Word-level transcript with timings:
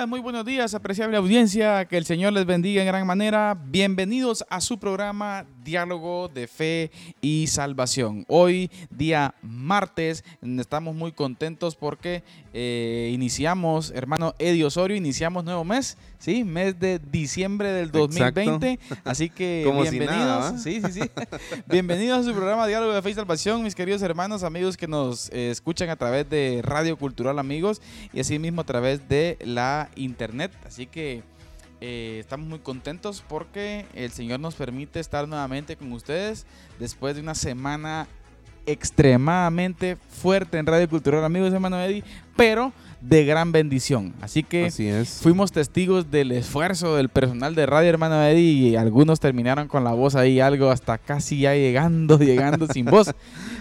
Días, 0.00 0.08
muy 0.08 0.20
buenos 0.20 0.46
días, 0.46 0.72
apreciable 0.72 1.18
audiencia, 1.18 1.84
que 1.84 1.98
el 1.98 2.06
Señor 2.06 2.32
les 2.32 2.46
bendiga 2.46 2.80
en 2.80 2.86
gran 2.86 3.06
manera. 3.06 3.54
Bienvenidos 3.66 4.46
a 4.48 4.62
su 4.62 4.78
programa 4.78 5.44
Diálogo 5.62 6.28
de 6.28 6.46
Fe 6.46 6.90
y 7.20 7.46
Salvación. 7.48 8.24
Hoy, 8.28 8.70
día 8.90 9.34
martes, 9.42 10.24
estamos 10.42 10.94
muy 10.94 11.12
contentos 11.12 11.76
porque 11.76 12.22
eh, 12.54 13.10
iniciamos, 13.12 13.92
hermano 13.94 14.34
Eddie 14.38 14.64
Osorio, 14.64 14.96
iniciamos 14.96 15.44
nuevo 15.44 15.64
mes, 15.64 15.98
¿sí? 16.18 16.44
Mes 16.44 16.80
de 16.80 16.98
diciembre 16.98 17.70
del 17.72 17.90
2020. 17.92 18.78
Así 19.04 19.28
que 19.28 19.70
bienvenidos. 19.90 20.62
sí, 20.62 20.80
sí, 20.80 20.92
sí. 20.92 21.10
bienvenidos 21.66 22.20
a 22.20 22.28
su 22.28 22.34
programa 22.34 22.66
Diálogo 22.66 22.92
de 22.94 23.02
Fe 23.02 23.10
y 23.10 23.14
Salvación, 23.14 23.62
mis 23.62 23.74
queridos 23.74 24.02
hermanos, 24.02 24.42
amigos 24.44 24.76
que 24.76 24.88
nos 24.88 25.28
eh, 25.30 25.50
escuchan 25.50 25.90
a 25.90 25.96
través 25.96 26.28
de 26.30 26.60
Radio 26.62 26.96
Cultural 26.96 27.38
Amigos 27.38 27.82
y 28.12 28.20
asimismo 28.20 28.62
a 28.62 28.64
través 28.64 29.08
de 29.08 29.36
la 29.44 29.89
internet. 29.96 30.52
Así 30.66 30.86
que 30.86 31.22
eh, 31.80 32.18
estamos 32.20 32.46
muy 32.46 32.58
contentos 32.58 33.24
porque 33.26 33.86
el 33.94 34.10
Señor 34.10 34.40
nos 34.40 34.54
permite 34.54 35.00
estar 35.00 35.26
nuevamente 35.26 35.76
con 35.76 35.92
ustedes 35.92 36.46
después 36.78 37.14
de 37.14 37.22
una 37.22 37.34
semana 37.34 38.06
extremadamente 38.66 39.96
fuerte 39.96 40.58
en 40.58 40.66
Radio 40.66 40.88
Cultural, 40.88 41.24
amigos 41.24 41.52
hermano 41.52 41.80
Eddie, 41.80 42.04
pero 42.36 42.72
de 43.00 43.24
gran 43.24 43.52
bendición. 43.52 44.14
Así 44.20 44.42
que 44.42 44.70
fuimos 45.22 45.52
testigos 45.52 46.10
del 46.10 46.32
esfuerzo 46.32 46.96
del 46.96 47.08
personal 47.08 47.54
de 47.54 47.66
Radio 47.66 47.88
Hermano 47.88 48.22
Eddie 48.22 48.70
y 48.70 48.76
algunos 48.76 49.20
terminaron 49.20 49.68
con 49.68 49.84
la 49.84 49.92
voz 49.92 50.14
ahí 50.14 50.40
algo 50.40 50.70
hasta 50.70 50.98
casi 50.98 51.40
ya 51.40 51.54
llegando, 51.54 52.18
llegando 52.20 52.66
sin 52.66 52.86
voz. 52.86 53.12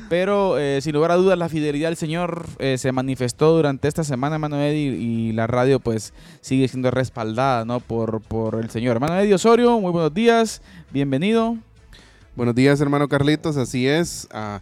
Pero 0.09 0.57
eh, 0.57 0.81
sin 0.81 0.93
lugar 0.93 1.11
a 1.11 1.15
dudas 1.15 1.37
la 1.37 1.49
fidelidad 1.49 1.89
del 1.89 1.97
Señor 1.97 2.47
eh, 2.57 2.77
se 2.77 2.91
manifestó 2.91 3.55
durante 3.55 3.87
esta 3.87 4.03
semana, 4.03 4.35
hermano 4.35 4.61
Eddie, 4.61 4.97
y 4.97 5.31
la 5.33 5.47
radio 5.47 5.79
pues 5.79 6.13
sigue 6.41 6.67
siendo 6.67 6.91
respaldada 6.91 7.63
¿no? 7.63 7.79
por, 7.79 8.21
por 8.21 8.55
el 8.55 8.69
Señor. 8.69 8.95
Hermano 8.95 9.17
Eddie 9.19 9.35
Osorio, 9.35 9.79
muy 9.79 9.91
buenos 9.91 10.13
días, 10.13 10.61
bienvenido. 10.91 11.57
Buenos 12.35 12.55
días, 12.55 12.79
hermano 12.81 13.07
Carlitos, 13.07 13.57
así 13.57 13.87
es. 13.87 14.27
A 14.31 14.61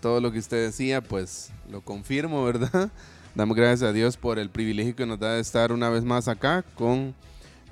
todo 0.00 0.20
lo 0.20 0.32
que 0.32 0.38
usted 0.38 0.64
decía, 0.64 1.00
pues 1.00 1.50
lo 1.70 1.80
confirmo, 1.80 2.44
¿verdad? 2.44 2.90
Damos 3.36 3.54
gracias 3.54 3.82
a 3.82 3.92
Dios 3.92 4.16
por 4.16 4.38
el 4.38 4.48
privilegio 4.48 4.96
que 4.96 5.04
nos 5.04 5.20
da 5.20 5.34
de 5.34 5.42
estar 5.42 5.70
una 5.70 5.90
vez 5.90 6.04
más 6.04 6.26
acá 6.26 6.64
con 6.74 7.14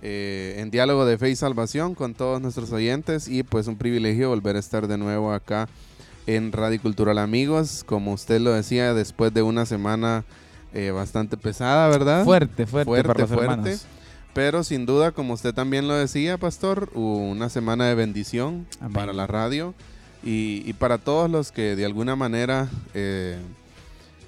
eh, 0.03 0.57
en 0.59 0.71
diálogo 0.71 1.07
de 1.07 1.17
fe 1.17 1.31
y 1.31 1.37
salvación 1.37 1.95
con 1.95 2.13
todos 2.13 2.43
nuestros 2.43 2.71
oyentes 2.71 3.29
y 3.29 3.45
pues 3.45 3.67
un 3.67 3.77
privilegio 3.77 4.29
volver 4.29 4.57
a 4.57 4.59
estar 4.59 4.87
de 4.87 4.99
nuevo 4.99 5.33
acá 5.33 5.67
en 6.27 6.53
Radio 6.53 6.79
Cultural 6.83 7.17
Amigos, 7.17 7.83
como 7.87 8.13
usted 8.13 8.43
lo 8.43 8.53
decía, 8.53 8.93
después 8.93 9.33
de 9.33 9.41
una 9.41 9.65
semana 9.65 10.27
eh, 10.75 10.91
bastante 10.91 11.39
pesada, 11.39 11.89
¿verdad? 11.89 12.25
Fuerte, 12.25 12.67
fuerte, 12.67 13.03
fuerte, 13.03 13.27
fuerte. 13.27 13.79
Pero 14.35 14.65
sin 14.65 14.85
duda, 14.85 15.13
como 15.13 15.33
usted 15.33 15.55
también 15.55 15.89
lo 15.89 15.95
decía, 15.95 16.37
Pastor, 16.37 16.91
una 16.93 17.49
semana 17.49 17.87
de 17.87 17.95
bendición 17.95 18.67
para 18.93 19.15
la 19.15 19.27
radio 19.27 19.73
y, 20.23 20.75
para 20.75 20.99
todos 20.99 21.31
los 21.31 21.53
que 21.53 21.75
de 21.75 21.87
alguna 21.87 22.17
manera 22.17 22.69
eh, 22.93 23.39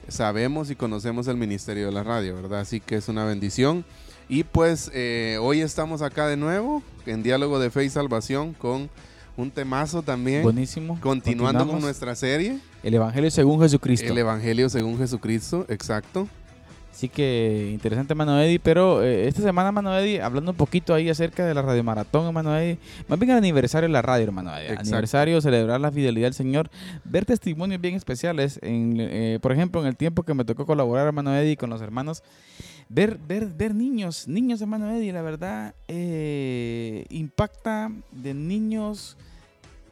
sabemos 0.09 0.71
y 0.71 0.77
conocemos 0.77 1.29
el 1.29 1.37
ministerio 1.37 1.87
de 1.87 1.93
la 1.93 2.03
radio, 2.03 2.35
¿verdad? 2.37 2.61
Así 2.61 2.81
que 2.81 2.97
es 2.97 3.09
una 3.09 3.25
bendición. 3.25 3.85
Y 4.29 4.45
pues 4.45 4.91
eh, 4.93 5.39
hoy 5.41 5.61
estamos 5.61 6.03
acá 6.03 6.27
de 6.27 6.37
nuevo 6.37 6.83
en 7.07 7.23
diálogo 7.23 7.59
de 7.59 7.71
fe 7.71 7.85
y 7.85 7.91
salvación 7.91 8.55
con 8.55 8.91
un 9.37 9.51
temazo 9.51 10.03
también. 10.03 10.43
Buenísimo. 10.43 10.99
Continuando 11.01 11.67
con 11.67 11.81
nuestra 11.81 12.15
serie. 12.15 12.59
El 12.83 12.95
Evangelio 12.95 13.31
según 13.31 13.61
Jesucristo. 13.61 14.13
El 14.13 14.19
Evangelio 14.19 14.69
según 14.69 14.99
Jesucristo, 14.99 15.67
exacto. 15.69 16.29
Así 16.97 17.11
que 17.11 17.73
interesante, 17.75 18.15
Mano 18.15 18.41
Eddie. 18.41 18.59
Pero 18.59 19.03
eh, 19.03 19.29
esta 19.29 19.43
semana, 19.43 19.71
Mano 19.71 19.95
Eddie, 19.95 20.23
hablando 20.23 20.53
un 20.53 20.57
poquito 20.57 20.95
ahí 20.95 21.11
acerca 21.11 21.45
de 21.45 21.53
la 21.53 21.61
Radio 21.61 21.85
Maratón, 21.85 22.33
Mano 22.33 22.57
Eddie. 22.57 22.79
Más 23.07 23.19
bien 23.19 23.33
el 23.33 23.37
aniversario 23.37 23.87
de 23.87 23.93
la 23.93 24.01
radio, 24.01 24.25
hermano 24.25 24.57
Eddie. 24.57 24.79
Aniversario, 24.79 25.39
celebrar 25.43 25.79
la 25.79 25.93
fidelidad 25.93 26.29
del 26.29 26.33
Señor. 26.33 26.71
Ver 27.05 27.27
testimonios 27.27 27.83
bien 27.83 27.97
especiales. 27.97 28.59
En, 28.63 28.97
eh, 28.99 29.39
por 29.43 29.53
ejemplo, 29.53 29.83
en 29.83 29.89
el 29.89 29.97
tiempo 29.97 30.23
que 30.23 30.33
me 30.33 30.47
tocó 30.47 30.65
colaborar, 30.65 31.07
hermano 31.07 31.37
Eddie, 31.37 31.59
con 31.59 31.69
los 31.69 31.83
hermanos. 31.83 32.23
Ver, 32.89 33.19
ver, 33.29 33.45
ver 33.49 33.75
niños, 33.75 34.27
niños, 34.27 34.63
hermano 34.63 34.91
Eddie, 34.91 35.13
la 35.13 35.21
verdad, 35.21 35.75
eh, 35.89 37.05
impacta 37.11 37.93
de 38.11 38.33
niños 38.33 39.19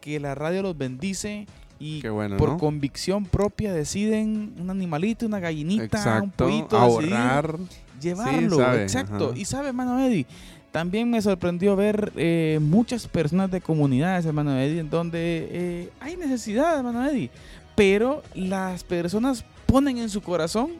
que 0.00 0.18
la 0.20 0.34
radio 0.34 0.62
los 0.62 0.78
bendice 0.78 1.46
y 1.78 2.02
por 2.38 2.56
convicción 2.58 3.24
propia 3.24 3.72
deciden 3.72 4.54
un 4.58 4.70
animalito, 4.70 5.26
una 5.26 5.40
gallinita, 5.40 6.22
un 6.22 6.30
pollito, 6.30 6.78
ahorrar, 6.78 7.58
llevarlo. 8.00 8.74
exacto. 8.74 9.34
Y 9.34 9.44
sabe, 9.44 9.68
hermano 9.68 10.00
Eddie, 10.00 10.26
también 10.70 11.10
me 11.10 11.22
sorprendió 11.22 11.76
ver 11.76 12.12
eh, 12.16 12.58
muchas 12.60 13.06
personas 13.06 13.50
de 13.50 13.60
comunidades, 13.60 14.26
hermano 14.26 14.58
Eddie, 14.58 14.80
en 14.80 14.90
donde 14.90 15.48
eh, 15.50 15.90
hay 16.00 16.16
necesidad, 16.16 16.78
hermano 16.78 17.08
Eddie, 17.08 17.30
pero 17.74 18.22
las 18.34 18.82
personas 18.82 19.44
ponen 19.66 19.98
en 19.98 20.08
su 20.08 20.20
corazón 20.20 20.70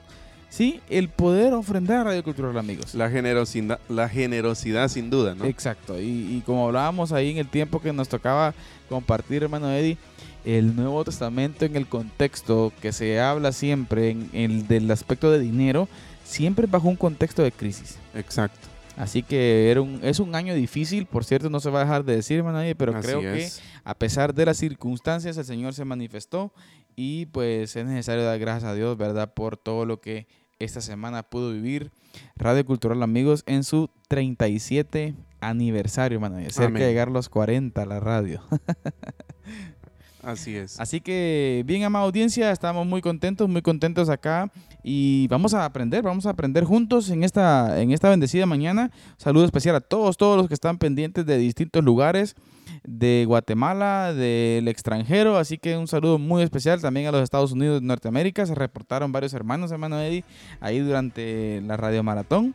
¿sí? 0.54 0.80
El 0.88 1.08
poder 1.08 1.52
ofrendar 1.52 1.98
a 1.98 2.04
Radio 2.04 2.22
Cultural 2.22 2.56
Amigos. 2.56 2.94
La 2.94 3.10
generosidad, 3.10 3.80
la 3.88 4.08
generosidad 4.08 4.86
sin 4.86 5.10
duda, 5.10 5.34
¿no? 5.34 5.46
Exacto. 5.46 6.00
Y, 6.00 6.42
como 6.46 6.66
hablábamos 6.66 7.10
ahí 7.10 7.30
en 7.30 7.38
el 7.38 7.48
tiempo 7.48 7.80
que 7.80 7.92
nos 7.92 8.08
tocaba 8.08 8.54
compartir, 8.88 9.42
hermano 9.42 9.68
Eddie, 9.72 9.98
el 10.44 10.76
Nuevo 10.76 11.04
Testamento 11.04 11.64
en 11.64 11.74
el 11.74 11.88
contexto 11.88 12.72
que 12.80 12.92
se 12.92 13.18
habla 13.18 13.50
siempre 13.50 14.10
en 14.10 14.30
el 14.32 14.68
del 14.68 14.88
aspecto 14.92 15.32
de 15.32 15.40
dinero, 15.40 15.88
siempre 16.22 16.66
bajo 16.66 16.86
un 16.86 16.96
contexto 16.96 17.42
de 17.42 17.50
crisis. 17.50 17.96
Exacto. 18.14 18.68
Así 18.96 19.24
que 19.24 19.72
era 19.72 19.80
un, 19.80 19.98
es 20.04 20.20
un 20.20 20.36
año 20.36 20.54
difícil, 20.54 21.06
por 21.06 21.24
cierto, 21.24 21.50
no 21.50 21.58
se 21.58 21.68
va 21.68 21.80
a 21.80 21.84
dejar 21.84 22.04
de 22.04 22.14
decir, 22.14 22.38
hermano 22.38 22.60
Eddie, 22.60 22.76
pero 22.76 22.92
creo 23.00 23.20
que 23.20 23.48
a 23.82 23.94
pesar 23.94 24.32
de 24.32 24.46
las 24.46 24.58
circunstancias, 24.58 25.36
el 25.36 25.44
Señor 25.44 25.74
se 25.74 25.84
manifestó 25.84 26.52
y 26.94 27.26
pues 27.26 27.74
es 27.74 27.84
necesario 27.84 28.22
dar 28.22 28.38
gracias 28.38 28.70
a 28.70 28.74
Dios, 28.74 28.96
¿verdad? 28.96 29.34
Por 29.34 29.56
todo 29.56 29.84
lo 29.84 30.00
que 30.00 30.28
esta 30.58 30.80
semana 30.80 31.22
pudo 31.22 31.52
vivir 31.52 31.92
Radio 32.36 32.64
Cultural 32.64 33.02
Amigos 33.02 33.42
en 33.46 33.64
su 33.64 33.90
37 34.08 35.14
aniversario, 35.40 36.16
hermano. 36.16 36.38
Cerca 36.50 36.78
de 36.78 36.86
llegar 36.86 37.10
los 37.10 37.28
40 37.28 37.84
la 37.86 38.00
radio. 38.00 38.42
Así 40.22 40.56
es. 40.56 40.80
Así 40.80 41.02
que, 41.02 41.62
bien, 41.66 41.84
amada 41.84 42.06
audiencia, 42.06 42.50
estamos 42.50 42.86
muy 42.86 43.02
contentos, 43.02 43.46
muy 43.46 43.60
contentos 43.60 44.08
acá 44.08 44.50
y 44.82 45.28
vamos 45.28 45.52
a 45.52 45.66
aprender, 45.66 46.02
vamos 46.02 46.24
a 46.24 46.30
aprender 46.30 46.64
juntos 46.64 47.10
en 47.10 47.24
esta, 47.24 47.80
en 47.80 47.90
esta 47.90 48.08
bendecida 48.08 48.46
mañana. 48.46 48.90
Saludo 49.18 49.44
especial 49.44 49.76
a 49.76 49.80
todos, 49.80 50.16
todos 50.16 50.38
los 50.38 50.48
que 50.48 50.54
están 50.54 50.78
pendientes 50.78 51.26
de 51.26 51.36
distintos 51.36 51.84
lugares 51.84 52.36
de 52.84 53.24
Guatemala, 53.26 54.12
del 54.12 54.68
extranjero, 54.68 55.36
así 55.36 55.58
que 55.58 55.76
un 55.76 55.88
saludo 55.88 56.18
muy 56.18 56.42
especial 56.42 56.80
también 56.80 57.06
a 57.06 57.12
los 57.12 57.22
Estados 57.22 57.52
Unidos 57.52 57.80
de 57.80 57.86
Norteamérica. 57.86 58.46
Se 58.46 58.54
reportaron 58.54 59.12
varios 59.12 59.34
hermanos, 59.34 59.72
hermano 59.72 60.00
Eddie, 60.00 60.24
ahí 60.60 60.78
durante 60.80 61.60
la 61.62 61.76
radio 61.76 62.02
maratón 62.02 62.54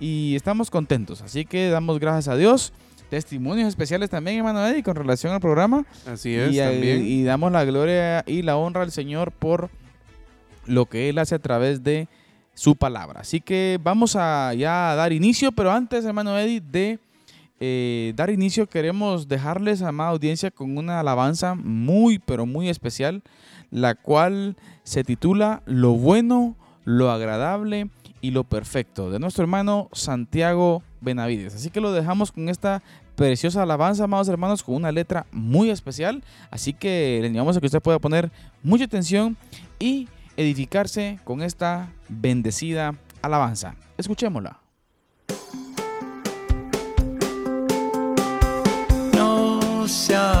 y 0.00 0.34
estamos 0.36 0.70
contentos, 0.70 1.22
así 1.22 1.44
que 1.44 1.68
damos 1.68 1.98
gracias 1.98 2.28
a 2.28 2.36
Dios. 2.36 2.72
Testimonios 3.10 3.68
especiales 3.68 4.10
también, 4.10 4.38
hermano 4.38 4.66
Eddie, 4.66 4.82
con 4.82 4.94
relación 4.94 5.32
al 5.32 5.40
programa. 5.40 5.86
Así 6.06 6.34
es, 6.34 6.52
y, 6.52 6.58
también. 6.58 7.06
Y 7.06 7.24
damos 7.24 7.50
la 7.50 7.64
gloria 7.64 8.22
y 8.26 8.42
la 8.42 8.56
honra 8.56 8.82
al 8.82 8.92
Señor 8.92 9.32
por 9.32 9.70
lo 10.66 10.86
que 10.86 11.08
Él 11.08 11.18
hace 11.18 11.34
a 11.34 11.38
través 11.38 11.82
de 11.82 12.06
su 12.52 12.76
palabra. 12.76 13.20
Así 13.20 13.40
que 13.40 13.78
vamos 13.82 14.14
a 14.14 14.52
ya 14.52 14.94
dar 14.94 15.12
inicio, 15.12 15.52
pero 15.52 15.72
antes, 15.72 16.04
hermano 16.04 16.38
Eddie, 16.38 16.60
de 16.60 16.98
eh, 17.60 18.12
dar 18.16 18.30
inicio, 18.30 18.68
queremos 18.68 19.28
dejarles, 19.28 19.82
amada 19.82 20.10
audiencia, 20.10 20.50
con 20.50 20.78
una 20.78 21.00
alabanza 21.00 21.54
muy, 21.54 22.18
pero 22.18 22.46
muy 22.46 22.68
especial, 22.68 23.22
la 23.70 23.94
cual 23.94 24.56
se 24.84 25.04
titula 25.04 25.62
Lo 25.66 25.92
bueno, 25.92 26.56
lo 26.84 27.10
agradable 27.10 27.90
y 28.20 28.30
lo 28.30 28.44
perfecto, 28.44 29.10
de 29.10 29.18
nuestro 29.18 29.42
hermano 29.42 29.88
Santiago 29.92 30.82
Benavides. 31.00 31.54
Así 31.54 31.70
que 31.70 31.80
lo 31.80 31.92
dejamos 31.92 32.32
con 32.32 32.48
esta 32.48 32.82
preciosa 33.14 33.62
alabanza, 33.62 34.04
amados 34.04 34.28
hermanos, 34.28 34.62
con 34.62 34.76
una 34.76 34.92
letra 34.92 35.26
muy 35.32 35.70
especial. 35.70 36.22
Así 36.50 36.72
que 36.72 37.18
le 37.20 37.26
animamos 37.26 37.56
a 37.56 37.60
que 37.60 37.66
usted 37.66 37.82
pueda 37.82 37.98
poner 37.98 38.30
mucha 38.62 38.84
atención 38.84 39.36
y 39.78 40.08
edificarse 40.36 41.18
con 41.24 41.42
esta 41.42 41.92
bendecida 42.08 42.94
alabanza. 43.22 43.74
Escuchémosla. 43.96 44.67
No 49.88 50.37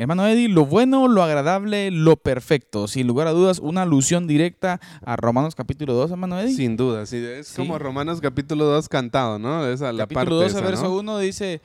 Hermano 0.00 0.26
Eddie, 0.26 0.48
lo 0.48 0.64
bueno, 0.64 1.08
lo 1.08 1.22
agradable, 1.22 1.90
lo 1.90 2.16
perfecto. 2.16 2.88
Sin 2.88 3.06
lugar 3.06 3.26
a 3.26 3.32
dudas, 3.32 3.58
una 3.58 3.82
alusión 3.82 4.26
directa 4.26 4.80
a 5.04 5.16
Romanos 5.16 5.54
capítulo 5.54 5.92
2, 5.92 6.12
hermano 6.12 6.40
Eddie. 6.40 6.54
Sin 6.56 6.76
duda, 6.78 7.04
sí, 7.04 7.18
es 7.18 7.48
Sí. 7.48 7.56
como 7.56 7.78
Romanos 7.78 8.20
capítulo 8.22 8.64
2 8.64 8.88
cantado, 8.88 9.38
¿no? 9.38 9.66
Esa 9.66 9.92
la 9.92 10.06
parte 10.06 10.14
capítulo 10.14 10.36
2, 10.36 10.46
esa, 10.52 10.60
verso 10.62 10.84
¿no? 10.84 10.96
1 10.96 11.18
dice, 11.18 11.60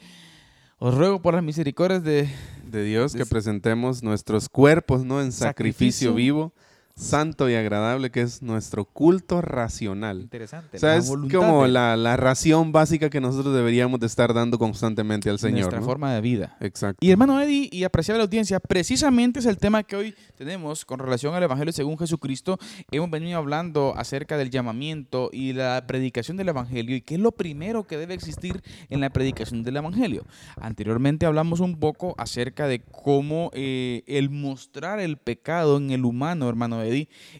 os 0.80 0.94
ruego 0.94 1.22
por 1.22 1.34
las 1.34 1.44
misericordias 1.44 2.04
de... 2.04 2.30
de 2.66 2.84
Dios 2.84 3.14
que 3.14 3.26
presentemos 3.26 4.04
nuestros 4.04 4.50
cuerpos, 4.50 5.06
¿no? 5.06 5.22
En 5.22 5.32
sacrificio, 5.32 6.10
Sacrificio. 6.10 6.14
vivo, 6.14 6.54
santo 6.96 7.50
y 7.50 7.56
agradable, 7.56 8.10
que 8.10 8.22
es 8.22 8.42
nuestro 8.42 8.86
culto 8.86 9.42
racional. 9.42 10.22
Interesante. 10.22 10.78
O 10.78 10.80
sea, 10.80 10.92
la 10.92 10.98
es 10.98 11.12
como 11.34 11.68
la, 11.68 11.98
la 11.98 12.16
ración 12.16 12.72
básica 12.72 13.10
que 13.10 13.20
nosotros 13.20 13.54
deberíamos 13.54 14.00
de 14.00 14.08
estar 14.08 14.34
dando 14.34 14.58
constantemente 14.58 15.30
al 15.30 15.38
Señor, 15.38 15.60
nuestra 15.60 15.80
¿no? 15.82 15.86
forma 15.86 16.14
de 16.14 16.22
vida. 16.22 16.56
Exacto. 16.62 17.06
Y 17.06 17.12
hermano 17.12 17.42
Eddie 17.42 17.70
y 17.70 17.84
apreciable 17.84 18.24
audiencia, 18.24 18.62
precisamente 18.62 19.40
es 19.40 19.46
el 19.46 19.58
tema 19.58 19.84
que 19.84 19.98
hoy 19.98 20.16
tenemos 20.38 20.86
con 20.86 21.00
relación 21.00 21.36
al 21.36 21.44
Evangelio 21.44 21.74
según 21.74 21.98
Jesucristo. 21.98 22.58
Hemos 22.92 23.10
venido 23.10 23.38
hablando 23.38 23.94
acerca 23.98 24.38
del 24.38 24.50
llamamiento 24.50 25.30
y 25.34 25.52
la 25.52 25.84
predicación 25.88 26.38
del 26.38 26.50
Evangelio 26.50 26.96
y 26.96 27.02
qué 27.02 27.16
es 27.16 27.22
lo 27.22 27.34
primero 27.34 27.86
que 27.86 27.98
debe 27.98 28.14
existir 28.14 28.64
en 28.90 29.02
la 29.02 29.10
predicación 29.10 29.64
del 29.64 29.76
Evangelio. 29.76 30.26
Anteriormente 30.62 31.26
hablamos 31.26 31.60
un 31.60 31.78
poco 31.78 32.16
acerca 32.18 32.68
de 32.68 32.80
cómo 32.80 33.52
eh, 33.54 34.04
el 34.08 34.30
mostrar 34.30 35.02
el 35.02 35.18
pecado 35.18 35.76
en 35.76 35.92
el 35.92 36.06
humano, 36.06 36.48
hermano 36.48 36.85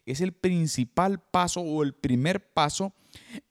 Es 0.06 0.22
el 0.22 0.34
principal 0.34 1.20
paso 1.20 1.62
o 1.62 1.84
el 1.84 1.94
primer 1.94 2.52
paso 2.54 2.94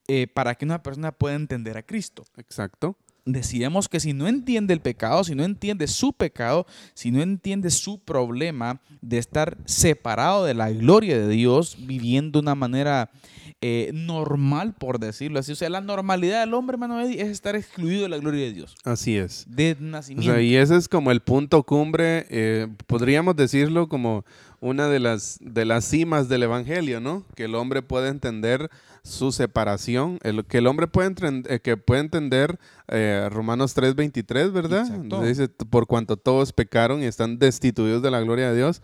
eh, 0.08 0.26
para 0.26 0.54
que 0.54 0.64
una 0.64 0.82
persona 0.82 1.12
pueda 1.12 1.34
entender 1.34 1.76
a 1.76 1.82
Cristo 1.82 2.24
Exacto. 2.36 2.96
Decíamos 3.25 3.88
que 3.88 4.00
si 4.00 4.12
no 4.12 4.28
entiende 4.28 4.75
el 4.75 4.81
pecado, 4.81 5.25
si 5.25 5.35
no 5.35 5.45
entiende 5.45 5.87
su 5.87 6.12
pecado, 6.12 6.66
si 6.95 7.11
no 7.11 7.23
entiende 7.23 7.71
su 7.71 7.99
problema 7.99 8.81
de 9.00 9.19
estar 9.19 9.57
separado 9.64 10.45
de 10.45 10.54
la 10.54 10.71
gloria 10.71 11.19
de 11.19 11.28
Dios, 11.28 11.76
viviendo 11.78 12.38
de 12.38 12.43
una 12.45 12.54
manera 12.54 13.11
eh, 13.61 13.90
normal, 13.95 14.75
por 14.75 14.99
decirlo 14.99 15.38
así. 15.38 15.52
O 15.52 15.57
sea, 15.57 15.71
la 15.71 15.81
normalidad 15.81 16.40
del 16.40 16.52
hombre, 16.52 16.75
hermano 16.75 17.00
Eddie, 17.00 17.23
es 17.23 17.28
estar 17.28 17.57
excluido 17.57 18.02
de 18.02 18.09
la 18.11 18.19
gloria 18.19 18.45
de 18.45 18.52
Dios. 18.52 18.75
Así 18.85 19.16
es. 19.16 19.47
De 19.49 19.76
O 19.81 19.83
nacimiento. 19.83 20.31
sea, 20.33 20.43
y 20.43 20.57
ese 20.57 20.76
es 20.76 20.88
como 20.88 21.11
el 21.11 21.21
punto 21.21 21.62
cumbre, 21.62 22.26
eh, 22.28 22.69
podríamos 22.87 23.37
decirlo 23.37 23.88
como 23.88 24.25
una 24.61 24.88
de 24.88 25.00
las, 25.00 25.38
de 25.40 25.64
las 25.64 25.87
cimas 25.87 26.28
del 26.28 26.43
Evangelio, 26.43 27.00
¿no? 27.00 27.25
Que 27.37 27.45
el 27.45 27.54
hombre 27.54 27.81
puede 27.83 28.09
entender 28.09 28.71
su 29.04 29.32
separación, 29.32 30.18
el, 30.23 30.44
que 30.46 30.58
el 30.58 30.66
hombre 30.66 30.87
puede, 30.88 31.11
entren- 31.11 31.46
eh, 31.49 31.61
que 31.61 31.76
puede 31.76 32.00
entender 32.00 32.58
eh, 32.88 33.28
Romanos 33.30 33.76
3:23, 33.76 34.50
¿verdad? 34.50 34.87
Donde 35.11 35.28
dice, 35.28 35.49
por 35.49 35.87
cuanto 35.87 36.16
todos 36.16 36.52
pecaron 36.52 37.02
y 37.02 37.06
están 37.06 37.38
destituidos 37.38 38.02
de 38.02 38.11
la 38.11 38.20
gloria 38.20 38.50
de 38.50 38.56
Dios. 38.56 38.80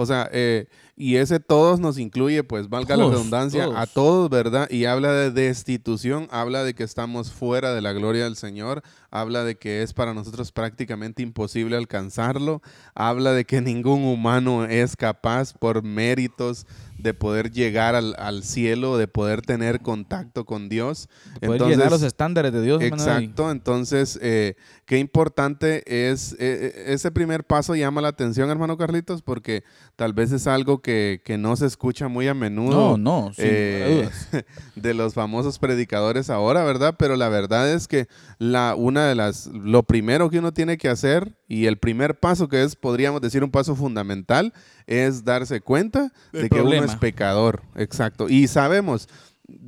O 0.00 0.06
sea, 0.06 0.28
eh, 0.32 0.68
Y 0.96 1.16
ese 1.16 1.38
todos 1.40 1.80
nos 1.80 1.98
incluye, 1.98 2.42
pues 2.44 2.68
valga 2.68 2.96
la 2.96 3.04
redundancia, 3.08 3.64
todos. 3.64 3.76
a 3.78 3.86
todos, 3.86 4.30
¿verdad? 4.30 4.68
Y 4.70 4.84
habla 4.84 5.12
de 5.12 5.30
destitución, 5.32 6.28
habla 6.30 6.62
de 6.64 6.74
que 6.74 6.82
estamos 6.84 7.32
fuera 7.32 7.72
de 7.74 7.82
la 7.82 7.92
gloria 7.92 8.24
del 8.24 8.36
Señor, 8.36 8.82
habla 9.10 9.42
de 9.44 9.56
que 9.56 9.82
es 9.82 9.92
para 9.92 10.14
nosotros 10.14 10.50
prácticamente 10.52 11.22
imposible 11.22 11.76
alcanzarlo, 11.76 12.62
habla 12.94 13.32
de 13.32 13.44
que 13.44 13.60
ningún 13.60 14.04
humano 14.04 14.64
es 14.66 14.96
capaz 14.96 15.52
por 15.52 15.82
méritos 15.82 16.64
de 16.98 17.14
poder 17.14 17.50
llegar 17.50 17.94
al, 17.94 18.14
al 18.18 18.42
cielo, 18.42 18.98
de 18.98 19.08
poder 19.08 19.42
tener 19.42 19.80
contacto 19.80 20.44
con 20.44 20.68
Dios. 20.68 21.08
Poder 21.40 21.62
llenar 21.62 21.90
los 21.90 22.02
estándares 22.02 22.52
de 22.52 22.60
Dios. 22.60 22.82
Exacto, 22.82 23.50
entonces, 23.50 24.18
eh, 24.20 24.56
qué 24.84 24.98
importante 24.98 25.82
es, 25.86 26.32
eh, 26.32 26.36
eh, 26.40 26.84
ese 26.88 27.10
primer 27.10 27.44
paso 27.44 27.76
llama 27.76 28.00
la 28.00 28.08
atención, 28.08 28.50
hermano 28.50 28.76
Carlitos, 28.76 29.22
porque 29.22 29.62
tal 29.96 30.12
vez 30.12 30.32
es 30.32 30.46
algo 30.46 30.82
que, 30.82 31.22
que 31.24 31.38
no 31.38 31.56
se 31.56 31.66
escucha 31.66 32.08
muy 32.08 32.26
a 32.26 32.34
menudo. 32.34 32.96
No, 32.96 33.26
no, 33.26 33.32
eh, 33.38 34.08
de 34.74 34.94
los 34.94 35.14
famosos 35.14 35.58
predicadores 35.58 36.30
ahora, 36.30 36.64
¿verdad? 36.64 36.96
Pero 36.98 37.16
la 37.16 37.28
verdad 37.28 37.72
es 37.72 37.86
que 37.86 38.08
la, 38.38 38.74
una 38.74 39.06
de 39.06 39.14
las, 39.14 39.46
lo 39.46 39.84
primero 39.84 40.30
que 40.30 40.40
uno 40.40 40.52
tiene 40.52 40.78
que 40.78 40.88
hacer 40.88 41.37
y 41.48 41.66
el 41.66 41.78
primer 41.78 42.18
paso 42.20 42.46
que 42.48 42.62
es, 42.62 42.76
podríamos 42.76 43.20
decir, 43.20 43.42
un 43.42 43.50
paso 43.50 43.74
fundamental, 43.74 44.52
es 44.86 45.24
darse 45.24 45.60
cuenta 45.60 46.12
de 46.32 46.48
que 46.48 46.60
uno 46.60 46.72
es 46.84 46.94
pecador, 46.96 47.62
exacto. 47.74 48.28
Y 48.28 48.46
sabemos, 48.46 49.08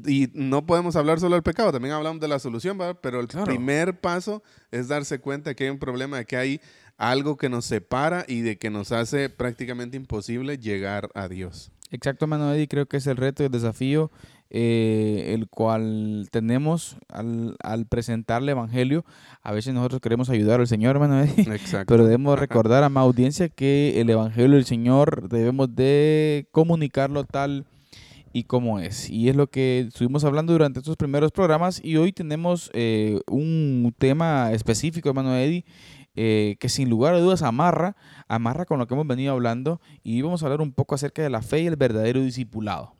y 0.06 0.28
no 0.34 0.66
podemos 0.66 0.94
hablar 0.94 1.18
solo 1.20 1.34
del 1.36 1.42
pecado, 1.42 1.72
también 1.72 1.94
hablamos 1.94 2.20
de 2.20 2.28
la 2.28 2.38
solución, 2.38 2.76
¿verdad? 2.78 2.98
Pero 3.02 3.18
el 3.20 3.28
Claro. 3.28 3.46
primer 3.46 3.98
paso 3.98 4.42
es 4.70 4.88
darse 4.88 5.18
cuenta 5.20 5.54
que 5.54 5.64
hay 5.64 5.70
un 5.70 5.78
problema, 5.78 6.18
de 6.18 6.26
que 6.26 6.36
hay 6.36 6.60
algo 6.98 7.38
que 7.38 7.48
nos 7.48 7.64
separa 7.64 8.26
y 8.28 8.42
de 8.42 8.58
que 8.58 8.68
nos 8.68 8.92
hace 8.92 9.30
prácticamente 9.30 9.96
imposible 9.96 10.58
llegar 10.58 11.08
a 11.14 11.28
Dios. 11.28 11.72
Exacto, 11.90 12.26
hermano 12.26 12.52
Eddie, 12.52 12.68
creo 12.68 12.86
que 12.86 12.98
es 12.98 13.06
el 13.06 13.16
reto 13.16 13.42
y 13.42 13.46
el 13.46 13.52
desafío 13.52 14.10
eh, 14.50 15.32
el 15.34 15.48
cual 15.48 16.28
tenemos 16.32 16.96
al, 17.08 17.56
al 17.62 17.86
presentar 17.86 18.42
el 18.42 18.48
Evangelio. 18.48 19.04
A 19.42 19.52
veces 19.52 19.72
nosotros 19.72 20.00
queremos 20.00 20.28
ayudar 20.28 20.60
al 20.60 20.66
Señor, 20.66 20.96
hermano 20.96 21.22
Exacto. 21.36 21.86
pero 21.86 22.04
debemos 22.04 22.38
recordar 22.38 22.82
a 22.82 22.88
más 22.88 23.02
audiencia 23.02 23.48
que 23.48 24.00
el 24.00 24.10
Evangelio 24.10 24.56
del 24.56 24.64
Señor 24.64 25.28
debemos 25.28 25.74
de 25.74 26.48
comunicarlo 26.50 27.24
tal 27.24 27.64
y 28.32 28.44
como 28.44 28.80
es. 28.80 29.08
Y 29.08 29.28
es 29.28 29.36
lo 29.36 29.48
que 29.48 29.86
estuvimos 29.88 30.24
hablando 30.24 30.52
durante 30.52 30.80
estos 30.80 30.96
primeros 30.96 31.32
programas 31.32 31.80
y 31.82 31.96
hoy 31.96 32.12
tenemos 32.12 32.70
eh, 32.74 33.20
un 33.28 33.94
tema 33.98 34.52
específico, 34.52 35.08
hermano 35.08 35.36
Eddie, 35.36 35.64
eh, 36.16 36.56
que 36.58 36.68
sin 36.68 36.90
lugar 36.90 37.14
a 37.14 37.20
dudas 37.20 37.42
amarra, 37.42 37.96
amarra 38.26 38.64
con 38.64 38.78
lo 38.78 38.86
que 38.86 38.94
hemos 38.94 39.06
venido 39.06 39.32
hablando 39.32 39.80
y 40.02 40.22
vamos 40.22 40.42
a 40.42 40.46
hablar 40.46 40.60
un 40.60 40.72
poco 40.72 40.96
acerca 40.96 41.22
de 41.22 41.30
la 41.30 41.40
fe 41.42 41.60
y 41.60 41.66
el 41.66 41.76
verdadero 41.76 42.20
discipulado. 42.20 42.99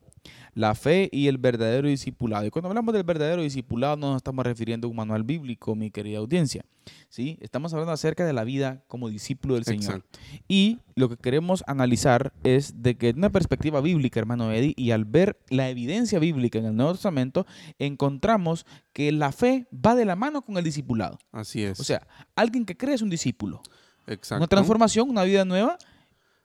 La 0.54 0.74
fe 0.74 1.08
y 1.12 1.28
el 1.28 1.38
verdadero 1.38 1.88
discipulado. 1.88 2.46
Y 2.46 2.50
cuando 2.50 2.68
hablamos 2.68 2.92
del 2.94 3.02
verdadero 3.04 3.42
discipulado 3.42 3.96
no 3.96 4.08
nos 4.08 4.16
estamos 4.16 4.44
refiriendo 4.44 4.86
a 4.86 4.90
un 4.90 4.96
manual 4.96 5.22
bíblico, 5.24 5.74
mi 5.74 5.90
querida 5.90 6.18
audiencia. 6.18 6.64
¿sí? 7.08 7.38
Estamos 7.40 7.72
hablando 7.72 7.92
acerca 7.92 8.24
de 8.26 8.32
la 8.32 8.42
vida 8.44 8.82
como 8.88 9.08
discípulo 9.08 9.54
del 9.54 9.64
Señor. 9.64 9.96
Exacto. 9.96 10.18
Y 10.48 10.78
lo 10.96 11.08
que 11.08 11.16
queremos 11.16 11.62
analizar 11.66 12.32
es 12.42 12.82
de 12.82 12.96
que 12.96 13.10
en 13.10 13.18
una 13.18 13.30
perspectiva 13.30 13.80
bíblica, 13.80 14.18
hermano 14.20 14.50
Eddie, 14.52 14.74
y 14.76 14.90
al 14.90 15.04
ver 15.04 15.38
la 15.50 15.68
evidencia 15.70 16.18
bíblica 16.18 16.58
en 16.58 16.66
el 16.66 16.74
Nuevo 16.76 16.92
Testamento, 16.92 17.46
encontramos 17.78 18.66
que 18.92 19.12
la 19.12 19.32
fe 19.32 19.66
va 19.74 19.94
de 19.94 20.04
la 20.04 20.16
mano 20.16 20.42
con 20.42 20.56
el 20.56 20.64
discipulado. 20.64 21.18
Así 21.32 21.62
es. 21.62 21.78
O 21.80 21.84
sea, 21.84 22.06
alguien 22.34 22.64
que 22.64 22.76
cree 22.76 22.94
es 22.94 23.02
un 23.02 23.10
discípulo. 23.10 23.62
Exacto. 24.06 24.36
Una 24.40 24.48
transformación, 24.48 25.08
una 25.10 25.22
vida 25.24 25.44
nueva. 25.44 25.78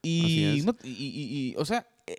Y, 0.02 0.62
no- 0.64 0.76
y- 0.84 0.88
y- 0.90 1.50
y- 1.50 1.54
o 1.56 1.64
sea, 1.64 1.86
eh, 2.06 2.18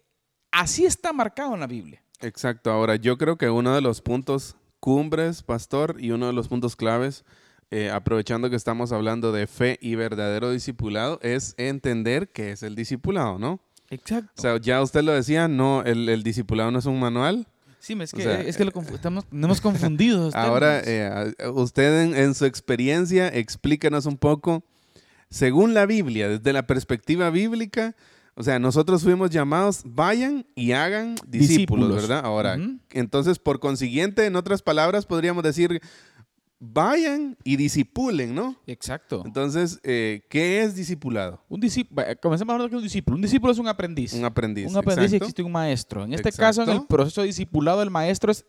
así 0.62 0.86
está 0.86 1.14
marcado 1.14 1.54
en 1.54 1.60
la 1.60 1.68
Biblia. 1.68 2.02
Exacto. 2.22 2.72
Ahora, 2.72 2.96
yo 2.96 3.18
creo 3.18 3.38
que 3.38 3.50
uno 3.50 3.74
de 3.76 3.82
los 3.82 4.02
puntos 4.02 4.56
cumbres, 4.80 5.44
pastor, 5.44 5.98
y 6.00 6.12
uno 6.12 6.28
de 6.28 6.34
los 6.34 6.48
puntos 6.48 6.76
claves, 6.76 7.24
eh, 7.72 7.90
aprovechando 7.90 8.50
que 8.50 8.56
estamos 8.56 8.92
hablando 8.92 9.32
de 9.32 9.48
fe 9.48 9.78
y 9.82 9.96
verdadero 9.96 10.52
discipulado, 10.52 11.20
es 11.22 11.54
entender 11.58 12.30
qué 12.30 12.52
es 12.52 12.64
el 12.64 12.76
discipulado, 12.76 13.38
¿no? 13.40 13.60
Exacto. 13.90 14.32
O 14.38 14.42
sea, 14.42 14.58
ya 14.58 14.82
usted 14.82 15.02
lo 15.04 15.12
decía, 15.14 15.48
no, 15.48 15.84
el, 15.84 16.10
el 16.10 16.24
discipulado 16.24 16.72
no 16.72 16.80
es 16.80 16.86
un 16.86 17.00
manual. 17.00 17.48
sí, 17.80 17.94
es 18.02 18.14
o 18.14 18.18
que, 18.18 18.24
sea, 18.24 18.42
es 18.42 18.58
que 18.58 18.66
lo 18.66 18.72
confu- 18.72 18.96
estamos, 18.96 19.26
tenemos 19.26 19.62
confundidos. 19.62 20.34
Ahora, 20.36 20.82
eh, 20.84 21.34
usted 21.54 22.02
en, 22.04 22.16
en 22.16 22.36
su 22.36 22.46
experiencia, 22.46 23.28
explíquenos 23.30 24.06
un 24.06 24.18
poco, 24.18 24.64
según 25.30 25.74
la 25.74 25.86
Biblia, 25.86 26.30
desde 26.30 26.52
la 26.54 26.68
perspectiva 26.68 27.30
bíblica, 27.30 27.96
o 28.39 28.44
sea, 28.44 28.60
nosotros 28.60 29.01
fuimos 29.01 29.32
llamados, 29.32 29.82
vayan 29.84 30.46
y 30.53 30.74
hagan 30.74 31.15
discípulos, 31.25 31.89
Discípulos. 31.89 31.96
¿verdad? 31.96 32.22
Ahora, 32.24 32.56
entonces, 32.91 33.39
por 33.39 33.60
consiguiente, 33.60 34.27
en 34.27 34.36
otras 34.36 34.62
palabras, 34.62 35.08
podríamos 35.08 35.44
decir, 35.44 35.82
vayan 36.60 37.36
y 37.44 37.56
disipulen, 37.56 38.36
¿no? 38.36 38.56
Exacto. 38.67 39.24
Entonces, 39.25 39.79
eh, 39.82 40.22
¿qué 40.29 40.62
es 40.62 40.75
discipulado? 40.75 41.44
Un 41.50 41.62
discípulo, 41.62 42.03
comencemos 42.22 42.53
hablando 42.53 42.70
que 42.70 42.75
un 42.75 42.84
discípulo. 42.84 43.15
Un 43.15 43.24
discípulo 43.24 43.53
es 43.53 43.58
un 43.58 43.70
aprendiz. 43.70 44.13
Un 44.13 44.25
aprendiz. 44.25 44.70
Un 44.70 44.77
aprendiz 44.77 45.03
y 45.13 45.15
exacto. 45.15 45.25
existe 45.25 45.41
un 45.41 45.51
maestro. 45.51 46.03
En 46.03 46.13
este 46.13 46.32
caso, 46.32 46.62
en 46.62 46.70
el 46.70 46.86
proceso 46.86 47.22
de 47.22 47.27
discipulado, 47.27 47.82
el 47.82 47.89
maestro 47.89 48.32
es 48.32 48.46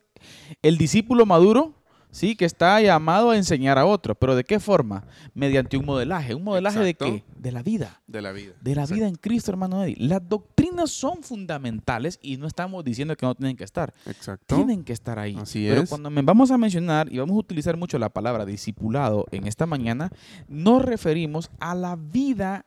el 0.60 0.76
discípulo 0.76 1.24
maduro, 1.24 1.77
sí, 2.10 2.36
que 2.36 2.44
está 2.44 2.80
llamado 2.80 3.30
a 3.30 3.36
enseñar 3.36 3.78
a 3.78 3.86
otro. 3.86 4.14
¿Pero 4.14 4.34
de 4.36 4.44
qué 4.44 4.60
forma? 4.60 5.04
Mediante 5.34 5.76
un 5.76 5.84
modelaje. 5.84 6.34
¿Un 6.34 6.44
modelaje 6.44 6.78
Exacto. 6.80 7.04
de 7.04 7.20
qué? 7.20 7.24
De 7.36 7.52
la 7.52 7.62
vida. 7.62 8.02
De 8.06 8.22
la 8.22 8.32
vida. 8.32 8.52
De 8.60 8.74
la 8.74 8.82
Exacto. 8.82 8.94
vida 8.96 9.08
en 9.08 9.14
Cristo, 9.16 9.50
hermano 9.50 9.82
Eddie. 9.84 9.96
Las 9.98 10.28
doctrinas 10.28 10.90
son 10.90 11.22
fundamentales 11.22 12.18
y 12.22 12.36
no 12.36 12.46
estamos 12.46 12.84
diciendo 12.84 13.16
que 13.16 13.26
no 13.26 13.34
tienen 13.34 13.56
que 13.56 13.64
estar. 13.64 13.94
Exacto. 14.06 14.56
Tienen 14.56 14.84
que 14.84 14.92
estar 14.92 15.18
ahí. 15.18 15.36
Así 15.40 15.66
Pero 15.68 15.82
es. 15.82 15.88
cuando 15.88 16.10
vamos 16.22 16.50
a 16.50 16.58
mencionar 16.58 17.12
y 17.12 17.18
vamos 17.18 17.34
a 17.36 17.38
utilizar 17.40 17.76
mucho 17.76 17.98
la 17.98 18.08
palabra 18.08 18.44
discipulado 18.44 19.26
en 19.30 19.46
esta 19.46 19.66
mañana, 19.66 20.10
nos 20.48 20.84
referimos 20.84 21.50
a 21.60 21.74
la 21.74 21.96
vida 21.96 22.64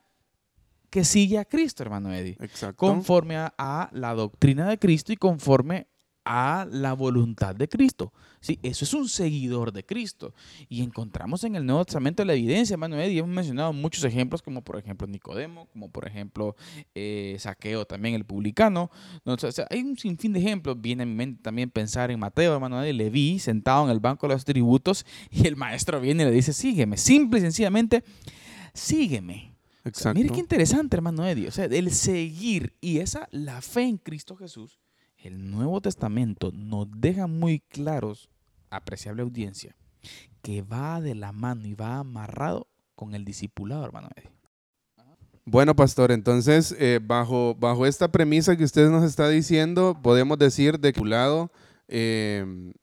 que 0.90 1.06
sigue 1.06 1.38
a 1.38 1.46
Cristo, 1.46 1.84
hermano 1.84 2.14
Eddie 2.14 2.36
Exacto. 2.42 2.76
conforme 2.76 3.38
a, 3.38 3.54
a 3.58 3.90
la 3.94 4.14
doctrina 4.14 4.68
de 4.68 4.78
Cristo 4.78 5.14
y 5.14 5.16
conforme 5.16 5.88
a 6.25 6.68
la 6.72 6.94
voluntad 6.94 7.56
de 7.56 7.68
Cristo. 7.68 8.13
Sí, 8.40 8.60
eso 8.63 8.86
es 8.86 8.94
un 8.94 9.08
seguidor 9.08 9.72
de 9.72 9.86
Cristo. 9.86 10.34
Y 10.68 10.82
encontramos 10.82 11.44
en 11.44 11.56
el 11.56 11.66
Nuevo 11.66 11.86
Testamento 11.86 12.25
la 12.25 12.34
evidencia, 12.34 12.75
Manuel, 12.75 13.12
y 13.12 13.20
hemos 13.20 13.30
mencionado 13.30 13.72
muchos 13.72 14.04
ejemplos, 14.04 14.42
como 14.42 14.63
por 14.63 14.78
ejemplo 14.78 15.06
Nicodemo, 15.08 15.68
como 15.68 15.92
por 15.92 16.08
ejemplo 16.08 16.56
eh, 16.96 17.36
Saqueo, 17.40 17.86
también 17.86 18.16
el 18.16 18.25
publicano. 18.25 18.90
No, 19.25 19.34
o 19.34 19.38
sea, 19.38 19.68
hay 19.70 19.82
un 19.82 19.98
sinfín 19.98 20.34
de 20.34 20.40
ejemplos. 20.40 20.80
Viene 20.82 21.04
a 21.04 21.06
mi 21.06 21.13
mente 21.13 21.42
también 21.44 21.70
pensar 21.70 22.10
en 22.10 22.20
Mateo, 22.20 22.54
hermano, 22.54 22.86
y 22.86 22.94
Leví, 22.94 23.40
sentado 23.40 23.86
en 23.86 23.92
el 23.92 24.00
banco 24.00 24.28
de 24.28 24.34
los 24.34 24.46
tributos, 24.46 25.06
y 25.32 25.48
el 25.48 25.56
maestro 25.56 26.01
viene 26.01 26.24
y 26.24 26.25
le 26.28 26.32
dice, 26.32 26.54
sígueme, 26.54 26.98
simple 26.98 27.40
y 27.40 27.42
sencillamente, 27.44 28.04
sígueme. 28.74 29.51
O 29.82 29.84
sea, 29.84 29.90
Exacto. 29.90 30.20
mire 30.20 30.34
qué 30.34 30.40
interesante, 30.40 30.96
hermano 30.96 31.25
Eddie. 31.25 31.48
O 31.48 31.51
sea, 31.51 31.66
el 31.66 31.92
seguir 31.92 32.75
y 32.82 33.00
esa, 33.00 33.28
la 33.32 33.62
fe 33.62 33.84
en 33.84 33.98
Cristo 33.98 34.36
Jesús, 34.36 34.80
el 35.24 35.51
Nuevo 35.51 35.82
Testamento 35.82 36.51
nos 36.54 36.88
deja 36.92 37.28
muy 37.28 37.60
claros, 37.60 38.30
apreciable 38.70 39.22
audiencia, 39.22 39.75
que 40.42 40.62
va 40.62 41.01
de 41.01 41.16
la 41.16 41.32
mano 41.32 41.68
y 41.68 41.74
va 41.74 41.98
amarrado 41.98 42.68
con 42.96 43.13
el 43.13 43.25
discipulado, 43.25 43.86
hermano 43.86 44.10
Eddie. 44.16 44.32
Bueno, 45.46 45.75
pastor, 45.75 46.12
entonces, 46.12 46.75
eh, 46.80 47.00
bajo, 47.01 47.56
bajo 47.56 47.86
esta 47.86 48.12
premisa 48.12 48.56
que 48.56 48.63
usted 48.63 48.90
nos 48.90 49.04
está 49.04 49.28
diciendo, 49.28 49.98
podemos 50.01 50.38
decir 50.38 50.80
de 50.80 50.94
que 50.94 51.04
lado 51.04 51.51
eh, 51.88 52.74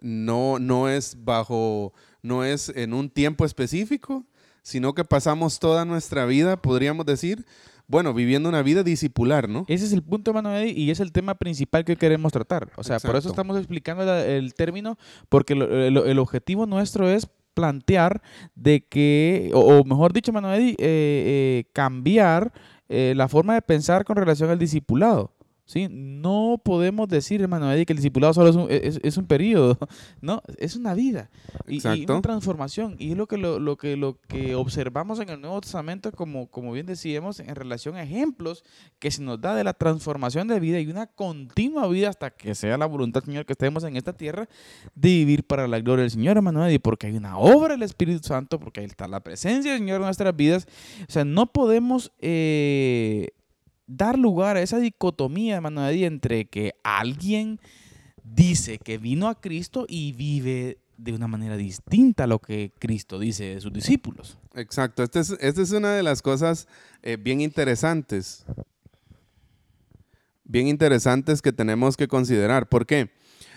no, 0.00 0.58
no 0.58 0.88
es 0.88 1.16
bajo, 1.22 1.92
no 2.22 2.44
es 2.44 2.70
en 2.70 2.94
un 2.94 3.10
tiempo 3.10 3.44
específico, 3.44 4.24
sino 4.62 4.94
que 4.94 5.04
pasamos 5.04 5.58
toda 5.58 5.84
nuestra 5.84 6.24
vida, 6.24 6.60
podríamos 6.60 7.04
decir, 7.04 7.44
bueno, 7.88 8.14
viviendo 8.14 8.48
una 8.48 8.62
vida 8.62 8.82
discipular, 8.82 9.48
¿no? 9.48 9.64
Ese 9.66 9.86
es 9.86 9.92
el 9.92 10.02
punto, 10.02 10.32
Eddie, 10.54 10.72
y 10.78 10.90
es 10.90 11.00
el 11.00 11.10
tema 11.10 11.34
principal 11.34 11.84
que 11.84 11.92
hoy 11.92 11.96
queremos 11.96 12.30
tratar. 12.32 12.70
O 12.76 12.84
sea, 12.84 13.00
por 13.00 13.16
eso 13.16 13.30
estamos 13.30 13.56
explicando 13.56 14.04
la- 14.04 14.24
el 14.24 14.54
término, 14.54 14.98
porque 15.30 15.54
lo- 15.54 15.64
el, 15.74 15.96
el 15.96 16.18
objetivo 16.18 16.66
nuestro 16.66 17.08
es 17.08 17.28
plantear 17.54 18.22
de 18.54 18.82
que, 18.86 19.50
o, 19.54 19.60
o 19.80 19.84
mejor 19.84 20.12
dicho, 20.12 20.32
Eddie, 20.54 20.72
eh, 20.72 20.76
eh, 20.78 21.64
cambiar 21.72 22.52
eh, 22.90 23.14
la 23.16 23.26
forma 23.26 23.54
de 23.54 23.62
pensar 23.62 24.04
con 24.04 24.16
relación 24.16 24.50
al 24.50 24.58
discipulado. 24.58 25.32
¿Sí? 25.68 25.86
No 25.90 26.60
podemos 26.64 27.08
decir, 27.08 27.40
hermano 27.42 27.70
Eddie, 27.70 27.84
que 27.86 27.92
el 27.92 27.98
discipulado 27.98 28.32
solo 28.34 28.48
es 28.48 28.56
un, 28.56 28.66
es- 28.70 28.98
es 29.02 29.16
un 29.18 29.26
periodo, 29.26 29.78
¿no? 30.20 30.42
Es 30.58 30.74
una 30.74 30.94
vida 30.94 31.30
y, 31.68 31.76
y 31.94 32.04
una 32.14 32.22
transformación. 32.22 32.96
Y 32.98 33.12
es 33.12 33.16
lo 33.16 33.26
que, 33.28 33.36
lo, 33.36 33.60
lo 33.60 33.76
que, 33.76 33.96
lo 33.96 34.18
que 34.26 34.54
observamos 34.56 35.20
en 35.20 35.28
el 35.28 35.40
Nuevo 35.40 35.60
Testamento, 35.60 36.10
como, 36.10 36.48
como 36.48 36.72
bien 36.72 36.86
decíamos, 36.86 37.38
en 37.38 37.54
relación 37.54 37.94
a 37.96 38.02
ejemplos 38.02 38.64
que 38.98 39.10
se 39.10 39.22
nos 39.22 39.40
da 39.40 39.54
de 39.54 39.62
la 39.62 39.74
transformación 39.74 40.48
de 40.48 40.58
vida 40.58 40.80
y 40.80 40.86
una 40.88 41.06
continua 41.06 41.86
vida 41.88 42.08
hasta 42.08 42.30
que 42.30 42.54
sea 42.54 42.78
la 42.78 42.86
voluntad, 42.86 43.22
Señor, 43.22 43.44
que 43.46 43.52
estemos 43.52 43.84
en 43.84 43.96
esta 43.96 44.14
tierra, 44.14 44.48
de 44.94 45.08
vivir 45.10 45.44
para 45.44 45.68
la 45.68 45.78
gloria 45.80 46.02
del 46.02 46.10
Señor, 46.10 46.36
hermano 46.38 46.66
Eddie, 46.66 46.80
porque 46.80 47.06
hay 47.08 47.16
una 47.16 47.38
obra 47.38 47.74
del 47.74 47.82
Espíritu 47.82 48.26
Santo, 48.26 48.58
porque 48.58 48.80
ahí 48.80 48.86
está 48.86 49.06
la 49.06 49.20
presencia 49.20 49.70
del 49.72 49.80
Señor 49.80 49.96
en 49.96 50.02
nuestras 50.06 50.34
vidas. 50.34 50.66
O 51.08 51.12
sea, 51.12 51.24
no 51.26 51.52
podemos... 51.52 52.10
eh, 52.18 53.28
dar 53.88 54.18
lugar 54.18 54.56
a 54.56 54.62
esa 54.62 54.78
dicotomía, 54.78 55.56
hermano 55.56 55.88
Eddie, 55.88 56.06
entre 56.06 56.44
que 56.44 56.74
alguien 56.84 57.58
dice 58.22 58.78
que 58.78 58.98
vino 58.98 59.28
a 59.28 59.40
Cristo 59.40 59.86
y 59.88 60.12
vive 60.12 60.78
de 60.98 61.12
una 61.12 61.26
manera 61.26 61.56
distinta 61.56 62.24
a 62.24 62.26
lo 62.26 62.40
que 62.40 62.72
Cristo 62.78 63.18
dice 63.18 63.54
de 63.54 63.60
sus 63.60 63.72
discípulos. 63.72 64.38
Exacto, 64.54 65.02
esta 65.02 65.20
es, 65.20 65.30
esta 65.40 65.62
es 65.62 65.72
una 65.72 65.92
de 65.92 66.02
las 66.02 66.22
cosas 66.22 66.68
eh, 67.02 67.16
bien 67.16 67.40
interesantes, 67.40 68.44
bien 70.44 70.66
interesantes 70.66 71.40
que 71.40 71.52
tenemos 71.52 71.96
que 71.96 72.08
considerar. 72.08 72.68
¿Por 72.68 72.84
qué? 72.84 73.10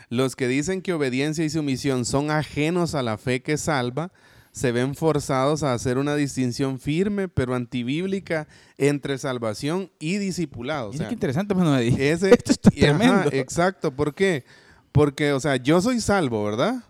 Los 0.09 0.35
que 0.35 0.47
dicen 0.47 0.81
que 0.81 0.93
obediencia 0.93 1.43
y 1.43 1.49
sumisión 1.49 2.05
son 2.05 2.31
ajenos 2.31 2.95
a 2.95 3.01
la 3.01 3.17
fe 3.17 3.41
que 3.41 3.57
salva, 3.57 4.11
se 4.51 4.71
ven 4.71 4.95
forzados 4.95 5.63
a 5.63 5.73
hacer 5.73 5.97
una 5.97 6.15
distinción 6.15 6.79
firme 6.79 7.27
pero 7.27 7.55
antibíblica 7.55 8.47
entre 8.77 9.17
salvación 9.17 9.91
y 9.99 10.17
discipulado. 10.17 10.89
O 10.89 10.93
sea, 10.93 11.07
qué 11.07 11.13
interesante, 11.13 11.53
hermano 11.53 11.77
Eddie. 11.77 12.11
ese, 12.11 12.29
Esto 12.33 12.51
está 12.51 12.69
y 12.73 12.85
ajá, 12.85 12.97
tremendo. 12.97 13.29
exacto, 13.31 13.95
¿por 13.95 14.13
qué? 14.13 14.43
Porque, 14.91 15.31
o 15.31 15.39
sea, 15.39 15.55
yo 15.55 15.81
soy 15.81 16.01
salvo, 16.01 16.43
¿verdad? 16.43 16.83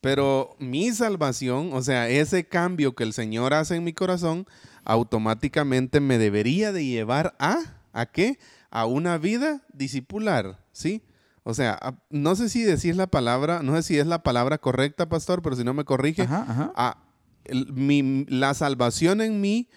Pero 0.00 0.56
mi 0.58 0.92
salvación, 0.92 1.70
o 1.72 1.82
sea, 1.82 2.08
ese 2.08 2.46
cambio 2.46 2.94
que 2.94 3.04
el 3.04 3.12
Señor 3.12 3.52
hace 3.52 3.76
en 3.76 3.84
mi 3.84 3.92
corazón, 3.92 4.46
automáticamente 4.84 6.00
me 6.00 6.16
debería 6.16 6.72
de 6.72 6.86
llevar 6.86 7.34
a, 7.38 7.58
¿a 7.92 8.06
qué? 8.06 8.38
A 8.70 8.86
una 8.86 9.18
vida 9.18 9.62
discipular, 9.72 10.58
¿sí? 10.72 11.02
O 11.50 11.54
sea, 11.54 11.78
no 12.10 12.34
sé 12.36 12.48
si 12.48 12.62
decir 12.62 12.96
la 12.96 13.06
palabra, 13.08 13.62
no 13.62 13.76
sé 13.76 13.82
si 13.82 13.98
es 13.98 14.06
la 14.06 14.22
palabra 14.22 14.58
correcta, 14.58 15.08
pastor, 15.08 15.42
pero 15.42 15.56
si 15.56 15.64
no 15.64 15.74
me 15.74 15.84
corrige, 15.84 16.22
Ajá, 16.22 16.46
ajá. 16.48 16.72
a- 16.76 17.04
el- 17.44 17.72
mi- 17.72 18.24
la 18.28 18.54
salvación 18.54 19.20
en 19.20 19.40
mí, 19.40 19.68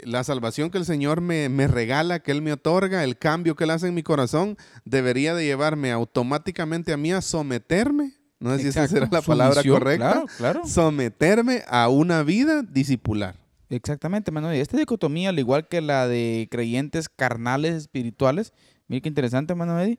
la 0.00 0.24
salvación 0.24 0.70
que 0.70 0.78
el 0.78 0.84
Señor 0.84 1.20
me, 1.22 1.48
me 1.48 1.68
regala, 1.68 2.18
que 2.20 2.30
Él 2.32 2.42
me 2.42 2.52
otorga, 2.52 3.02
el 3.04 3.16
cambio 3.16 3.54
que 3.56 3.64
Él 3.64 3.70
hace 3.70 3.88
en 3.88 3.94
mi 3.94 4.02
corazón, 4.02 4.56
debería 4.84 5.34
de 5.34 5.44
llevarme 5.44 5.90
automáticamente 5.92 6.92
a 6.92 6.96
mí 6.98 7.12
a 7.12 7.22
someterme, 7.22 8.14
no 8.38 8.54
sé 8.56 8.62
si 8.62 8.68
esa 8.68 8.86
será 8.88 9.08
la 9.10 9.22
palabra 9.22 9.62
correcta, 9.62 10.10
Claro, 10.12 10.26
claro. 10.36 10.66
someterme 10.66 11.62
a 11.68 11.88
una 11.88 12.22
vida 12.22 12.62
discipular. 12.62 13.36
Exactamente, 13.70 14.30
Eddie. 14.30 14.60
Esta 14.60 14.76
dicotomía, 14.76 15.30
al 15.30 15.38
igual 15.38 15.66
que 15.68 15.80
la 15.80 16.06
de 16.06 16.46
creyentes 16.50 17.08
carnales 17.08 17.74
espirituales, 17.74 18.52
mire 18.88 19.02
qué 19.02 19.08
interesante, 19.08 19.54
Eddie. 19.54 19.98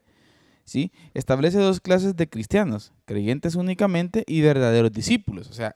¿Sí? 0.68 0.92
Establece 1.14 1.58
dos 1.58 1.80
clases 1.80 2.16
de 2.18 2.28
cristianos, 2.30 2.92
creyentes 3.06 3.56
únicamente 3.56 4.24
y 4.28 4.42
verdaderos 4.42 4.92
discípulos. 4.92 5.48
O 5.50 5.54
sea, 5.54 5.74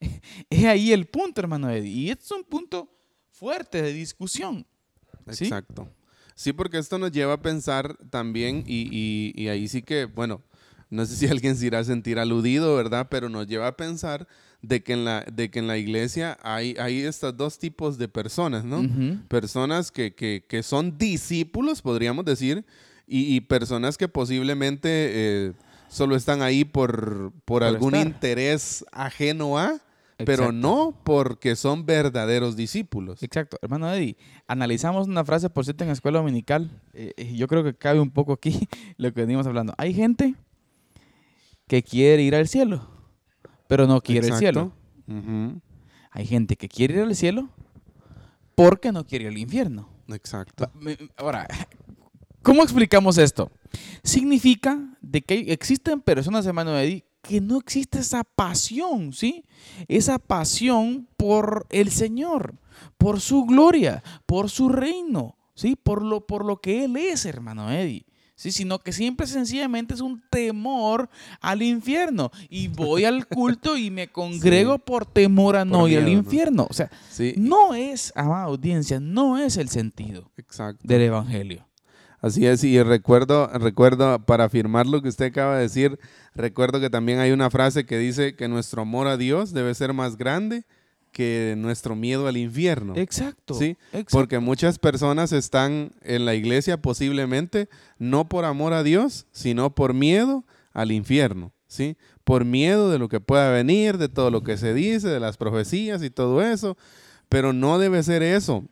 es 0.50 0.64
ahí 0.66 0.92
el 0.92 1.06
punto, 1.06 1.40
hermano 1.40 1.70
Eddie. 1.70 1.90
Y 1.90 2.10
es 2.10 2.30
un 2.30 2.44
punto 2.44 2.88
fuerte 3.32 3.80
de 3.82 3.92
discusión. 3.94 4.66
¿sí? 5.30 5.44
Exacto. 5.44 5.88
Sí, 6.36 6.52
porque 6.52 6.78
esto 6.78 6.98
nos 6.98 7.10
lleva 7.12 7.32
a 7.34 7.42
pensar 7.42 7.96
también, 8.10 8.64
y, 8.66 8.88
y- 8.92 9.32
y 9.40 9.48
ahí 9.48 9.66
sí 9.68 9.82
que, 9.82 10.04
bueno, 10.04 10.42
no 10.90 11.06
sé 11.06 11.16
si 11.16 11.26
alguien 11.28 11.56
se 11.56 11.66
irá 11.66 11.78
a 11.78 11.84
sentir 11.84 12.18
aludido, 12.18 12.76
¿verdad? 12.76 13.06
Pero 13.10 13.28
nos 13.28 13.46
lleva 13.46 13.68
a 13.68 13.76
pensar 13.76 14.26
de 14.60 14.82
que 14.82 14.92
en 14.94 15.04
la, 15.04 15.24
de 15.32 15.50
que 15.50 15.58
en 15.60 15.66
la 15.68 15.76
iglesia 15.78 16.38
hay, 16.42 16.74
hay 16.78 17.00
estos 17.02 17.36
dos 17.36 17.58
tipos 17.58 17.98
de 17.98 18.08
personas, 18.08 18.64
¿no? 18.64 18.82
Personas 19.28 19.90
que, 19.90 20.14
que- 20.14 20.44
que 20.48 20.62
son 20.62 20.98
discípulos, 20.98 21.82
podríamos 21.82 22.24
decir, 22.24 22.64
y, 23.06 23.34
y 23.34 23.40
personas 23.42 23.98
que 23.98 24.08
posiblemente 24.08 24.88
eh, 24.88 25.52
solo 25.88 26.16
están 26.16 26.42
ahí 26.42 26.64
por, 26.64 27.32
por, 27.44 27.62
algún 27.64 27.94
estar. 27.94 28.06
interés 28.06 28.84
ajeno 28.92 29.58
a, 29.58 29.80
pero 30.16 30.44
Exacto. 30.44 30.52
no 30.52 31.00
porque 31.04 31.56
son 31.56 31.86
verdaderos 31.86 32.56
discípulos. 32.56 33.22
Exacto, 33.22 33.58
hermano 33.62 33.92
Eddie. 33.92 34.16
Analizamos 34.46 35.08
una 35.08 35.24
frase, 35.24 35.50
por 35.50 35.64
cierto, 35.64 35.84
en 35.84 35.88
la 35.88 35.94
escuela 35.94 36.18
dominical. 36.20 36.70
eh, 36.92 37.12
eh, 37.16 37.34
yo 37.34 37.48
creo 37.48 37.64
que 37.64 37.74
cabe 37.74 38.00
un 38.00 38.10
poco 38.10 38.32
aquí 38.32 38.68
lo 38.96 39.12
que 39.12 39.20
venimos 39.22 39.46
hablando. 39.46 39.74
Hay 39.76 39.92
gente 39.92 40.34
que 41.66 41.82
quiere 41.82 42.22
ir 42.22 42.34
al 42.34 42.46
cielo, 42.48 42.88
pero 43.66 43.86
no 43.86 44.00
quiere 44.00 44.28
el 44.28 44.34
cielo. 44.34 44.72
Exacto. 45.06 45.12
Ujú. 45.30 45.60
Hay 46.12 46.26
gente 46.26 46.56
que 46.56 46.68
quiere 46.68 46.94
ir 46.94 47.00
al 47.00 47.16
cielo 47.16 47.48
porque 48.54 48.92
no 48.92 49.04
quiere 49.04 49.24
ir 49.24 49.30
al 49.30 49.38
infierno. 49.38 49.88
Exacto. 50.08 50.70
Ahora, 51.16 51.48
¿cómo 52.44 52.62
explicamos 52.62 53.18
esto? 53.18 53.50
Significa 54.04 54.78
de 55.00 55.22
que 55.22 55.52
existen 55.52 56.00
personas, 56.00 56.46
hermano 56.46 56.78
Eddie, 56.78 57.04
que 57.22 57.40
no 57.40 57.58
existe 57.58 57.98
esa 57.98 58.22
pasión, 58.22 59.12
¿sí? 59.12 59.44
Esa 59.88 60.18
pasión 60.18 61.08
por 61.16 61.66
el 61.70 61.90
Señor, 61.90 62.54
por 62.98 63.20
su 63.20 63.44
gloria, 63.44 64.04
por 64.26 64.50
su 64.50 64.68
reino, 64.68 65.36
¿sí? 65.54 65.74
Por 65.74 66.02
lo, 66.02 66.26
por 66.26 66.44
lo 66.44 66.60
que 66.60 66.84
Él 66.84 66.96
es, 66.96 67.24
hermano 67.24 67.72
Eddie. 67.72 68.06
Sí, 68.36 68.50
sino 68.50 68.80
que 68.80 68.92
siempre 68.92 69.28
sencillamente 69.28 69.94
es 69.94 70.00
un 70.00 70.22
temor 70.28 71.08
al 71.40 71.62
infierno. 71.62 72.30
Y 72.50 72.66
voy 72.66 73.04
al 73.04 73.26
culto 73.28 73.76
y 73.76 73.90
me 73.90 74.08
congrego 74.08 74.78
por 74.78 75.06
temor 75.06 75.56
a 75.56 75.64
no 75.64 75.86
ir 75.86 75.98
al 75.98 76.08
infierno. 76.08 76.66
O 76.68 76.74
sea, 76.74 76.90
Sí, 77.10 77.34
no 77.36 77.74
es, 77.74 78.12
amada 78.16 78.44
audiencia, 78.44 78.98
no 78.98 79.38
es 79.38 79.56
el 79.56 79.68
sentido 79.68 80.32
exacto. 80.36 80.82
del 80.86 81.02
Evangelio. 81.02 81.66
Así 82.24 82.46
es, 82.46 82.64
y 82.64 82.82
recuerdo, 82.82 83.48
recuerdo, 83.48 84.18
para 84.24 84.44
afirmar 84.44 84.86
lo 84.86 85.02
que 85.02 85.10
usted 85.10 85.26
acaba 85.26 85.56
de 85.56 85.64
decir, 85.64 85.98
recuerdo 86.34 86.80
que 86.80 86.88
también 86.88 87.18
hay 87.18 87.32
una 87.32 87.50
frase 87.50 87.84
que 87.84 87.98
dice 87.98 88.34
que 88.34 88.48
nuestro 88.48 88.80
amor 88.80 89.08
a 89.08 89.18
Dios 89.18 89.52
debe 89.52 89.74
ser 89.74 89.92
más 89.92 90.16
grande 90.16 90.64
que 91.12 91.54
nuestro 91.58 91.94
miedo 91.96 92.26
al 92.26 92.38
infierno. 92.38 92.94
Exacto. 92.96 93.52
Sí, 93.52 93.76
exacto. 93.92 94.16
Porque 94.16 94.38
muchas 94.38 94.78
personas 94.78 95.32
están 95.32 95.92
en 96.00 96.24
la 96.24 96.34
iglesia 96.34 96.80
posiblemente 96.80 97.68
no 97.98 98.26
por 98.26 98.46
amor 98.46 98.72
a 98.72 98.82
Dios, 98.82 99.26
sino 99.30 99.74
por 99.74 99.92
miedo 99.92 100.46
al 100.72 100.92
infierno, 100.92 101.52
¿sí? 101.66 101.98
Por 102.24 102.46
miedo 102.46 102.90
de 102.90 102.98
lo 102.98 103.10
que 103.10 103.20
pueda 103.20 103.50
venir, 103.50 103.98
de 103.98 104.08
todo 104.08 104.30
lo 104.30 104.42
que 104.42 104.56
se 104.56 104.72
dice, 104.72 105.08
de 105.08 105.20
las 105.20 105.36
profecías 105.36 106.02
y 106.02 106.08
todo 106.08 106.40
eso. 106.40 106.78
Pero 107.28 107.52
no 107.52 107.78
debe 107.78 108.02
ser 108.02 108.22
eso. 108.22 108.64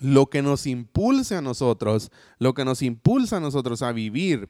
Lo 0.00 0.26
que 0.26 0.42
nos 0.42 0.66
impulse 0.66 1.34
a 1.34 1.42
nosotros, 1.42 2.10
lo 2.38 2.54
que 2.54 2.64
nos 2.64 2.82
impulsa 2.82 3.38
a 3.38 3.40
nosotros 3.40 3.82
a 3.82 3.92
vivir 3.92 4.48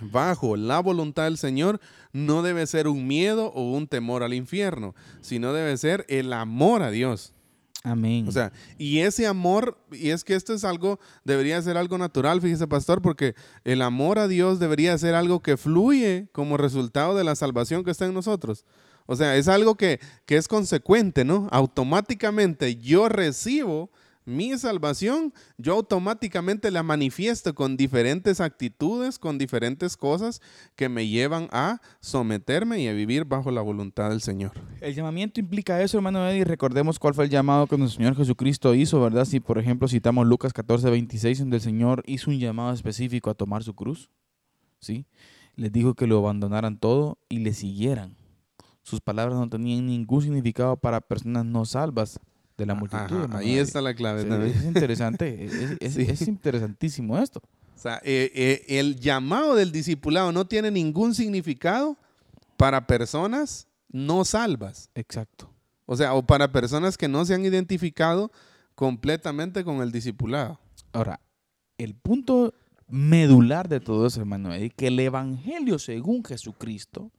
bajo 0.00 0.56
la 0.56 0.80
voluntad 0.80 1.24
del 1.24 1.38
Señor, 1.38 1.80
no 2.12 2.42
debe 2.42 2.66
ser 2.66 2.88
un 2.88 3.06
miedo 3.06 3.52
o 3.54 3.72
un 3.72 3.86
temor 3.86 4.22
al 4.22 4.34
infierno, 4.34 4.94
sino 5.20 5.52
debe 5.52 5.76
ser 5.76 6.04
el 6.08 6.32
amor 6.32 6.82
a 6.82 6.90
Dios. 6.90 7.32
Amén. 7.84 8.28
O 8.28 8.32
sea, 8.32 8.52
y 8.78 9.00
ese 9.00 9.26
amor, 9.26 9.76
y 9.90 10.10
es 10.10 10.22
que 10.22 10.34
esto 10.34 10.54
es 10.54 10.62
algo, 10.62 11.00
debería 11.24 11.60
ser 11.62 11.76
algo 11.76 11.98
natural, 11.98 12.40
fíjese 12.40 12.68
pastor, 12.68 13.02
porque 13.02 13.34
el 13.64 13.82
amor 13.82 14.20
a 14.20 14.28
Dios 14.28 14.60
debería 14.60 14.96
ser 14.98 15.16
algo 15.16 15.42
que 15.42 15.56
fluye 15.56 16.28
como 16.32 16.56
resultado 16.56 17.16
de 17.16 17.24
la 17.24 17.34
salvación 17.34 17.82
que 17.82 17.90
está 17.90 18.06
en 18.06 18.14
nosotros. 18.14 18.64
O 19.06 19.16
sea, 19.16 19.36
es 19.36 19.48
algo 19.48 19.74
que, 19.74 19.98
que 20.26 20.36
es 20.36 20.46
consecuente, 20.46 21.24
¿no? 21.24 21.48
Automáticamente 21.50 22.76
yo 22.76 23.08
recibo 23.08 23.90
mi 24.24 24.56
salvación, 24.56 25.32
yo 25.58 25.74
automáticamente 25.74 26.70
la 26.70 26.82
manifiesto 26.82 27.54
con 27.54 27.76
diferentes 27.76 28.40
actitudes, 28.40 29.18
con 29.18 29.38
diferentes 29.38 29.96
cosas 29.96 30.40
que 30.76 30.88
me 30.88 31.08
llevan 31.08 31.48
a 31.50 31.80
someterme 32.00 32.80
y 32.80 32.88
a 32.88 32.92
vivir 32.92 33.24
bajo 33.24 33.50
la 33.50 33.60
voluntad 33.60 34.10
del 34.10 34.20
Señor. 34.20 34.52
el 34.80 34.94
llamamiento 34.94 35.40
implica 35.40 35.82
eso, 35.82 35.96
hermano 35.98 36.26
Eddie. 36.28 36.44
Recordemos 36.44 36.98
cuál 36.98 37.14
fue 37.14 37.24
el 37.24 37.30
llamado 37.30 37.66
que 37.66 37.76
nuestro 37.76 37.98
Señor 37.98 38.16
Jesucristo 38.16 38.74
hizo, 38.74 39.00
¿verdad? 39.00 39.24
Si, 39.24 39.40
por 39.40 39.58
ejemplo, 39.58 39.88
citamos 39.88 40.26
Lucas 40.26 40.52
14, 40.52 40.90
26, 40.90 41.40
donde 41.40 41.56
el 41.56 41.62
Señor 41.62 42.02
hizo 42.06 42.30
un 42.30 42.38
llamado 42.38 42.72
específico 42.72 43.30
a 43.30 43.34
tomar 43.34 43.62
su 43.64 43.74
cruz, 43.74 44.10
¿sí? 44.78 45.06
Les 45.56 45.72
dijo 45.72 45.94
que 45.94 46.06
lo 46.06 46.18
abandonaran 46.18 46.78
todo 46.78 47.18
y 47.28 47.38
le 47.38 47.52
siguieran. 47.52 48.16
Sus 48.82 49.00
palabras 49.00 49.38
no 49.38 49.48
tenían 49.48 49.86
ningún 49.86 50.22
significado 50.22 50.76
para 50.76 51.00
personas 51.00 51.44
no 51.44 51.64
salvas 51.64 52.18
de 52.62 52.66
la 52.66 52.74
multitud. 52.74 53.02
Ajá, 53.04 53.14
hermano 53.22 53.36
ahí 53.38 53.58
está 53.58 53.80
la 53.80 53.94
clave. 53.94 54.22
Sí, 54.22 54.28
también. 54.28 54.56
es 54.56 54.64
interesante, 54.64 55.44
es, 55.44 55.52
es- 55.80 55.94
Sí. 55.94 56.02
es 56.08 56.26
interesantísimo 56.28 57.18
esto. 57.18 57.40
O 57.74 57.78
sea, 57.82 58.00
eh, 58.04 58.30
eh, 58.34 58.78
el 58.78 58.98
llamado 59.00 59.54
del 59.56 59.72
discipulado 59.72 60.30
no 60.32 60.46
tiene 60.46 60.70
ningún 60.70 61.14
significado 61.14 61.96
para 62.56 62.86
personas 62.86 63.66
no 63.90 64.24
salvas. 64.24 64.88
Exacto. 64.94 65.50
O 65.86 65.96
sea, 65.96 66.14
o 66.14 66.22
para 66.24 66.52
personas 66.52 66.96
que 66.96 67.08
no 67.08 67.24
se 67.24 67.34
han 67.34 67.44
identificado 67.44 68.30
completamente 68.76 69.64
con 69.64 69.80
el 69.82 69.90
discipulado. 69.92 70.58
Ahora, 70.92 71.20
el 71.78 71.94
punto 71.94 72.54
medular 72.88 73.68
de 73.68 73.80
todo 73.80 74.06
eso, 74.06 74.20
hermano, 74.20 74.52
es 74.54 74.72
que 74.74 74.88
el 74.88 74.98
Evangelio 75.00 75.78
según 75.78 76.24
Jesucristo 76.24 77.10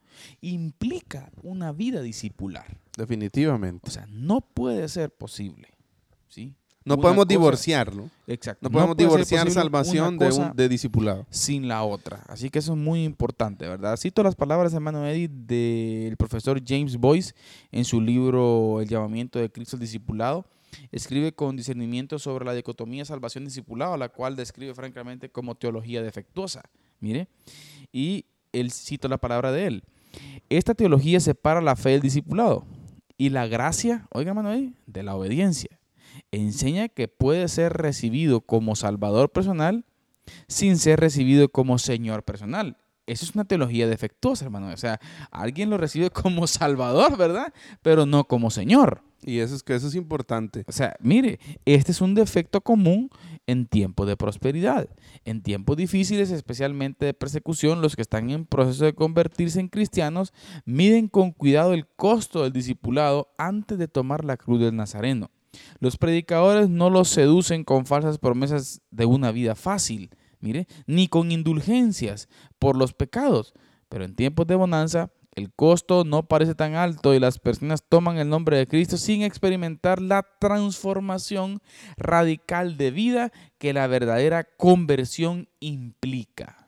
implica 0.41 1.31
una 1.41 1.71
vida 1.71 2.01
discipular. 2.01 2.77
Definitivamente. 2.97 3.87
O 3.87 3.91
sea, 3.91 4.05
no 4.09 4.41
puede 4.41 4.87
ser 4.89 5.09
posible. 5.11 5.69
¿sí? 6.27 6.53
No 6.85 6.95
Una 6.95 7.01
podemos 7.01 7.25
cosa- 7.25 7.29
divorciarlo. 7.39 8.09
Exacto. 8.27 8.59
No 8.61 8.69
podemos 8.71 8.97
divorciar 8.97 9.49
salvación 9.51 10.17
de, 10.17 10.29
un, 10.31 10.55
de 10.55 10.67
discipulado. 10.67 11.25
sin 11.29 11.67
la 11.67 11.83
otra. 11.83 12.23
Así 12.27 12.49
que 12.49 12.59
eso 12.59 12.73
es 12.73 12.77
muy 12.77 13.03
importante, 13.05 13.67
¿verdad? 13.67 13.95
Cito 13.95 14.21
las 14.21 14.35
palabras, 14.35 14.73
hermano 14.73 15.07
Eddie, 15.07 15.29
del 15.29 16.17
profesor 16.17 16.61
James 16.65 16.97
Boyce 16.97 17.33
en 17.71 17.85
su 17.85 18.01
libro 18.01 18.81
El 18.81 18.89
llamamiento 18.89 19.39
de 19.39 19.49
Cristo 19.49 19.77
al 19.77 19.81
discipulado. 19.81 20.45
escribe 20.91 21.31
con 21.33 21.55
discernimiento 21.55 22.19
sobre 22.19 22.43
la 22.45 22.53
dicotomía 22.53 23.05
salvación-discipulado, 23.05 23.95
la 23.95 24.09
cual 24.09 24.35
describe 24.35 24.73
francamente 24.73 25.29
como 25.29 25.55
teología 25.55 26.01
defectuosa. 26.01 26.63
Mire, 26.99 27.27
y 27.93 28.25
él 28.51 28.71
cita 28.71 29.07
la 29.07 29.17
palabra 29.19 29.51
de 29.53 29.67
él. 29.67 29.83
Esta 30.49 30.73
teología 30.73 31.19
separa 31.19 31.61
la 31.61 31.75
fe 31.75 31.89
del 31.89 32.01
discipulado 32.01 32.65
y 33.17 33.29
la 33.29 33.47
gracia, 33.47 34.07
oiga 34.11 34.33
Manuel, 34.33 34.75
de 34.85 35.03
la 35.03 35.15
obediencia. 35.15 35.79
Enseña 36.31 36.89
que 36.89 37.07
puede 37.07 37.47
ser 37.47 37.73
recibido 37.73 38.41
como 38.41 38.75
salvador 38.75 39.31
personal 39.31 39.85
sin 40.47 40.77
ser 40.77 40.99
recibido 40.99 41.49
como 41.49 41.77
Señor 41.77 42.23
personal. 42.23 42.77
Eso 43.05 43.25
es 43.25 43.35
una 43.35 43.45
teología 43.45 43.87
defectuosa, 43.87 44.45
hermano. 44.45 44.67
O 44.67 44.77
sea, 44.77 44.99
alguien 45.31 45.69
lo 45.69 45.77
recibe 45.77 46.09
como 46.11 46.47
Salvador, 46.47 47.17
¿verdad? 47.17 47.53
Pero 47.81 48.05
no 48.05 48.25
como 48.25 48.49
Señor. 48.49 49.01
Y 49.25 49.39
eso 49.39 49.55
es 49.55 49.63
que 49.63 49.75
eso 49.75 49.87
es 49.87 49.95
importante. 49.95 50.63
O 50.67 50.71
sea, 50.71 50.95
mire, 50.99 51.39
este 51.65 51.91
es 51.91 52.01
un 52.01 52.13
defecto 52.13 52.61
común 52.61 53.09
en 53.47 53.67
tiempos 53.67 54.07
de 54.07 54.17
prosperidad. 54.17 54.89
En 55.25 55.41
tiempos 55.41 55.77
difíciles, 55.77 56.31
especialmente 56.31 57.05
de 57.05 57.13
persecución, 57.13 57.81
los 57.81 57.95
que 57.95 58.01
están 58.01 58.29
en 58.29 58.45
proceso 58.45 58.85
de 58.85 58.93
convertirse 58.93 59.59
en 59.59 59.67
cristianos 59.67 60.33
miden 60.65 61.07
con 61.07 61.31
cuidado 61.31 61.73
el 61.73 61.87
costo 61.87 62.43
del 62.43 62.53
discipulado 62.53 63.33
antes 63.37 63.77
de 63.77 63.87
tomar 63.87 64.25
la 64.25 64.37
cruz 64.37 64.59
del 64.59 64.75
Nazareno. 64.75 65.31
Los 65.79 65.97
predicadores 65.97 66.69
no 66.69 66.89
los 66.89 67.09
seducen 67.09 67.63
con 67.63 67.85
falsas 67.85 68.17
promesas 68.17 68.81
de 68.91 69.05
una 69.05 69.31
vida 69.31 69.55
fácil, 69.55 70.09
mire, 70.39 70.67
ni 70.87 71.07
con 71.07 71.31
indulgencias 71.31 72.27
por 72.59 72.75
los 72.75 72.93
pecados. 72.93 73.53
Pero 73.89 74.05
en 74.05 74.15
tiempos 74.15 74.47
de 74.47 74.55
bonanza, 74.55 75.11
el 75.35 75.51
costo 75.51 76.03
no 76.03 76.23
parece 76.27 76.55
tan 76.55 76.75
alto 76.75 77.13
y 77.13 77.19
las 77.19 77.39
personas 77.39 77.83
toman 77.87 78.17
el 78.17 78.29
nombre 78.29 78.57
de 78.57 78.67
Cristo 78.67 78.97
sin 78.97 79.23
experimentar 79.23 80.01
la 80.01 80.23
transformación 80.39 81.59
radical 81.97 82.77
de 82.77 82.91
vida 82.91 83.31
que 83.57 83.73
la 83.73 83.87
verdadera 83.87 84.43
conversión 84.43 85.49
implica. 85.59 86.59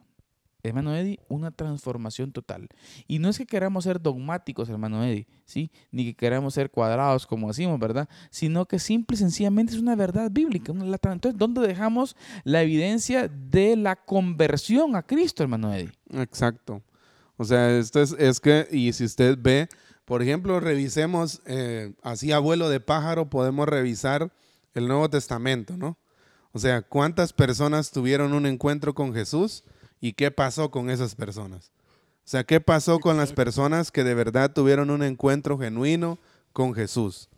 Hermano 0.63 0.95
Eddie, 0.95 1.19
una 1.27 1.51
transformación 1.51 2.31
total. 2.31 2.67
Y 3.07 3.19
no 3.19 3.29
es 3.29 3.37
que 3.37 3.45
queramos 3.45 3.83
ser 3.83 4.01
dogmáticos, 4.01 4.67
hermano 4.67 5.03
Eddie, 5.05 5.27
¿sí? 5.45 5.69
Ni 5.91 6.05
que 6.05 6.15
queramos 6.15 6.55
ser 6.55 6.71
cuadrados, 6.71 7.27
como 7.27 7.49
decimos, 7.49 7.79
¿verdad? 7.79 8.09
Sino 8.31 8.65
que 8.65 8.79
simple 8.79 9.13
y 9.13 9.19
sencillamente 9.19 9.73
es 9.73 9.79
una 9.79 9.95
verdad 9.95 10.31
bíblica. 10.31 10.71
Entonces, 10.71 11.37
¿dónde 11.37 11.61
dejamos 11.61 12.15
la 12.43 12.63
evidencia 12.63 13.27
de 13.27 13.75
la 13.75 13.95
conversión 13.95 14.95
a 14.95 15.03
Cristo, 15.03 15.43
hermano 15.43 15.71
Eddie? 15.71 15.91
Exacto. 16.13 16.81
O 17.37 17.45
sea, 17.45 17.77
esto 17.77 18.01
es, 18.01 18.15
es 18.17 18.39
que, 18.39 18.67
y 18.71 18.93
si 18.93 19.05
usted 19.05 19.37
ve, 19.39 19.67
por 20.05 20.21
ejemplo, 20.21 20.59
revisemos, 20.59 21.41
eh, 21.45 21.93
así 22.03 22.31
abuelo 22.31 22.69
de 22.69 22.79
pájaro, 22.79 23.29
podemos 23.29 23.67
revisar 23.67 24.31
el 24.73 24.87
Nuevo 24.87 25.09
Testamento, 25.09 25.77
¿no? 25.77 25.97
O 26.51 26.59
sea, 26.59 26.81
¿cuántas 26.81 27.33
personas 27.33 27.91
tuvieron 27.91 28.33
un 28.33 28.45
encuentro 28.45 28.93
con 28.93 29.13
Jesús 29.13 29.63
y 29.99 30.13
qué 30.13 30.31
pasó 30.31 30.71
con 30.71 30.89
esas 30.89 31.15
personas? 31.15 31.71
O 32.19 32.27
sea, 32.27 32.43
¿qué 32.43 32.61
pasó 32.61 32.99
con 32.99 33.17
las 33.17 33.33
personas 33.33 33.91
que 33.91 34.03
de 34.03 34.13
verdad 34.13 34.53
tuvieron 34.53 34.89
un 34.89 35.03
encuentro 35.03 35.57
genuino 35.57 36.17
con 36.53 36.73
Jesús? 36.73 37.29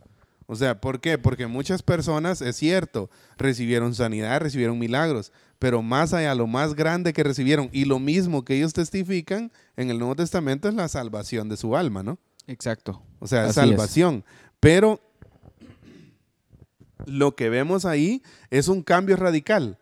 O 0.50 0.56
sea, 0.56 0.80
¿por 0.80 1.00
qué? 1.00 1.18
Porque 1.18 1.46
muchas 1.46 1.82
personas, 1.82 2.40
es 2.40 2.56
cierto, 2.56 3.10
recibieron 3.36 3.94
sanidad, 3.94 4.40
recibieron 4.40 4.78
milagros, 4.78 5.30
pero 5.58 5.82
más 5.82 6.14
allá, 6.14 6.34
lo 6.34 6.46
más 6.46 6.74
grande 6.74 7.12
que 7.12 7.22
recibieron 7.22 7.68
y 7.70 7.84
lo 7.84 7.98
mismo 7.98 8.46
que 8.46 8.56
ellos 8.56 8.72
testifican 8.72 9.52
en 9.76 9.90
el 9.90 9.98
Nuevo 9.98 10.16
Testamento 10.16 10.66
es 10.66 10.74
la 10.74 10.88
salvación 10.88 11.50
de 11.50 11.58
su 11.58 11.76
alma, 11.76 12.02
¿no? 12.02 12.18
Exacto. 12.46 13.02
O 13.18 13.26
sea, 13.26 13.44
Así 13.44 13.56
salvación. 13.56 14.24
Pero 14.58 15.00
lo 17.04 17.36
que 17.36 17.50
vemos 17.50 17.84
ahí 17.84 18.22
es 18.48 18.68
un 18.68 18.82
cambio 18.82 19.16
radical. 19.16 19.78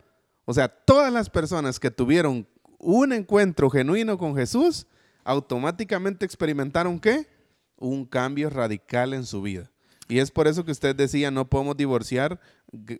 O 0.46 0.52
sea, 0.52 0.66
todas 0.66 1.12
las 1.12 1.30
personas 1.30 1.78
que 1.78 1.92
tuvieron 1.92 2.48
un 2.80 3.12
encuentro 3.12 3.70
genuino 3.70 4.18
con 4.18 4.34
Jesús, 4.34 4.88
automáticamente 5.22 6.26
experimentaron 6.26 6.98
qué? 6.98 7.28
Un 7.76 8.04
cambio 8.04 8.50
radical 8.50 9.14
en 9.14 9.24
su 9.24 9.42
vida. 9.42 9.70
Y 10.08 10.18
es 10.18 10.30
por 10.30 10.46
eso 10.46 10.64
que 10.64 10.72
usted 10.72 10.94
decía, 10.94 11.30
no 11.30 11.48
podemos 11.48 11.76
divorciar 11.76 12.40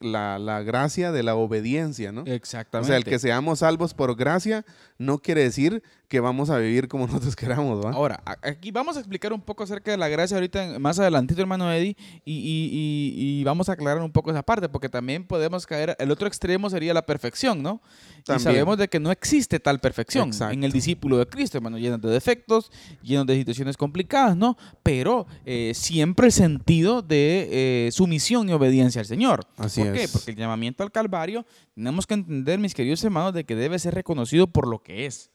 la, 0.01 0.39
la 0.39 0.63
gracia 0.63 1.13
de 1.13 1.23
la 1.23 1.35
obediencia, 1.35 2.13
¿no? 2.13 2.23
O 2.23 2.27
Exactamente. 2.27 2.89
sea, 2.89 2.97
el 2.97 3.05
que 3.05 3.19
seamos 3.19 3.59
salvos 3.59 3.95
por 3.95 4.15
gracia 4.17 4.65
no 4.99 5.19
quiere 5.19 5.43
decir 5.43 5.83
que 6.09 6.21
vamos 6.21 6.51
a 6.51 6.59
vivir 6.59 6.87
como 6.89 7.07
nosotros 7.09 7.35
queramos, 7.37 7.85
¿va? 7.85 7.91
Ahora, 7.91 8.23
aquí 8.43 8.71
vamos 8.71 8.97
a 8.97 9.01
explicar 9.01 9.33
un 9.33 9.41
poco 9.41 9.65
acerca 9.65 9.91
de 9.91 9.97
la 9.97 10.09
gracia 10.09 10.37
ahorita 10.37 10.79
más 10.79 10.99
adelantito, 10.99 11.41
hermano 11.41 11.71
Eddie, 11.73 11.97
y, 12.25 12.33
y- 12.33 12.71
y- 12.73 13.41
y 13.41 13.45
vamos 13.45 13.69
a 13.69 13.73
aclarar 13.73 14.03
un 14.03 14.13
poco 14.13 14.31
esa 14.31 14.43
parte, 14.43 14.69
porque 14.69 14.89
también 14.89 15.25
podemos 15.25 15.67
caer, 15.67 15.97
el 15.99 16.11
otro 16.11 16.29
extremo 16.29 16.71
sería 16.71 16.95
la 16.95 17.05
perfección, 17.05 17.63
¿no? 17.63 17.83
Y 18.29 18.39
sabemos 18.41 18.79
de 18.79 18.89
que 18.89 18.99
no 18.99 19.11
existe 19.13 19.61
tal 19.61 19.79
perfección 19.81 20.29
Exacto. 20.29 20.55
en 20.55 20.65
el 20.65 20.73
discípulo 20.73 21.19
de 21.19 21.27
Cristo, 21.27 21.59
hermano, 21.59 21.79
lleno 21.79 21.99
de 21.99 22.11
defectos, 22.11 22.71
lleno 23.03 23.25
de 23.25 23.37
situaciones 23.37 23.77
complicadas, 23.77 24.37
¿no? 24.37 24.57
Pero 24.83 25.27
eh, 25.45 25.73
siempre 25.75 26.27
el 26.27 26.33
sentido 26.33 27.03
de 27.03 27.49
eh, 27.87 27.91
sumisión 27.93 28.49
y 28.49 28.53
obediencia 28.53 29.01
al 29.01 29.07
Señor. 29.07 29.47
Así 29.57 29.83
¿Por 29.83 29.93
qué? 29.95 30.09
Porque 30.09 30.31
el 30.33 30.37
llamamiento 30.37 30.83
al 30.83 30.93
Calvario, 30.93 31.47
tenemos 31.75 32.07
que 32.07 32.15
entender, 32.15 32.59
mis 32.59 32.75
queridos 32.75 33.03
hermanos, 33.05 33.33
de 33.33 33.45
que 33.45 33.57
debe 33.57 33.79
ser 33.79 33.95
reconocido 33.95 34.47
por 34.47 34.69
lo 34.69 34.83
que 34.83 35.07
es. 35.07 35.31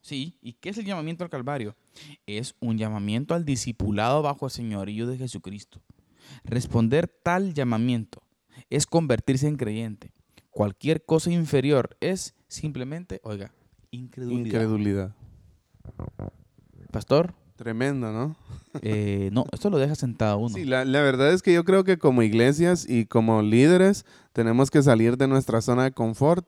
Sí, 0.00 0.36
¿y 0.40 0.54
qué 0.54 0.70
es 0.70 0.78
el 0.78 0.84
llamamiento 0.84 1.24
al 1.24 1.30
Calvario? 1.30 1.76
Es 2.26 2.54
un 2.60 2.78
llamamiento 2.78 3.34
al 3.34 3.44
discipulado 3.44 4.22
bajo 4.22 4.46
el 4.46 4.52
señorío 4.52 5.06
de 5.06 5.18
Jesucristo. 5.18 5.80
Responder 6.44 7.08
tal 7.08 7.54
llamamiento 7.54 8.22
es 8.70 8.86
convertirse 8.86 9.48
en 9.48 9.56
creyente. 9.56 10.12
Cualquier 10.50 11.04
cosa 11.04 11.30
inferior 11.30 11.96
es 12.00 12.34
simplemente, 12.48 13.20
oiga, 13.22 13.52
incredulidad. 13.90 14.46
Incredulidad. 14.46 15.14
Pastor, 16.90 17.34
Tremendo, 17.58 18.12
¿no? 18.12 18.36
eh, 18.82 19.30
no, 19.32 19.44
esto 19.50 19.68
lo 19.68 19.78
deja 19.78 19.96
sentado 19.96 20.38
uno. 20.38 20.54
Sí, 20.54 20.64
la, 20.64 20.84
la 20.84 21.00
verdad 21.02 21.32
es 21.32 21.42
que 21.42 21.52
yo 21.52 21.64
creo 21.64 21.82
que 21.82 21.98
como 21.98 22.22
iglesias 22.22 22.86
y 22.88 23.04
como 23.06 23.42
líderes 23.42 24.06
tenemos 24.32 24.70
que 24.70 24.80
salir 24.80 25.16
de 25.16 25.26
nuestra 25.26 25.60
zona 25.60 25.82
de 25.82 25.90
confort. 25.90 26.46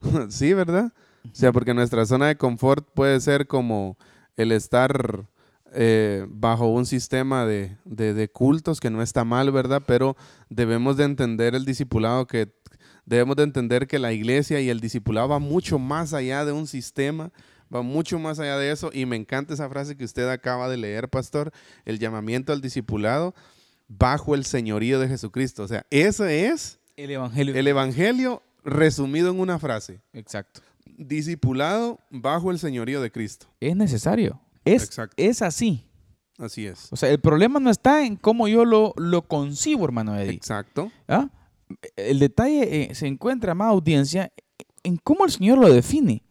sí, 0.30 0.52
¿verdad? 0.54 0.92
O 1.24 1.30
sea, 1.32 1.52
porque 1.52 1.74
nuestra 1.74 2.04
zona 2.06 2.26
de 2.26 2.36
confort 2.36 2.84
puede 2.92 3.20
ser 3.20 3.46
como 3.46 3.96
el 4.36 4.50
estar 4.50 5.26
eh, 5.74 6.26
bajo 6.28 6.66
un 6.66 6.86
sistema 6.86 7.46
de, 7.46 7.76
de- 7.84 8.14
de 8.14 8.28
cultos 8.28 8.80
que 8.80 8.90
no 8.90 9.00
está 9.00 9.22
mal, 9.24 9.52
¿verdad? 9.52 9.82
Pero 9.86 10.16
debemos 10.50 10.96
de 10.96 11.04
entender 11.04 11.54
el 11.54 11.64
discipulado 11.64 12.26
que 12.26 12.50
debemos 13.06 13.36
de 13.36 13.44
entender 13.44 13.86
que 13.86 13.98
la 14.00 14.12
iglesia 14.12 14.60
y 14.60 14.70
el 14.70 14.80
discipulado 14.80 15.28
va 15.28 15.38
mucho 15.38 15.78
más 15.78 16.14
allá 16.14 16.44
de 16.44 16.50
un 16.52 16.66
sistema, 16.66 17.30
va 17.74 17.82
mucho 17.82 18.18
más 18.18 18.38
allá 18.38 18.56
de 18.58 18.70
eso 18.70 18.90
y 18.92 19.06
me 19.06 19.16
encanta 19.16 19.54
esa 19.54 19.68
frase 19.68 19.96
que 19.96 20.04
usted 20.04 20.28
acaba 20.28 20.68
de 20.68 20.76
leer, 20.76 21.08
pastor, 21.08 21.52
el 21.84 21.98
llamamiento 21.98 22.52
al 22.52 22.60
discipulado 22.60 23.34
bajo 23.88 24.34
el 24.34 24.44
señorío 24.44 25.00
de 25.00 25.08
Jesucristo. 25.08 25.62
O 25.62 25.68
sea, 25.68 25.86
ese 25.90 26.46
es 26.46 26.78
El 26.96 27.10
evangelio. 27.10 27.54
el 27.54 27.66
evangelio 27.66 28.42
resumido 28.64 29.30
en 29.30 29.40
una 29.40 29.58
frase. 29.58 30.00
Exacto. 30.12 30.60
Discipulado 30.84 32.00
bajo 32.10 32.50
el 32.50 32.58
señorío 32.58 33.00
de 33.00 33.10
Cristo. 33.10 33.46
Es 33.60 33.74
necesario. 33.76 34.40
Es, 34.64 34.84
Exacto. 34.84 35.14
es 35.16 35.42
así. 35.42 35.84
Así 36.38 36.66
es. 36.66 36.92
O 36.92 36.96
sea, 36.96 37.08
el 37.10 37.18
problema 37.20 37.58
no 37.58 37.70
está 37.70 38.04
en 38.04 38.16
cómo 38.16 38.46
yo 38.46 38.64
lo, 38.64 38.92
lo 38.96 39.22
concibo, 39.22 39.84
hermano 39.84 40.16
Eddie. 40.16 40.34
Exacto. 40.34 40.90
¿Ah? 41.08 41.28
El 41.96 42.18
detalle 42.20 42.82
eh, 42.90 42.94
se 42.94 43.06
encuentra, 43.06 43.54
más 43.54 43.68
audiencia, 43.70 44.32
en 44.84 44.96
cómo 44.98 45.24
el 45.24 45.30
Señor 45.32 45.58
lo 45.58 45.72
define. 45.72 46.22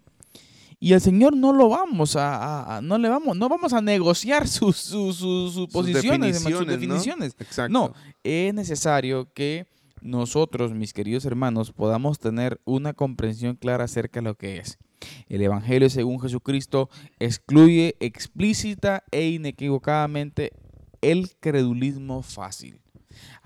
Y 0.79 0.93
el 0.93 1.01
Señor 1.01 1.35
no 1.35 1.53
lo 1.53 1.69
vamos 1.69 2.15
a, 2.17 2.81
no 2.83 2.97
le 2.99 3.09
vamos, 3.09 3.35
no 3.35 3.49
vamos 3.49 3.73
a 3.73 3.81
negociar 3.81 4.47
sus, 4.47 4.77
sus, 4.77 5.15
sus- 5.17 5.53
sus 5.53 5.67
posiciones, 5.69 6.37
hermano, 6.37 6.57
sus 6.59 6.67
definiciones, 6.67 6.67
¿no? 6.67 6.71
definiciones. 6.95 7.35
Exacto. 7.39 7.73
No, 7.73 7.93
es 8.23 8.53
necesario 8.53 9.31
que 9.33 9.65
nosotros, 10.01 10.73
mis 10.73 10.93
queridos 10.93 11.25
hermanos, 11.25 11.71
podamos 11.71 12.19
tener 12.19 12.61
una 12.65 12.93
comprensión 12.93 13.55
clara 13.55 13.85
acerca 13.85 14.19
de 14.19 14.25
lo 14.25 14.35
que 14.35 14.57
es. 14.57 14.77
El 15.29 15.41
Evangelio 15.41 15.89
según 15.89 16.19
Jesucristo 16.19 16.89
excluye 17.19 17.95
explícita 17.99 19.03
e 19.11 19.29
inequivocadamente 19.29 20.53
el 21.01 21.31
credulismo 21.39 22.21
fácil. 22.21 22.79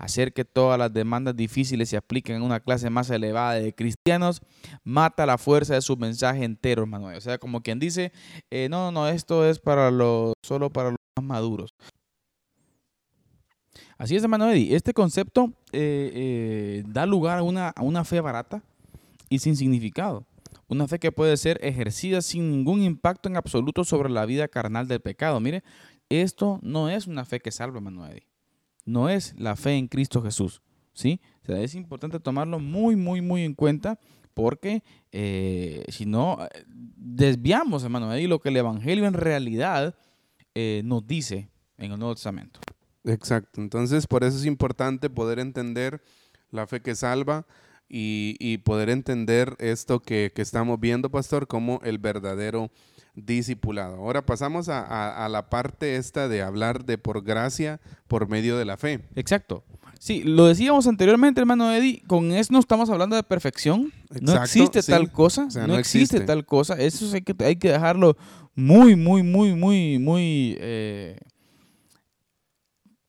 Hacer 0.02 0.32
que 0.32 0.44
todas 0.44 0.80
las 0.80 0.92
demandas 0.92 1.36
difíciles 1.36 1.88
se 1.88 1.96
apliquen 1.96 2.42
a 2.42 2.44
una 2.44 2.58
clase 2.58 2.90
más 2.90 3.08
elevada 3.08 3.52
de 3.52 3.72
cristianos 3.72 4.42
mata 4.82 5.26
la 5.26 5.38
fuerza 5.38 5.74
de 5.74 5.80
su 5.80 5.96
mensaje 5.96 6.42
entero, 6.42 6.82
hermano. 6.82 7.06
O 7.06 7.20
sea, 7.20 7.38
como 7.38 7.62
quien 7.62 7.78
dice, 7.78 8.10
eh, 8.50 8.66
no, 8.68 8.90
no, 8.90 9.06
esto 9.06 9.48
es 9.48 9.60
para 9.60 9.92
los, 9.92 10.34
solo 10.42 10.72
para 10.72 10.90
los 10.90 10.98
más 11.16 11.24
maduros. 11.24 11.72
Así 13.96 14.16
es, 14.16 14.24
Eddie. 14.24 14.74
Este 14.74 14.92
concepto 14.92 15.52
eh, 15.70 16.10
eh, 16.12 16.82
da 16.88 17.06
lugar 17.06 17.38
a 17.38 17.42
una, 17.44 18.04
fe 18.04 18.20
barata 18.20 18.60
y 19.28 19.38
sin 19.38 19.54
significado. 19.54 20.26
Una 20.66 20.88
fe 20.88 20.98
que 20.98 21.12
puede 21.12 21.36
ser 21.36 21.64
ejercida 21.64 22.22
sin 22.22 22.50
ningún 22.50 22.82
impacto 22.82 23.28
en 23.28 23.36
absoluto 23.36 23.84
sobre 23.84 24.10
la 24.10 24.26
vida 24.26 24.48
carnal 24.48 24.88
del 24.88 24.98
pecado. 24.98 25.38
Mire, 25.38 25.62
esto 26.08 26.58
no 26.60 26.90
es 26.90 27.06
una 27.06 27.24
fe 27.24 27.38
que 27.38 27.52
salva, 27.52 27.78
Eddie. 28.10 28.31
No 28.84 29.08
es 29.08 29.34
la 29.38 29.56
fe 29.56 29.76
en 29.76 29.88
Cristo 29.88 30.22
Jesús. 30.22 30.62
¿sí? 30.92 31.20
O 31.42 31.46
sea, 31.46 31.60
es 31.60 31.74
importante 31.74 32.20
tomarlo 32.20 32.58
muy, 32.58 32.96
muy, 32.96 33.20
muy 33.20 33.42
en 33.42 33.54
cuenta 33.54 33.98
porque 34.34 34.82
eh, 35.10 35.84
si 35.88 36.06
no, 36.06 36.38
eh, 36.42 36.64
desviamos, 36.66 37.84
hermano, 37.84 38.10
ahí 38.10 38.26
lo 38.26 38.40
que 38.40 38.48
el 38.48 38.56
Evangelio 38.56 39.06
en 39.06 39.14
realidad 39.14 39.94
eh, 40.54 40.82
nos 40.84 41.06
dice 41.06 41.50
en 41.78 41.92
el 41.92 41.98
Nuevo 41.98 42.14
Testamento. 42.14 42.60
Exacto. 43.04 43.60
Entonces, 43.60 44.06
por 44.06 44.24
eso 44.24 44.38
es 44.38 44.46
importante 44.46 45.10
poder 45.10 45.38
entender 45.38 46.02
la 46.50 46.66
fe 46.66 46.80
que 46.80 46.94
salva 46.94 47.46
y, 47.88 48.36
y 48.38 48.58
poder 48.58 48.90
entender 48.90 49.56
esto 49.58 50.00
que, 50.00 50.32
que 50.34 50.42
estamos 50.42 50.78
viendo, 50.78 51.10
pastor, 51.10 51.46
como 51.46 51.80
el 51.82 51.98
verdadero 51.98 52.70
discipulado. 53.14 53.96
Ahora 53.96 54.24
pasamos 54.24 54.68
a, 54.68 54.80
a- 54.80 55.24
a 55.24 55.28
la 55.28 55.50
parte 55.50 55.96
esta 55.96 56.28
de 56.28 56.42
hablar 56.42 56.84
de 56.84 56.98
por 56.98 57.22
gracia 57.22 57.80
por 58.08 58.28
medio 58.28 58.56
de 58.56 58.64
la 58.64 58.76
fe. 58.76 59.00
Exacto. 59.14 59.64
Sí, 59.98 60.22
lo 60.24 60.46
decíamos 60.46 60.86
anteriormente, 60.88 61.40
hermano 61.40 61.70
Eddie, 61.72 62.02
con 62.08 62.32
eso 62.32 62.52
no 62.52 62.58
estamos 62.58 62.90
hablando 62.90 63.14
de 63.14 63.22
perfección. 63.22 63.92
no 64.10 64.16
Exacto, 64.32 64.42
existe 64.42 64.82
sí. 64.82 64.90
tal 64.90 65.12
cosa. 65.12 65.44
O 65.46 65.50
sea, 65.50 65.62
no, 65.66 65.74
no 65.74 65.78
existe. 65.78 66.16
existe. 66.16 66.26
tal 66.26 66.44
cosa. 66.44 66.74
Eso 66.74 67.06
hay 67.14 67.22
que, 67.22 67.34
hay 67.44 67.56
que 67.56 67.70
dejarlo 67.70 68.16
muy, 68.54 68.96
muy, 68.96 69.22
muy, 69.22 69.54
muy, 69.54 69.98
muy 69.98 70.56
eh, 70.58 71.18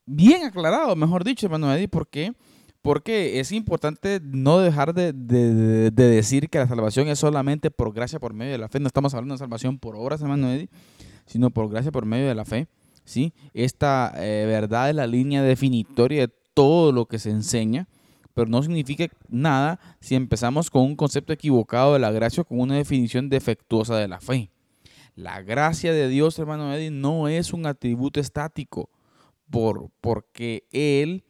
bien 0.06 0.44
aclarado, 0.44 0.94
mejor 0.96 1.24
dicho, 1.24 1.46
hermano 1.46 1.72
Eddie. 1.74 1.88
¿Por 1.88 2.08
qué? 2.08 2.32
Porque 2.84 3.40
es 3.40 3.50
importante 3.50 4.20
no 4.22 4.58
dejar 4.58 4.92
de, 4.92 5.14
de- 5.14 5.54
de- 5.54 5.90
de 5.90 6.04
decir 6.06 6.50
que 6.50 6.58
la 6.58 6.68
salvación 6.68 7.08
es 7.08 7.18
solamente 7.18 7.70
por 7.70 7.94
gracia, 7.94 8.20
por 8.20 8.34
medio 8.34 8.52
de 8.52 8.58
la 8.58 8.68
fe. 8.68 8.78
No 8.78 8.88
estamos 8.88 9.14
hablando 9.14 9.32
de 9.34 9.38
salvación 9.38 9.78
por 9.78 9.96
obras, 9.96 10.20
hermano 10.20 10.50
Eddie, 10.50 10.68
sino 11.24 11.48
por 11.48 11.70
gracia, 11.70 11.90
por 11.90 12.04
medio 12.04 12.28
de 12.28 12.34
la 12.34 12.44
fe. 12.44 12.66
¿sí? 13.06 13.32
Esta 13.54 14.12
eh, 14.18 14.44
verdad 14.46 14.90
es 14.90 14.96
la 14.96 15.06
línea 15.06 15.42
definitoria 15.42 16.26
de 16.26 16.32
todo 16.52 16.92
lo 16.92 17.06
que 17.06 17.18
se 17.18 17.30
enseña, 17.30 17.88
pero 18.34 18.50
no 18.50 18.62
significa 18.62 19.06
nada 19.30 19.80
si 20.00 20.14
empezamos 20.14 20.68
con 20.68 20.82
un 20.82 20.94
concepto 20.94 21.32
equivocado 21.32 21.94
de 21.94 22.00
la 22.00 22.10
gracia 22.12 22.42
o 22.42 22.44
con 22.44 22.60
una 22.60 22.76
definición 22.76 23.30
defectuosa 23.30 23.96
de 23.96 24.08
la 24.08 24.20
fe. 24.20 24.50
La 25.16 25.40
gracia 25.40 25.90
de 25.94 26.06
Dios, 26.08 26.38
hermano 26.38 26.74
Eddie, 26.74 26.90
no 26.90 27.28
es 27.28 27.54
un 27.54 27.64
atributo 27.64 28.20
estático, 28.20 28.90
por, 29.48 29.88
porque 30.02 30.64
Él, 30.70 31.24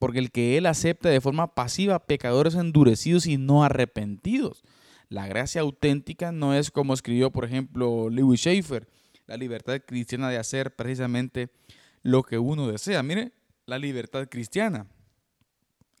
porque 0.00 0.18
el 0.18 0.32
que 0.32 0.56
Él 0.56 0.64
acepta 0.64 1.10
de 1.10 1.20
forma 1.20 1.54
pasiva 1.54 2.06
pecadores 2.06 2.54
endurecidos 2.54 3.26
y 3.26 3.36
no 3.36 3.62
arrepentidos. 3.62 4.64
La 5.10 5.28
gracia 5.28 5.60
auténtica 5.60 6.32
no 6.32 6.54
es 6.54 6.70
como 6.70 6.94
escribió, 6.94 7.30
por 7.30 7.44
ejemplo, 7.44 8.08
Lewis 8.08 8.40
Schaefer, 8.40 8.88
la 9.26 9.36
libertad 9.36 9.78
cristiana 9.86 10.30
de 10.30 10.38
hacer 10.38 10.74
precisamente 10.74 11.50
lo 12.02 12.22
que 12.22 12.38
uno 12.38 12.66
desea. 12.66 13.02
Mire, 13.02 13.32
la 13.66 13.78
libertad 13.78 14.26
cristiana. 14.28 14.86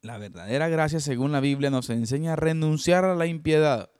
La 0.00 0.16
verdadera 0.16 0.68
gracia, 0.68 0.98
según 0.98 1.30
la 1.30 1.40
Biblia, 1.40 1.68
nos 1.68 1.90
enseña 1.90 2.32
a 2.32 2.36
renunciar 2.36 3.04
a 3.04 3.14
la 3.14 3.26
impiedad 3.26 3.90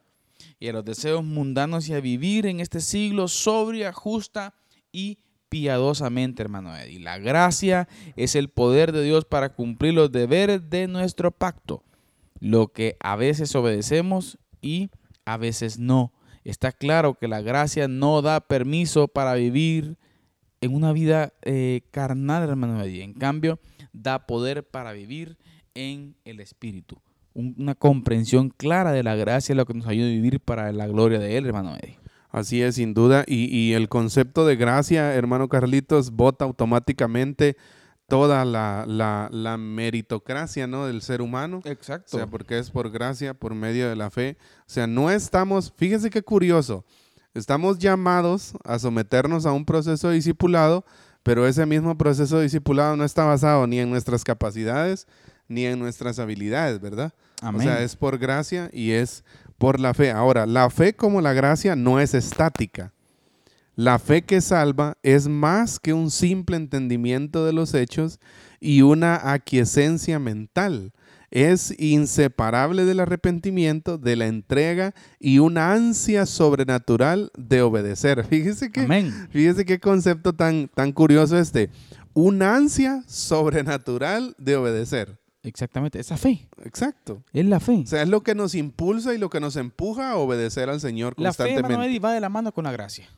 y 0.59 0.69
a 0.69 0.73
los 0.73 0.85
deseos 0.85 1.23
mundanos 1.23 1.91
y 1.91 1.93
a 1.93 2.01
vivir 2.01 2.47
en 2.47 2.61
este 2.61 2.81
siglo 2.81 3.29
sobria, 3.29 3.93
justa 3.93 4.55
y 4.93 5.19
piadosamente, 5.51 6.41
hermano 6.43 6.75
Eddie. 6.75 7.01
La 7.01 7.19
gracia 7.19 7.87
es 8.17 8.35
el 8.35 8.49
poder 8.49 8.93
de 8.93 9.03
Dios 9.05 9.27
para 9.27 9.51
cumplir 9.53 9.93
los 9.93 10.11
deberes 10.11 10.71
de 10.71 10.89
nuestro 10.89 11.31
pacto, 11.33 11.83
lo 12.39 12.69
que 12.69 12.97
a 13.01 13.17
veces 13.17 13.55
obedecemos 13.55 14.39
y 14.63 14.91
a 15.27 15.37
veces 15.37 15.79
no. 15.79 16.13
Está 16.45 16.73
claro 16.73 17.15
que 17.15 17.29
la 17.29 17.43
gracia 17.43 17.87
no 17.89 18.23
da 18.23 18.41
permiso 18.41 19.09
para 19.09 19.35
vivir 19.35 19.99
en 20.63 20.75
una 20.75 20.93
vida 20.93 21.35
eh, 21.43 21.83
carnal, 21.91 22.49
hermano 22.49 22.83
Eddie. 22.83 23.03
En 23.03 23.13
cambio, 23.13 23.59
da 23.93 24.27
poder 24.27 24.65
para 24.67 24.93
vivir 24.93 25.37
en 25.75 26.17
el 26.25 26.41
Espíritu. 26.41 27.01
Un- 27.35 27.55
una 27.59 27.75
comprensión 27.75 28.49
clara 28.51 28.93
de 28.93 29.03
la 29.03 29.15
gracia 29.17 29.53
es 29.53 29.57
lo 29.57 29.67
que 29.67 29.75
nos 29.75 29.87
ayuda 29.87 30.07
a 30.07 30.11
vivir 30.11 30.41
para 30.41 30.73
la 30.73 30.87
gloria 30.87 31.19
de 31.19 31.37
Él, 31.37 31.47
hermano 31.47 31.77
Eddie. 31.77 31.99
Así 32.31 32.63
es, 32.63 32.77
sin 32.77 32.95
duda. 32.95 33.25
Y, 33.27 33.47
y 33.57 33.73
el 33.75 33.89
concepto 33.89 34.47
de 34.47 34.57
gracia, 34.57 35.15
hermano 35.15 35.49
Carlitos, 35.49 36.13
bota 36.13 36.45
automáticamente 36.45 37.57
toda 38.09 38.45
la, 38.45 38.85
la- 38.87 39.29
la 39.33 39.57
meritocracia 39.57 40.67
¿no? 40.67 40.87
del 40.87 41.03
ser 41.03 41.23
humano. 41.23 41.61
Exacto. 41.65 42.17
O 42.17 42.19
sea, 42.19 42.27
porque 42.29 42.59
es 42.59 42.71
por 42.71 42.91
gracia, 42.91 43.35
por 43.35 43.55
medio 43.55 43.89
de 43.89 43.97
la 43.97 44.11
fe. 44.11 44.37
O 44.61 44.65
sea, 44.67 44.87
no 44.87 45.11
estamos, 45.11 45.73
fíjese 45.77 46.11
qué 46.11 46.23
curioso, 46.23 46.85
estamos 47.35 47.79
llamados 47.79 48.53
a 48.65 48.79
someternos 48.79 49.47
a 49.47 49.53
un 49.53 49.65
proceso 49.65 50.09
de 50.09 50.15
discipulado, 50.17 50.85
pero 51.23 51.47
ese 51.47 51.67
mismo 51.67 51.97
proceso 51.99 52.37
de 52.39 52.45
discipulado 52.45 52.97
no 52.97 53.05
está 53.05 53.25
basado 53.25 53.67
ni 53.67 53.79
en 53.79 53.91
nuestras 53.91 54.25
capacidades 54.25 55.07
ni 55.49 55.67
en 55.67 55.81
nuestras 55.81 56.21
habilidades, 56.21 56.81
¿verdad? 56.81 57.13
Amén. 57.43 57.61
O 57.61 57.65
sea, 57.65 57.83
es 57.83 57.97
por 57.97 58.19
gracia 58.19 58.71
y 58.73 58.93
es 58.93 59.25
por 59.61 59.79
la 59.79 59.93
fe. 59.93 60.11
Ahora, 60.11 60.47
la 60.47 60.71
fe 60.71 60.95
como 60.95 61.21
la 61.21 61.35
gracia 61.35 61.77
no 61.77 62.01
es 62.01 62.15
estática. 62.15 62.95
La 63.77 63.99
fe 63.99 64.23
que 64.23 64.41
salva 64.41 64.97
es 65.03 65.29
más 65.29 65.79
que 65.79 65.93
un 65.93 66.11
simple 66.11 66.57
entendimiento 66.57 67.45
de 67.45 67.53
los 67.53 67.75
hechos 67.75 68.21
y 68.59 68.81
una 68.81 69.33
aquiescencia 69.33 70.19
mental. 70.19 70.93
Es 71.31 71.79
inseparable 71.79 72.87
del 72.87 73.01
arrepentimiento, 73.01 73.99
de 73.99 74.17
la 74.17 74.29
entrega 74.29 74.95
y 75.19 75.41
una 75.41 75.73
ansia 75.75 76.25
sobrenatural 76.25 77.31
de 77.37 77.61
obedecer. 77.61 78.25
Fíjese 78.31 78.73
que, 78.73 78.81
Amén. 78.81 79.29
fíjese 79.31 79.67
qué 79.67 79.79
concepto 79.79 80.33
tan, 80.33 80.69
tan 80.69 80.93
curioso 80.93 81.39
este. 81.39 81.69
Una 82.15 82.57
ansia 82.57 83.05
sobrenatural 83.07 84.35
de 84.39 84.57
obedecer. 84.57 85.21
Exactamente. 85.43 85.99
Esa 85.99 86.17
fe. 86.17 86.49
Exacto. 86.65 87.23
Es 87.33 87.45
la 87.47 87.61
fe. 87.61 87.83
O 87.85 87.87
sea, 87.87 88.03
es 88.03 88.09
lo 88.09 88.23
que 88.23 88.35
nos 88.35 88.55
impulsa 88.55 89.15
y 89.15 89.19
lo 89.19 89.31
que 89.31 89.41
nos 89.41 89.57
empuja 89.57 90.11
a 90.11 90.17
obedecer 90.17 90.69
al 90.69 90.81
Señor 90.81 91.15
La 91.17 91.33
fe, 91.33 91.45
constantemente. 91.45 91.99
Va 91.99 92.13
de 92.13 92.21
la 92.21 92.29
mano 92.29 92.53
con 92.53 92.65
la 92.65 92.73
gracia. 92.73 93.09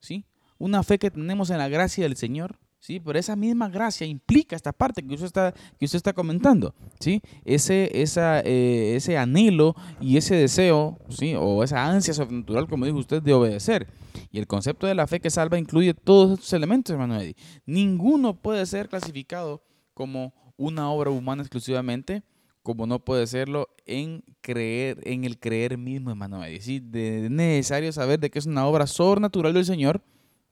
¿Sí? 0.00 0.24
Una 0.58 0.82
fe 0.82 0.98
que 0.98 1.10
tenemos 1.10 1.50
en 1.50 1.58
la 1.58 1.68
gracia 1.68 2.04
del 2.04 2.16
Señor. 2.16 2.58
¿Sí? 2.78 3.00
Pero 3.00 3.18
esa 3.18 3.34
misma 3.34 3.68
gracia 3.68 4.06
implica 4.06 4.54
esta 4.54 4.72
parte 4.72 5.02
que 5.02 5.14
usted 5.14 5.26
está, 5.26 5.52
que 5.78 5.86
usted 5.86 5.96
está 5.96 6.12
comentando. 6.12 6.74
¿Sí? 7.00 7.20
Ese, 7.44 7.90
esa, 8.00 8.40
eh, 8.40 8.94
ese 8.96 9.16
anhelo 9.16 9.74
y 10.00 10.16
ese 10.16 10.36
deseo, 10.36 10.98
¿sí? 11.08 11.34
O 11.36 11.64
esa 11.64 11.84
ansia 11.84 12.14
sobrenatural, 12.14 12.68
como 12.68 12.86
dijo 12.86 12.98
usted, 12.98 13.22
de 13.22 13.34
obedecer. 13.34 13.88
Y 14.30 14.38
el 14.38 14.46
concepto 14.46 14.86
de 14.86 14.94
la 14.94 15.06
fe 15.06 15.20
que 15.20 15.30
salva 15.30 15.58
incluye 15.58 15.94
todos 15.94 16.34
estos 16.38 16.52
elementos, 16.52 16.92
hermano 16.92 17.20
Eddie. 17.20 17.36
Ninguno 17.64 18.40
puede 18.40 18.64
ser 18.66 18.88
clasificado 18.88 19.64
como 19.94 20.32
una 20.56 20.90
obra 20.90 21.10
humana 21.10 21.42
exclusivamente, 21.42 22.22
como 22.62 22.86
no 22.86 22.98
puede 23.04 23.26
serlo 23.26 23.68
en 23.86 24.24
creer, 24.40 25.00
en 25.04 25.24
el 25.24 25.38
creer 25.38 25.78
mismo, 25.78 26.10
hermano. 26.10 26.40
De- 26.40 26.56
es 26.56 27.30
necesario 27.30 27.92
saber 27.92 28.18
de 28.18 28.30
que 28.30 28.38
es 28.38 28.46
una 28.46 28.66
obra 28.66 28.86
sobrenatural 28.86 29.54
del 29.54 29.64
Señor, 29.64 30.02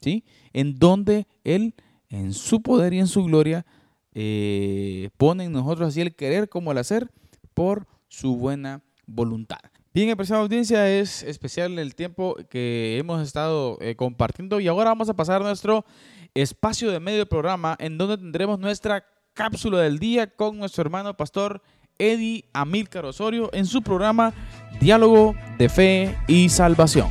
¿sí? 0.00 0.24
En 0.52 0.78
donde 0.78 1.26
Él, 1.42 1.74
en 2.08 2.32
su 2.32 2.62
poder 2.62 2.92
y 2.94 3.00
en 3.00 3.08
su 3.08 3.24
gloria, 3.24 3.66
eh, 4.12 5.10
pone 5.16 5.44
en 5.44 5.52
nosotros 5.52 5.88
así 5.88 6.00
el 6.00 6.14
querer 6.14 6.48
como 6.48 6.70
el 6.72 6.78
hacer 6.78 7.10
por 7.52 7.86
su 8.08 8.36
buena 8.36 8.82
voluntad. 9.06 9.58
Bien, 9.92 10.10
apreciada 10.10 10.42
audiencia, 10.42 10.88
es 10.90 11.22
especial 11.22 11.78
el 11.78 11.94
tiempo 11.94 12.36
que 12.48 12.96
hemos 12.98 13.22
estado 13.22 13.78
eh, 13.80 13.96
compartiendo 13.96 14.60
y 14.60 14.68
ahora 14.68 14.90
vamos 14.90 15.08
a 15.08 15.14
pasar 15.14 15.40
a 15.40 15.44
nuestro 15.44 15.84
espacio 16.34 16.90
de 16.90 17.00
medio 17.00 17.28
programa 17.28 17.76
en 17.78 17.96
donde 17.98 18.18
tendremos 18.18 18.58
nuestra 18.58 19.04
cápsula 19.34 19.80
del 19.80 19.98
día 19.98 20.28
con 20.28 20.58
nuestro 20.58 20.82
hermano 20.82 21.16
pastor 21.16 21.60
Eddie 21.98 22.44
Amílcar 22.52 23.04
Osorio 23.04 23.50
en 23.52 23.66
su 23.66 23.82
programa 23.82 24.32
Diálogo 24.80 25.34
de 25.58 25.68
Fe 25.68 26.16
y 26.26 26.48
Salvación. 26.48 27.08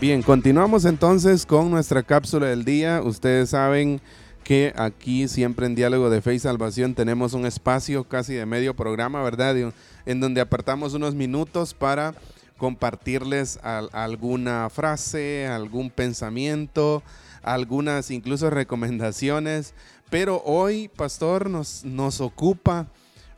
Bien, 0.00 0.22
continuamos 0.22 0.84
entonces 0.86 1.44
con 1.44 1.70
nuestra 1.70 2.02
cápsula 2.02 2.46
del 2.46 2.64
día. 2.64 3.02
Ustedes 3.02 3.50
saben 3.50 4.00
que 4.44 4.72
aquí 4.76 5.28
siempre 5.28 5.66
en 5.66 5.74
Diálogo 5.74 6.08
de 6.08 6.22
Fe 6.22 6.34
y 6.34 6.38
Salvación 6.38 6.94
tenemos 6.94 7.34
un 7.34 7.44
espacio 7.44 8.04
casi 8.04 8.32
de 8.34 8.46
medio 8.46 8.74
programa, 8.74 9.22
¿verdad? 9.22 9.54
En 10.06 10.20
donde 10.20 10.40
apartamos 10.40 10.94
unos 10.94 11.14
minutos 11.14 11.74
para 11.74 12.14
compartirles 12.56 13.58
al- 13.62 13.90
alguna 13.92 14.70
frase, 14.70 15.46
algún 15.46 15.90
pensamiento, 15.90 17.02
algunas 17.42 18.10
incluso 18.10 18.48
recomendaciones. 18.48 19.74
Pero 20.08 20.42
hoy, 20.46 20.88
pastor, 20.88 21.50
nos, 21.50 21.84
nos 21.84 22.20
ocupa 22.22 22.86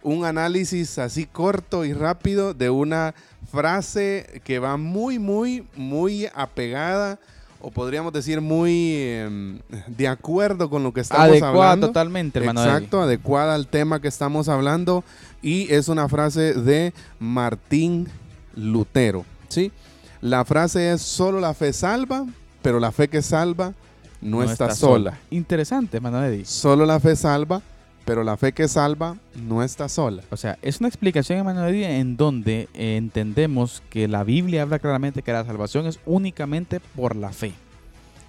un 0.03 0.25
análisis 0.25 0.99
así 0.99 1.27
corto 1.27 1.85
y 1.85 1.93
rápido 1.93 2.55
de 2.55 2.71
una 2.71 3.15
frase 3.51 4.41
que 4.45 4.59
va 4.59 4.77
muy, 4.77 5.19
muy, 5.19 5.67
muy 5.77 6.29
apegada 6.35 7.19
o 7.61 7.71
podríamos 7.71 8.12
decir 8.12 8.41
muy 8.41 8.97
em, 8.97 9.59
de 9.87 10.09
acuerdo 10.09 10.69
con 10.69 10.83
lo 10.83 10.93
que 10.93 11.01
estamos 11.01 11.29
Adecuada 11.29 11.51
hablando. 11.51 11.87
totalmente, 11.88 12.41
hermano. 12.41 12.65
Exacto, 12.65 13.01
adecuada 13.01 13.55
al 13.55 13.69
tema 13.69 14.01
que 14.01 14.09
estamos 14.09 14.49
hablando 14.49 15.05
y 15.41 15.73
es 15.73 15.88
una 15.88 16.09
frase 16.09 16.55
de 16.55 16.93
Martín 17.21 18.09
Lutero, 18.57 19.25
¿sí? 19.49 19.71
La 20.21 20.45
frase 20.45 20.93
es 20.93 21.03
solo 21.03 21.41
la 21.41 21.55
fe 21.55 21.73
salva, 21.73 22.27
pero 22.62 22.81
la 22.81 22.91
fe 22.91 23.09
que 23.09 23.23
salva 23.23 23.75
no, 24.21 24.43
está, 24.43 24.75
sola. 24.75 25.19
Interesante, 25.31 25.97
hermano. 25.97 26.21
Solo 26.45 26.87
la 26.87 27.01
fe 27.01 27.17
salva, 27.17 27.61
pero 28.05 28.25
la 28.25 28.37
fe 28.37 28.53
que 28.53 28.67
salva 28.69 29.17
no 29.47 29.62
está 29.62 29.88
sola. 29.88 30.23
O 30.31 30.37
sea, 30.37 30.59
es 30.62 30.81
una 30.81 30.88
explicación, 30.88 31.38
hermano 31.38 31.67
Eddie, 31.67 31.99
en 31.99 32.17
donde 32.17 32.69
eh, 32.75 32.97
entendemos 32.97 33.83
que 33.91 34.09
la 34.09 34.25
Biblia 34.25 34.62
habla 34.62 34.79
claramente 34.79 35.23
que 35.23 35.33
la 35.33 35.45
salvación 35.45 35.87
es 35.87 36.01
únicamente 36.07 36.81
por 36.81 37.15
la 37.17 37.33
fe. 37.33 37.53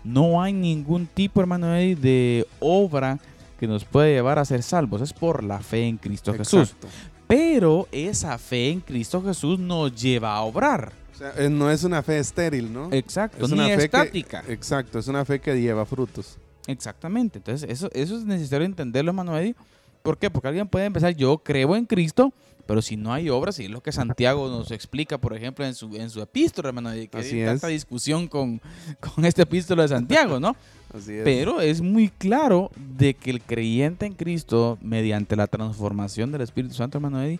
No 0.04 0.42
hay 0.42 0.54
ningún 0.54 1.08
tipo, 1.08 1.40
hermano 1.42 1.74
Eddie, 1.76 1.96
de 1.96 2.48
obra 2.60 3.20
que 3.60 3.68
nos 3.68 3.86
puede 3.86 4.14
llevar 4.14 4.38
a 4.40 4.46
ser 4.46 4.62
salvos. 4.64 5.02
Es 5.02 5.14
por 5.14 5.44
la 5.44 5.60
fe 5.60 5.88
en 5.88 5.98
Cristo 5.98 6.34
Jesús. 6.34 6.70
Exacto. 6.72 6.88
Pero 7.28 7.88
esa 7.92 8.38
fe 8.38 8.70
en 8.70 8.82
Cristo 8.82 9.24
Jesús 9.24 9.58
nos 9.58 9.96
lleva 10.00 10.36
a 10.36 10.42
obrar. 10.42 10.92
O 11.14 11.18
sea, 11.18 11.32
eh, 11.38 11.50
no 11.50 11.72
es 11.72 11.84
una 11.84 12.04
fe 12.04 12.20
estéril, 12.20 12.74
¿no? 12.74 12.90
Exacto, 12.92 13.46
Es 13.46 13.52
ni 13.52 13.58
una 13.60 13.68
fe 13.70 13.78
que- 13.78 13.84
estática. 13.86 14.44
exacto, 14.50 15.00
es 15.00 15.08
una 15.08 15.24
fe 15.24 15.40
que 15.40 15.60
lleva 15.60 15.86
frutos. 15.86 16.38
Exactamente. 16.68 17.40
Entonces, 17.40 17.70
eso, 17.70 17.90
eso 17.94 18.18
es 18.18 18.26
necesario 18.26 18.66
entenderlo, 18.66 19.14
Eddie. 19.38 19.56
¿Por 20.02 20.18
qué? 20.18 20.30
Porque 20.30 20.50
alguien 20.50 20.68
puede 20.68 20.86
empezar, 20.86 21.16
yo 21.16 21.38
creo 21.38 21.76
en 21.76 21.86
Cristo, 21.86 22.34
pero 22.66 22.82
si 22.82 22.98
no 22.98 23.14
hay 23.14 23.30
obras, 23.30 23.60
y 23.60 23.66
es 23.66 23.70
lo 23.70 23.82
que 23.82 23.92
Santiago 23.92 24.50
nos 24.50 24.72
explica, 24.72 25.18
por 25.18 25.34
ejemplo, 25.34 25.66
en 25.66 25.76
su, 25.76 25.96
en 25.96 26.10
su 26.10 26.22
epístola, 26.22 26.70
hermano 26.70 26.92
que 26.92 27.10
Así 27.14 27.36
hay 27.36 27.42
es. 27.42 27.48
tanta 27.48 27.68
discusión 27.68 28.28
con, 28.28 28.62
con 29.00 29.26
este 29.26 29.42
epístola 29.44 29.84
de 29.84 29.90
Santiago, 29.90 30.40
¿no? 30.40 30.56
Así 30.94 31.14
es. 31.14 31.24
Pero 31.24 31.62
es 31.62 31.82
muy 31.82 32.10
claro 32.10 32.70
de 32.98 33.14
que 33.14 33.32
el 33.32 33.42
creyente 33.42 34.06
en 34.06 34.14
Cristo, 34.14 34.78
mediante 34.82 35.36
la 35.36 35.48
transformación 35.48 36.32
del 36.32 36.42
Espíritu 36.42 36.74
Santo, 36.76 36.98
hermano 36.98 37.22
Eddie, 37.22 37.40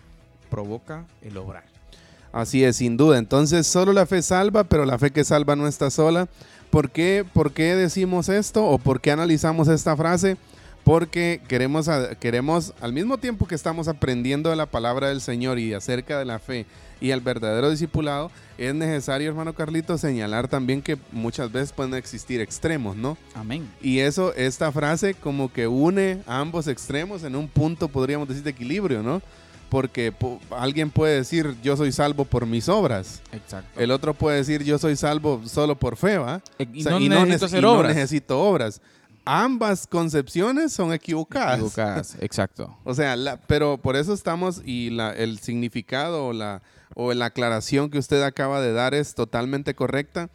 provoca 0.50 1.06
el 1.22 1.36
obrar. 1.36 1.64
Así 2.32 2.64
es, 2.64 2.76
sin 2.76 2.96
duda. 2.96 3.18
Entonces, 3.18 3.66
solo 3.66 3.92
la 3.92 4.06
fe 4.06 4.20
salva, 4.20 4.64
pero 4.64 4.84
la 4.84 4.98
fe 4.98 5.10
que 5.12 5.22
salva 5.22 5.54
no 5.54 5.68
está 5.68 5.88
sola. 5.90 6.28
¿Por 6.74 6.90
qué, 6.90 7.24
por 7.32 7.52
qué 7.52 7.76
decimos 7.76 8.28
esto 8.28 8.66
o 8.66 8.78
por 8.78 9.00
qué 9.00 9.12
analizamos 9.12 9.68
esta 9.68 9.96
frase? 9.96 10.36
Porque 10.82 11.40
queremos, 11.46 11.88
queremos, 12.18 12.74
al 12.80 12.92
mismo 12.92 13.16
tiempo 13.18 13.46
que 13.46 13.54
estamos 13.54 13.86
aprendiendo 13.86 14.50
de 14.50 14.56
la 14.56 14.66
palabra 14.66 15.10
del 15.10 15.20
Señor 15.20 15.60
y 15.60 15.72
acerca 15.72 16.18
de 16.18 16.24
la 16.24 16.40
fe 16.40 16.66
y 17.00 17.12
el 17.12 17.20
verdadero 17.20 17.70
discipulado, 17.70 18.32
es 18.58 18.74
necesario, 18.74 19.28
hermano 19.28 19.52
Carlito, 19.52 19.96
señalar 19.98 20.48
también 20.48 20.82
que 20.82 20.98
muchas 21.12 21.52
veces 21.52 21.70
pueden 21.70 21.94
existir 21.94 22.40
extremos, 22.40 22.96
¿no? 22.96 23.16
Amén. 23.36 23.70
Y 23.80 24.00
eso, 24.00 24.34
esta 24.34 24.72
frase 24.72 25.14
como 25.14 25.52
que 25.52 25.68
une 25.68 26.22
a 26.26 26.40
ambos 26.40 26.66
extremos 26.66 27.22
en 27.22 27.36
un 27.36 27.46
punto, 27.46 27.86
podríamos 27.86 28.26
decir, 28.26 28.42
de 28.42 28.50
equilibrio, 28.50 29.00
¿no? 29.00 29.22
Porque 29.68 30.12
po- 30.12 30.40
alguien 30.50 30.90
puede 30.90 31.16
decir, 31.16 31.56
yo 31.62 31.76
soy 31.76 31.90
salvo 31.92 32.24
por 32.24 32.46
mis 32.46 32.68
obras. 32.68 33.20
Exacto. 33.32 33.80
El 33.80 33.90
otro 33.90 34.14
puede 34.14 34.36
decir, 34.36 34.62
yo 34.62 34.78
soy 34.78 34.94
salvo 34.96 35.42
solo 35.46 35.74
por 35.76 35.96
fe, 35.96 36.18
¿va? 36.18 36.40
Eh, 36.58 36.66
y 36.72 36.80
O 36.80 36.82
sea, 36.84 36.92
no 36.92 37.00
y 37.00 37.08
necesito 37.08 37.46
hacer 37.46 37.58
y 37.58 37.62
no 37.62 37.72
obras. 37.72 37.94
necesito 37.94 38.40
obras. 38.40 38.80
Ambas 39.26 39.86
concepciones 39.86 40.72
son 40.72 40.92
equivocadas. 40.92 41.54
Equivocadas, 41.54 42.16
exacto. 42.20 42.76
O 42.84 42.94
sea, 42.94 43.16
la- 43.16 43.38
pero 43.38 43.78
por 43.78 43.96
eso 43.96 44.12
estamos 44.12 44.60
y 44.64 44.90
la, 44.90 45.12
el 45.12 45.38
significado 45.38 46.26
o 46.26 46.32
la, 46.32 46.62
o 46.94 47.12
la 47.14 47.26
aclaración 47.26 47.88
que 47.90 47.98
usted 47.98 48.22
acaba 48.22 48.60
de 48.60 48.72
dar 48.72 48.92
es 48.94 49.14
totalmente 49.14 49.74
correcta. 49.74 50.28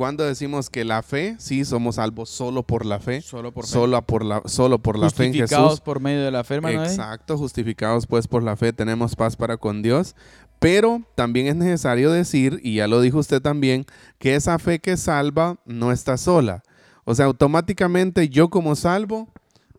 Cuando 0.00 0.24
decimos 0.24 0.70
que 0.70 0.86
la 0.86 1.02
fe, 1.02 1.36
sí, 1.38 1.62
somos 1.62 1.96
salvos 1.96 2.30
solo 2.30 2.62
por 2.62 2.86
la 2.86 3.00
fe, 3.00 3.20
Solo 3.20 3.52
por 3.52 3.66
fe. 3.66 3.70
solo 3.70 4.00
por 4.00 4.24
la, 4.24 4.40
solo 4.46 4.78
por 4.78 4.98
la 4.98 5.10
fe 5.10 5.26
en 5.26 5.32
Justificados 5.32 5.72
Jesús. 5.72 5.80
por 5.82 6.00
medio 6.00 6.22
de 6.24 6.30
la 6.30 6.42
fe, 6.42 6.54
hermano 6.54 6.80
Eddie. 6.80 6.90
Exacto, 6.90 7.36
justificados 7.36 8.06
pues 8.06 8.26
por 8.26 8.42
la 8.42 8.56
fe 8.56 8.72
tenemos 8.72 9.14
paz 9.14 9.36
para 9.36 9.58
con 9.58 9.82
Dios. 9.82 10.16
Pero 10.58 11.02
también 11.16 11.48
es 11.48 11.56
necesario 11.56 12.10
decir, 12.10 12.60
y 12.62 12.76
ya 12.76 12.88
lo 12.88 13.02
dijo 13.02 13.18
usted 13.18 13.42
también, 13.42 13.84
que 14.18 14.36
esa 14.36 14.58
fe 14.58 14.78
que 14.78 14.96
salva 14.96 15.58
no 15.66 15.92
está 15.92 16.16
sola. 16.16 16.62
O 17.04 17.14
sea, 17.14 17.26
automáticamente 17.26 18.30
yo 18.30 18.48
como 18.48 18.76
salvo 18.76 19.28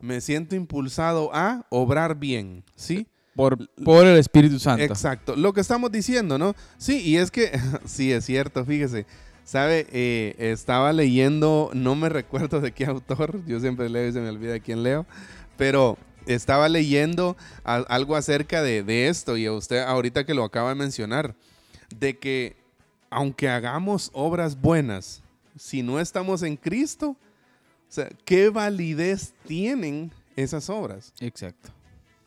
me 0.00 0.20
siento 0.20 0.54
impulsado 0.54 1.34
a 1.34 1.66
obrar 1.68 2.14
bien, 2.14 2.62
¿sí? 2.76 3.08
Por, 3.34 3.58
por 3.82 4.06
el 4.06 4.16
Espíritu 4.18 4.60
Santo. 4.60 4.84
Exacto, 4.84 5.34
lo 5.34 5.52
que 5.52 5.60
estamos 5.62 5.90
diciendo, 5.90 6.38
¿no? 6.38 6.54
Sí, 6.78 7.00
y 7.00 7.16
es 7.16 7.32
que, 7.32 7.58
sí, 7.86 8.12
es 8.12 8.24
cierto, 8.24 8.64
fíjese. 8.64 9.04
Sabe, 9.44 9.86
Eh, 9.92 10.34
estaba 10.38 10.92
leyendo, 10.92 11.70
no 11.74 11.94
me 11.94 12.08
recuerdo 12.08 12.60
de 12.60 12.72
qué 12.72 12.86
autor, 12.86 13.44
yo 13.46 13.60
siempre 13.60 13.88
leo 13.88 14.08
y 14.08 14.12
se 14.12 14.20
me 14.20 14.28
olvida 14.28 14.52
de 14.52 14.60
quién 14.60 14.82
leo, 14.82 15.04
pero 15.56 15.98
estaba 16.26 16.68
leyendo 16.68 17.36
a- 17.64 17.76
algo 17.88 18.14
acerca 18.16 18.62
de, 18.62 18.82
de 18.82 19.08
esto 19.08 19.36
y 19.36 19.46
a 19.46 19.52
usted 19.52 19.80
ahorita 19.80 20.24
que 20.24 20.34
lo 20.34 20.44
acaba 20.44 20.68
de 20.70 20.76
mencionar, 20.76 21.34
de 21.98 22.16
que 22.18 22.56
aunque 23.10 23.48
hagamos 23.48 24.10
obras 24.14 24.58
buenas, 24.60 25.22
si 25.58 25.82
no 25.82 26.00
estamos 26.00 26.42
en 26.42 26.56
Cristo, 26.56 27.10
o 27.10 27.94
sea, 27.94 28.08
¿qué 28.24 28.48
validez 28.48 29.34
tienen 29.46 30.12
esas 30.36 30.70
obras? 30.70 31.12
Exacto. 31.20 31.68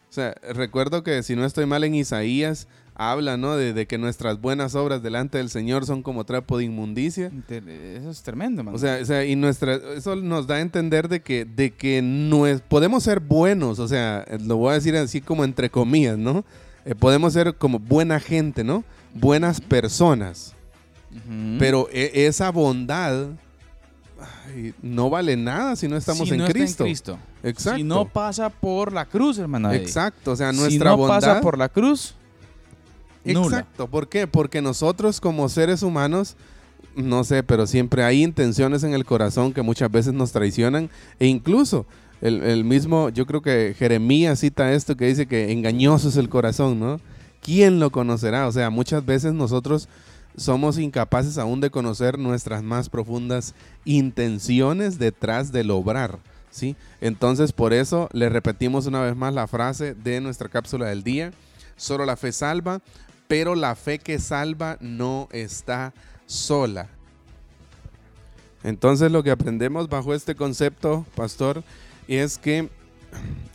O 0.10 0.13
sea, 0.15 0.36
recuerdo 0.54 1.01
que 1.04 1.23
si 1.23 1.36
no 1.36 1.43
estoy 1.43 1.65
mal 1.65 1.84
en 1.84 1.95
Isaías, 1.95 2.67
habla, 2.95 3.36
¿no? 3.38 3.55
De, 3.58 3.73
de 3.73 3.86
que 3.88 3.97
nuestras 3.97 4.39
buenas 4.41 4.73
obras 4.75 5.03
delante 5.03 5.38
del 5.38 5.49
Señor 5.49 5.86
son 5.86 6.01
como 6.01 6.23
trapo 6.23 6.58
de 6.58 6.63
inmundicia. 6.65 7.29
Eso 7.49 8.10
es 8.10 8.21
tremendo, 8.23 8.62
hermano. 8.62 8.75
O 8.75 8.79
sea, 8.79 8.99
o 9.01 9.05
sea, 9.05 9.25
y 9.25 9.36
nuestra, 9.36 9.75
eso 9.95 10.15
nos 10.15 10.47
da 10.47 10.55
a 10.55 10.62
entender 10.62 11.10
de 11.10 11.21
que, 11.21 11.45
de 11.45 11.71
que 11.71 12.01
no 12.01 12.47
es- 12.47 12.62
podemos 12.62 13.03
ser 13.03 13.19
buenos, 13.19 13.79
o 13.79 13.88
sea, 13.88 14.25
lo 14.45 14.58
voy 14.58 14.71
a 14.71 14.73
decir 14.75 14.95
así 14.95 15.21
como 15.21 15.43
entre 15.43 15.69
comillas, 15.69 16.17
¿no? 16.17 16.45
Eh, 16.86 16.95
podemos 16.95 17.34
ser 17.34 17.55
como 17.55 17.79
buena 17.79 18.19
gente, 18.19 18.63
¿no? 18.63 18.84
Buenas 19.13 19.60
personas. 19.62 20.53
Pero 21.60 21.88
e- 21.91 22.25
esa 22.27 22.49
bondad 22.51 23.27
ay, 24.47 24.73
no 24.81 25.10
vale 25.10 25.36
nada 25.38 25.75
si 25.75 25.88
no 25.88 25.97
estamos 25.97 26.27
Si 26.27 26.34
en, 26.34 26.41
no 26.41 26.47
Cristo. 26.47 26.84
Cristo. 26.84 27.19
Exacto. 27.43 27.77
Si 27.77 27.84
no 27.84 28.05
pasa 28.08 28.49
por 28.49 28.91
la 28.93 29.05
cruz, 29.05 29.38
hermano. 29.38 29.71
Exacto. 29.73 30.31
O 30.31 30.36
sea, 30.36 30.51
si 30.51 30.60
nuestra 30.60 30.91
no 30.91 30.97
bondad. 30.97 31.15
pasa 31.15 31.41
por 31.41 31.58
la 31.58 31.69
cruz, 31.69 32.15
Exacto, 33.25 33.88
¿por 33.88 34.07
qué? 34.07 34.27
Porque 34.27 34.61
nosotros 34.61 35.19
como 35.19 35.49
seres 35.49 35.83
humanos, 35.83 36.35
no 36.95 37.23
sé, 37.23 37.43
pero 37.43 37.67
siempre 37.67 38.03
hay 38.03 38.23
intenciones 38.23 38.83
en 38.83 38.93
el 38.93 39.05
corazón 39.05 39.53
que 39.53 39.61
muchas 39.61 39.91
veces 39.91 40.13
nos 40.13 40.31
traicionan 40.31 40.89
e 41.19 41.27
incluso 41.27 41.85
el, 42.21 42.43
el 42.43 42.63
mismo, 42.63 43.09
yo 43.09 43.25
creo 43.25 43.41
que 43.41 43.75
Jeremías 43.77 44.39
cita 44.39 44.71
esto 44.73 44.95
que 44.95 45.07
dice 45.07 45.25
que 45.25 45.51
engañoso 45.51 46.09
es 46.09 46.17
el 46.17 46.29
corazón, 46.29 46.79
¿no? 46.79 46.99
¿Quién 47.41 47.79
lo 47.79 47.91
conocerá? 47.91 48.47
O 48.47 48.51
sea, 48.51 48.69
muchas 48.69 49.05
veces 49.05 49.33
nosotros 49.33 49.88
somos 50.38 50.77
incapaces 50.77 51.38
aún 51.38 51.61
de 51.61 51.69
conocer 51.69 52.19
nuestras 52.19 52.63
más 52.63 52.89
profundas 52.89 53.53
intenciones 53.85 54.99
detrás 54.99 55.51
del 55.51 55.71
obrar, 55.71 56.19
¿sí? 56.49 56.75
Entonces, 57.01 57.51
por 57.51 57.73
eso 57.73 58.09
le 58.11 58.29
repetimos 58.29 58.85
una 58.85 59.01
vez 59.01 59.15
más 59.15 59.33
la 59.33 59.47
frase 59.47 59.93
de 59.93 60.21
nuestra 60.21 60.49
cápsula 60.49 60.88
del 60.88 61.03
día. 61.03 61.31
Solo 61.77 62.05
la 62.05 62.15
fe 62.15 62.31
salva, 62.31 62.81
pero 63.27 63.55
la 63.55 63.75
fe 63.75 63.99
que 63.99 64.19
salva 64.19 64.77
no 64.79 65.27
está 65.31 65.93
sola. 66.25 66.88
Entonces 68.63 69.11
lo 69.11 69.23
que 69.23 69.31
aprendemos 69.31 69.89
bajo 69.89 70.13
este 70.13 70.35
concepto, 70.35 71.05
pastor, 71.15 71.63
es 72.07 72.38
que 72.38 72.69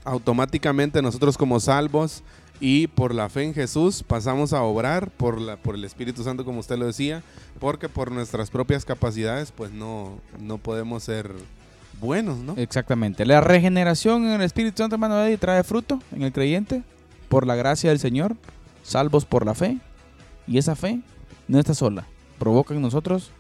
automáticamente 0.05 1.03
nosotros 1.03 1.37
como 1.37 1.61
salvos 1.61 2.23
y 2.61 2.89
por 2.89 3.15
la 3.15 3.29
fe 3.29 3.45
en 3.45 3.55
Jesús 3.55 4.03
pasamos 4.03 4.53
a 4.53 4.63
obrar 4.63 5.11
por, 5.11 5.41
la, 5.41 5.57
por 5.57 5.75
el 5.75 5.85
Espíritu 5.85 6.23
Santo, 6.23 6.45
como 6.45 6.61
usted 6.61 6.79
lo 6.79 6.87
decía, 6.87 7.23
porque 7.59 7.89
por 7.89 8.13
nuestras 8.13 8.51
propias 8.51 8.85
capacidades 8.85 9.51
pues 9.51 9.73
no, 9.73 10.19
no 10.39 10.59
podemos 10.59 11.03
ser 11.03 11.33
buenos, 12.01 12.39
¿no? 12.39 12.55
Exactamente. 12.57 13.25
La 13.27 13.41
regeneración 13.41 14.27
en 14.27 14.33
el 14.33 14.43
Espíritu 14.43 14.83
Santo, 14.83 14.97
hermano 14.97 15.23
Eddie, 15.23 15.39
trae 15.39 15.65
fruto 15.65 16.01
en 16.13 16.23
el 16.23 16.33
creyente 16.33 16.83
por 17.29 17.47
la 17.47 17.57
gracia 17.57 17.91
del 17.91 17.99
Señor, 17.99 18.37
salvos 18.83 19.25
por 19.25 19.47
la 19.47 19.55
fe. 19.55 19.79
Y 20.47 20.59
esa 20.59 20.75
fe 20.77 21.01
no 21.49 21.59
está 21.59 21.75
sola. 21.75 22.07
Provoca 22.39 22.75
en 22.75 22.83
nosotros 22.83 23.31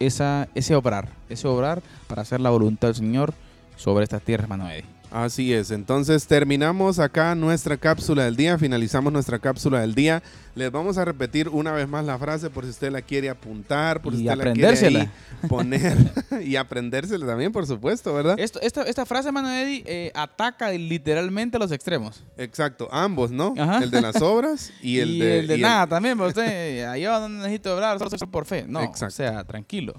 esa, 0.00 0.48
ese 0.54 0.74
obrar, 0.74 1.08
ese 1.28 1.48
obrar 1.48 1.82
para 2.06 2.22
hacer 2.22 2.40
la 2.40 2.50
voluntad 2.50 2.88
del 2.88 2.96
Señor 2.96 3.34
sobre 3.76 4.04
esta 4.04 4.20
tierra, 4.20 4.44
hermano 4.44 4.68
Eddie. 4.68 5.01
Así 5.12 5.52
es, 5.52 5.70
entonces 5.70 6.26
terminamos 6.26 6.98
acá 6.98 7.34
nuestra 7.34 7.76
cápsula 7.76 8.24
del 8.24 8.34
día, 8.34 8.56
finalizamos 8.56 9.12
nuestra 9.12 9.38
cápsula 9.38 9.80
del 9.80 9.94
día. 9.94 10.22
Les 10.54 10.72
vamos 10.72 10.96
a 10.96 11.04
repetir 11.04 11.50
una 11.50 11.72
vez 11.72 11.86
más 11.86 12.02
la 12.04 12.18
frase 12.18 12.48
por 12.48 12.64
si 12.64 12.70
usted 12.70 12.90
la 12.90 13.02
quiere 13.02 13.28
apuntar, 13.28 14.00
por 14.00 14.14
si 14.14 14.22
Y 14.24 14.28
usted 14.30 14.42
la 14.42 14.52
quiere 14.54 15.10
poner 15.50 15.96
y 16.42 16.56
aprendérsela 16.56 17.26
también, 17.26 17.52
por 17.52 17.66
supuesto, 17.66 18.14
¿verdad? 18.14 18.38
Esto, 18.38 18.58
esta, 18.62 18.82
esta 18.84 19.04
frase, 19.04 19.28
hermano 19.28 19.50
Eddie, 19.50 19.82
eh, 19.86 20.12
ataca 20.14 20.70
literalmente 20.70 21.58
a 21.58 21.60
los 21.60 21.72
extremos. 21.72 22.24
Exacto, 22.38 22.88
ambos, 22.90 23.30
¿no? 23.30 23.52
Ajá. 23.58 23.82
El 23.82 23.90
de 23.90 24.00
las 24.00 24.16
obras 24.22 24.72
y 24.80 24.98
el 25.00 25.18
de, 25.18 25.44
y 25.46 25.52
el- 25.52 25.60
nada 25.60 25.86
también, 25.86 26.16
pero 26.16 26.28
usted, 26.28 26.98
yo 26.98 27.20
no 27.20 27.28
necesito 27.28 27.74
obrar, 27.74 27.98
solo 27.98 28.10
soy 28.10 28.28
por 28.28 28.46
fe. 28.46 28.64
No, 28.66 28.80
Exacto. 28.80 29.06
o 29.06 29.10
sea, 29.10 29.44
tranquilo. 29.44 29.92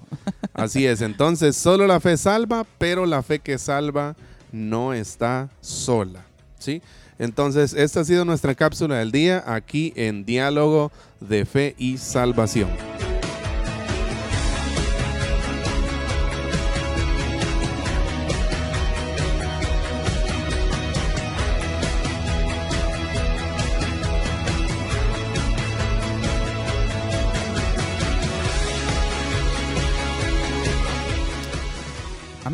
Así 0.52 0.84
es, 0.86 1.02
entonces 1.02 1.56
solo 1.56 1.86
la 1.86 2.00
fe 2.00 2.16
salva, 2.16 2.66
pero 2.78 3.06
la 3.06 3.22
fe 3.22 3.38
que 3.38 3.58
salva 3.58 4.16
no 4.54 4.94
está 4.94 5.50
sola, 5.60 6.24
¿sí? 6.58 6.80
Entonces, 7.18 7.74
esta 7.74 8.00
ha 8.00 8.04
sido 8.04 8.24
nuestra 8.24 8.54
cápsula 8.54 8.98
del 8.98 9.10
día 9.10 9.42
aquí 9.46 9.92
en 9.96 10.24
Diálogo 10.24 10.92
de 11.20 11.44
Fe 11.44 11.74
y 11.76 11.98
Salvación. 11.98 12.68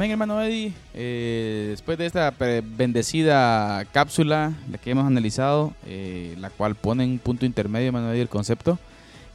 Amén, 0.00 0.12
hermano 0.12 0.40
Eddie. 0.42 0.72
Eh, 0.94 1.66
después 1.72 1.98
de 1.98 2.06
esta 2.06 2.32
bendecida 2.64 3.84
cápsula, 3.92 4.54
la 4.70 4.78
que 4.78 4.92
hemos 4.92 5.04
analizado, 5.04 5.74
eh, 5.84 6.34
la 6.38 6.48
cual 6.48 6.74
pone 6.74 7.04
en 7.04 7.18
punto 7.18 7.44
intermedio, 7.44 7.88
hermano 7.88 8.10
Eddie, 8.10 8.22
el 8.22 8.30
concepto, 8.30 8.78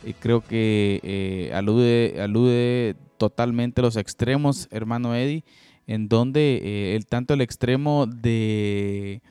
eh, 0.03 0.16
creo 0.20 0.41
que 0.41 1.01
eh, 1.03 1.51
alude, 1.53 2.20
alude 2.20 2.95
totalmente 3.20 3.82
a 3.82 3.84
los 3.84 3.95
extremos, 3.95 4.68
hermano 4.72 5.13
Eddie, 5.13 5.43
en 5.86 6.07
donde 6.07 6.59
eh, 6.63 6.95
el 6.95 7.05
tanto 7.05 7.36
el 7.36 7.41
extremo 7.41 8.07
de 8.07 9.22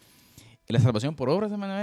la 0.72 0.80
salvación 0.80 1.14
por 1.14 1.28
obras, 1.28 1.52
hermano 1.52 1.74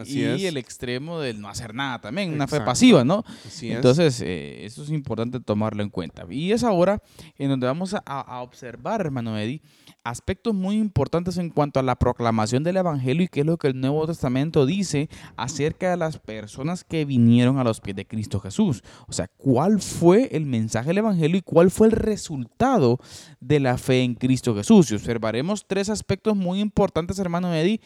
Así 0.00 0.20
y 0.20 0.24
es. 0.24 0.44
el 0.44 0.56
extremo 0.56 1.20
del 1.20 1.40
no 1.40 1.48
hacer 1.48 1.74
nada 1.74 2.00
también, 2.00 2.32
una 2.32 2.46
fe 2.46 2.60
pasiva, 2.60 3.04
¿no? 3.04 3.24
Así. 3.46 3.70
Entonces, 3.70 4.20
eh, 4.22 4.64
eso 4.64 4.82
es 4.82 4.90
importante 4.90 5.40
tomarlo 5.40 5.82
en 5.82 5.90
cuenta. 5.90 6.24
Y 6.30 6.52
es 6.52 6.64
ahora 6.64 7.02
en 7.36 7.50
donde 7.50 7.66
vamos 7.66 7.94
a, 7.94 7.98
a 7.98 8.40
observar, 8.42 9.02
hermano 9.02 9.38
Eddie, 9.38 9.60
aspectos 10.04 10.54
muy 10.54 10.76
importantes 10.76 11.36
en 11.36 11.50
cuanto 11.50 11.80
a 11.80 11.82
la 11.82 11.96
proclamación 11.96 12.64
del 12.64 12.78
Evangelio 12.78 13.24
y 13.24 13.28
qué 13.28 13.40
es 13.40 13.46
lo 13.46 13.58
que 13.58 13.68
el 13.68 13.80
Nuevo 13.80 14.06
Testamento 14.06 14.64
dice 14.64 15.08
acerca 15.36 15.90
de 15.90 15.96
las 15.96 16.18
personas 16.18 16.84
que 16.84 17.04
vinieron 17.04 17.58
a 17.58 17.64
los 17.64 17.80
pies 17.80 17.96
de 17.96 18.06
Cristo 18.06 18.40
Jesús. 18.40 18.82
O 19.06 19.12
sea, 19.12 19.28
cuál 19.36 19.80
fue 19.80 20.28
el 20.32 20.46
mensaje 20.46 20.88
del 20.88 20.98
Evangelio 20.98 21.38
y 21.38 21.42
cuál 21.42 21.70
fue 21.70 21.88
el 21.88 21.92
resultado 21.92 22.98
de 23.40 23.60
la 23.60 23.76
fe 23.76 24.02
en 24.02 24.14
Cristo 24.14 24.54
Jesús. 24.54 24.90
Y 24.90 24.94
observaremos 24.94 25.66
tres 25.66 25.88
aspectos 25.90 26.36
muy 26.36 26.60
importantes, 26.60 27.18
hermano 27.18 27.54
Eddie, 27.54 27.80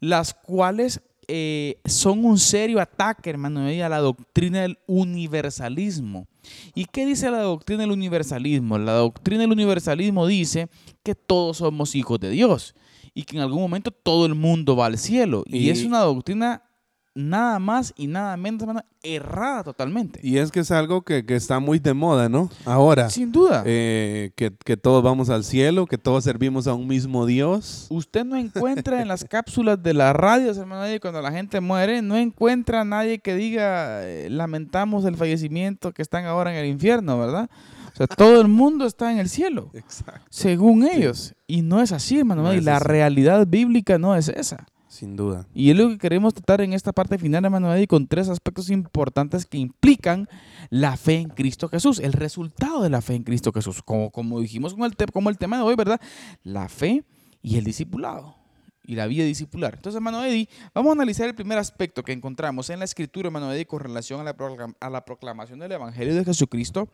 las 0.00 0.34
cuales 0.34 1.00
eh, 1.28 1.80
son 1.84 2.24
un 2.24 2.38
serio 2.38 2.80
ataque, 2.80 3.30
hermano, 3.30 3.60
a 3.66 3.88
la 3.88 3.98
doctrina 3.98 4.62
del 4.62 4.78
universalismo. 4.86 6.26
¿Y 6.74 6.84
qué 6.86 7.04
dice 7.04 7.30
la 7.30 7.40
doctrina 7.40 7.82
del 7.82 7.90
universalismo? 7.90 8.78
La 8.78 8.92
doctrina 8.94 9.40
del 9.42 9.52
universalismo 9.52 10.26
dice 10.26 10.68
que 11.02 11.14
todos 11.14 11.58
somos 11.58 11.94
hijos 11.94 12.20
de 12.20 12.30
Dios 12.30 12.74
y 13.14 13.24
que 13.24 13.36
en 13.36 13.42
algún 13.42 13.60
momento 13.62 13.90
todo 13.90 14.26
el 14.26 14.34
mundo 14.34 14.76
va 14.76 14.86
al 14.86 14.98
cielo. 14.98 15.42
Y, 15.46 15.58
Y- 15.66 15.70
es 15.70 15.84
una 15.84 16.00
doctrina 16.00 16.62
nada 17.16 17.58
más 17.58 17.92
y 17.96 18.06
nada 18.06 18.36
menos, 18.36 18.60
hermano, 18.62 18.82
errada 19.02 19.64
totalmente. 19.64 20.20
Y 20.22 20.36
es 20.38 20.50
que 20.52 20.60
es 20.60 20.70
algo 20.70 21.02
que, 21.02 21.24
que 21.24 21.34
está 21.34 21.58
muy 21.60 21.78
de 21.78 21.94
moda, 21.94 22.28
¿no? 22.28 22.50
Ahora, 22.64 23.08
Sin 23.10 23.32
duda. 23.32 23.62
eh, 23.66 24.32
que, 24.36 24.52
que 24.64 24.76
todos 24.76 25.02
vamos 25.02 25.30
al 25.30 25.42
cielo, 25.42 25.86
que 25.86 25.96
todos 25.98 26.22
servimos 26.24 26.66
a 26.66 26.74
un 26.74 26.86
mismo 26.86 27.24
Dios. 27.26 27.86
Usted 27.90 28.24
no 28.24 28.36
encuentra 28.36 29.00
en 29.02 29.08
las 29.08 29.24
cápsulas 29.24 29.82
de 29.82 29.94
las 29.94 30.14
radios, 30.14 30.58
hermano, 30.58 30.84
Eddie, 30.84 31.00
cuando 31.00 31.22
la 31.22 31.32
gente 31.32 31.60
muere, 31.60 32.02
no 32.02 32.16
encuentra 32.16 32.82
a 32.82 32.84
nadie 32.84 33.18
que 33.18 33.34
diga, 33.34 34.04
eh, 34.04 34.28
lamentamos 34.30 35.04
el 35.04 35.16
fallecimiento 35.16 35.92
que 35.92 36.02
están 36.02 36.26
ahora 36.26 36.52
en 36.52 36.58
el 36.58 36.66
infierno, 36.66 37.18
¿verdad? 37.18 37.48
O 37.92 37.96
sea, 37.96 38.06
todo 38.06 38.42
el 38.42 38.48
mundo 38.48 38.84
está 38.84 39.10
en 39.10 39.18
el 39.18 39.30
cielo, 39.30 39.70
Exacto. 39.74 40.20
según 40.28 40.86
ellos. 40.86 41.34
Y 41.46 41.62
no 41.62 41.80
es 41.80 41.92
así, 41.92 42.18
hermano. 42.18 42.42
No 42.42 42.52
es 42.52 42.62
la 42.62 42.76
así. 42.76 42.84
realidad 42.84 43.46
bíblica 43.46 43.96
no 43.98 44.14
es 44.16 44.28
esa. 44.28 44.66
Sin 44.96 45.14
duda. 45.14 45.46
Y 45.52 45.68
es 45.70 45.76
lo 45.76 45.90
que 45.90 45.98
queremos 45.98 46.32
tratar 46.32 46.62
en 46.62 46.72
esta 46.72 46.90
parte 46.90 47.18
final, 47.18 47.44
Eddie, 47.44 47.86
con 47.86 48.06
tres 48.06 48.30
aspectos 48.30 48.70
importantes 48.70 49.44
que 49.44 49.58
implican 49.58 50.26
la 50.70 50.96
fe 50.96 51.16
en 51.16 51.28
Cristo 51.28 51.68
Jesús, 51.68 51.98
el 51.98 52.14
resultado 52.14 52.82
de 52.82 52.88
la 52.88 53.02
fe 53.02 53.14
en 53.14 53.22
Cristo 53.22 53.52
Jesús. 53.52 53.82
Como, 53.82 54.10
como 54.10 54.40
dijimos 54.40 54.72
con 54.72 54.84
el, 54.84 54.96
te- 54.96 55.04
como 55.08 55.28
el 55.28 55.36
tema 55.36 55.58
de 55.58 55.64
hoy, 55.64 55.74
¿verdad? 55.76 56.00
La 56.44 56.70
fe 56.70 57.04
y 57.42 57.58
el 57.58 57.64
discipulado. 57.64 58.36
Y 58.86 58.94
la 58.94 59.06
vida 59.06 59.24
discipular. 59.24 59.74
Entonces, 59.74 59.96
hermano 59.96 60.24
Eddie, 60.24 60.48
vamos 60.72 60.90
a 60.90 60.92
analizar 60.92 61.28
el 61.28 61.34
primer 61.34 61.58
aspecto 61.58 62.02
que 62.02 62.12
encontramos 62.12 62.70
en 62.70 62.78
la 62.78 62.86
escritura, 62.86 63.26
hermano 63.26 63.52
Eddie, 63.52 63.66
con 63.66 63.80
relación 63.80 64.20
a 64.20 64.24
la, 64.24 64.34
a 64.80 64.88
la 64.88 65.04
proclamación 65.04 65.58
del 65.58 65.72
Evangelio 65.72 66.14
de 66.14 66.24
Jesucristo. 66.24 66.88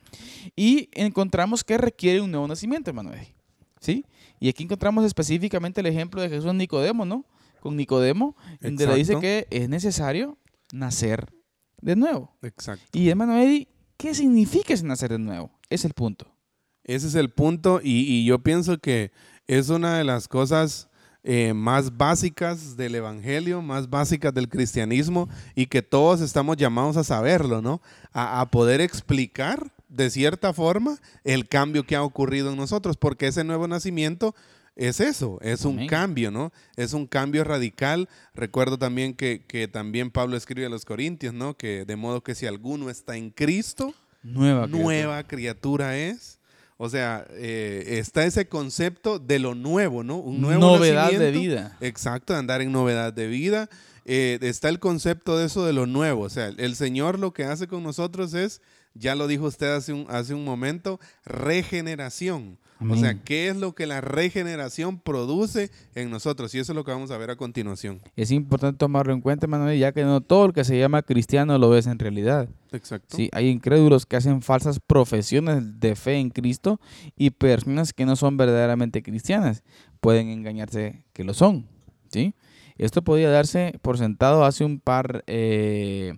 Y 0.57 0.89
encontramos 0.93 1.63
que 1.63 1.79
requiere 1.79 2.21
un 2.21 2.33
nuevo 2.33 2.49
nacimiento, 2.49 2.91
hermano 2.91 3.13
Eddie. 3.13 3.35
¿Sí? 3.79 4.05
Y 4.41 4.49
aquí 4.49 4.65
encontramos 4.65 5.05
específicamente 5.05 5.81
el 5.81 5.87
ejemplo 5.87 6.21
de 6.21 6.29
Jesús 6.29 6.53
Nicodemo, 6.53 7.05
¿no? 7.05 7.25
Con 7.63 7.77
Nicodemo, 7.77 8.37
donde 8.61 8.89
le 8.89 8.97
dice 8.97 9.21
que 9.21 9.47
es 9.51 9.69
necesario 9.69 10.37
nacer 10.73 11.33
de 11.81 11.95
nuevo. 11.95 12.37
Exacto. 12.43 12.85
Y 12.93 13.09
hermano 13.09 13.39
Eddie, 13.39 13.69
¿qué 13.97 14.15
significa 14.15 14.75
ese 14.75 14.85
nacer 14.85 15.13
de 15.13 15.21
nuevo? 15.21 15.61
Es 15.71 15.85
el 15.85 15.93
punto. 15.93 16.35
Ese 16.83 17.07
es 17.07 17.15
el 17.15 17.31
punto 17.31 17.81
y, 17.81 18.01
y 18.01 18.25
yo 18.25 18.41
pienso 18.41 18.79
que 18.79 19.13
es 19.47 19.69
una 19.69 19.97
de 19.97 20.03
las 20.03 20.27
cosas 20.27 20.89
eh, 21.23 21.55
más 21.55 21.97
básicas 21.97 22.77
del 22.77 22.97
Evangelio, 22.97 23.63
más 23.63 23.89
básicas 23.89 24.35
del 24.35 24.49
cristianismo 24.49 25.29
y 25.55 25.67
que 25.67 25.81
todos 25.81 26.21
estamos 26.21 26.57
llamados 26.57 26.97
a 26.97 27.05
saberlo, 27.05 27.63
¿no? 27.63 27.81
A, 28.13 28.41
a 28.41 28.51
poder 28.51 28.81
explicar 28.81 29.73
de 29.89 30.11
cierta 30.11 30.53
forma 30.53 30.99
el 31.23 31.49
cambio 31.49 31.85
que 31.85 31.95
ha 31.95 32.03
ocurrido 32.03 32.51
en 32.51 32.57
nosotros, 32.57 32.97
porque 32.97 33.29
ese 33.29 33.45
nuevo 33.45 33.69
nacimiento 33.69 34.35
es 34.77 35.01
eso, 35.01 35.39
es 35.43 35.65
un 35.65 35.77
Amén. 35.77 35.89
cambio, 35.89 36.31
¿no? 36.31 36.53
Es 36.77 36.93
un 36.93 37.07
cambio 37.07 37.45
radical. 37.45 38.09
Recuerdo 38.35 38.79
también 38.79 39.15
que, 39.15 39.45
que 39.47 39.69
también 39.69 40.11
Pablo 40.11 40.37
escribe 40.37 40.67
a 40.67 40.71
los 40.71 40.85
Corintios, 40.85 41.35
¿no? 41.35 41.57
Que 41.57 41.85
de 41.85 41.97
modo 41.97 42.23
que 42.23 42.35
si 42.35 42.47
alguno 42.47 42.89
está 42.91 43.17
en 43.17 43.31
Cristo, 43.31 43.95
Nueva. 44.23 44.63
criatura. 44.63 44.83
nueva 44.83 45.23
criatura 45.25 45.99
es. 45.99 46.39
O 46.79 46.89
sea, 46.89 47.27
eh, 47.31 47.99
está 47.99 48.25
ese 48.25 48.49
concepto 48.49 49.19
de 49.19 49.39
lo 49.39 49.55
nuevo, 49.55 50.03
¿no? 50.03 50.17
Un 50.17 50.41
nuevo 50.41 50.61
Novedad 50.61 51.13
de 51.13 51.31
vida. 51.31 51.77
Exacto, 51.81 52.35
andar 52.35 52.61
en 52.61 52.73
novedad 52.73 53.13
de 53.13 53.29
vida. 53.29 53.69
Eh, 54.05 54.39
está 54.43 54.69
el 54.69 54.81
concepto 54.81 55.39
de 55.39 55.47
eso 55.47 55.65
de 55.65 55.73
lo 55.73 55.87
nuevo. 55.87 56.23
O 56.23 56.31
sea, 56.31 56.49
el 56.49 56.75
Señor 56.75 57.19
lo 57.21 57.33
que 57.33 57.45
hace 57.45 57.69
con 57.69 57.85
nosotros 57.85 58.35
es, 58.35 58.61
ya 58.95 59.15
lo 59.15 59.29
dijo 59.29 59.45
usted 59.45 59.69
hace 59.77 59.93
un, 59.93 60.07
hace 60.09 60.35
un 60.35 60.45
momento, 60.45 60.99
regeneración. 61.25 62.59
O 62.89 62.97
sea, 62.97 63.11
Amén. 63.11 63.23
¿qué 63.25 63.49
es 63.49 63.57
lo 63.57 63.75
que 63.75 63.87
la 63.87 64.01
regeneración 64.01 64.99
produce 64.99 65.71
en 65.95 66.11
nosotros? 66.11 66.55
Y 66.55 66.59
eso 66.59 66.73
es 66.73 66.77
lo 66.77 66.85
que 66.85 66.91
vamos 66.91 67.11
a 67.11 67.19
ver 67.19 67.31
a 67.31 67.37
continuación. 67.37 68.01
Es 68.17 68.31
importante 68.31 68.79
tomarlo 68.79 69.13
en 69.13 69.21
cuenta, 69.21 69.47
Eddie, 69.47 69.79
ya 69.79 69.93
que 69.93 70.05
no 70.05 70.21
todo 70.21 70.47
el 70.47 70.53
que 70.53 70.65
se 70.65 70.79
llama 70.79 71.03
cristiano 71.03 71.59
lo 71.59 71.77
es 71.77 71.87
en 71.87 71.99
realidad. 71.99 72.49
Exacto. 72.73 73.17
Sí, 73.17 73.29
hay 73.33 73.49
incrédulos 73.49 74.07
que 74.07 74.17
hacen 74.17 74.43
falsas 74.43 74.81
profesiones 74.81 75.81
de 75.81 75.95
fe 75.95 76.17
en 76.17 76.31
Cristo 76.31 76.81
y 77.17 77.31
personas 77.31 77.93
que 77.93 78.07
no 78.07 78.17
son 78.17 78.37
verdaderamente 78.37 79.03
cristianas 79.03 79.63
pueden 80.03 80.29
engañarse 80.29 81.05
que 81.13 81.25
lo 81.25 81.33
son. 81.33 81.67
¿sí? 82.11 82.35
Esto 82.77 83.03
podía 83.03 83.31
darse 83.31 83.79
por 83.81 83.97
sentado 83.97 84.45
hace 84.45 84.65
un 84.65 84.81
par, 84.81 85.23
eh, 85.29 86.15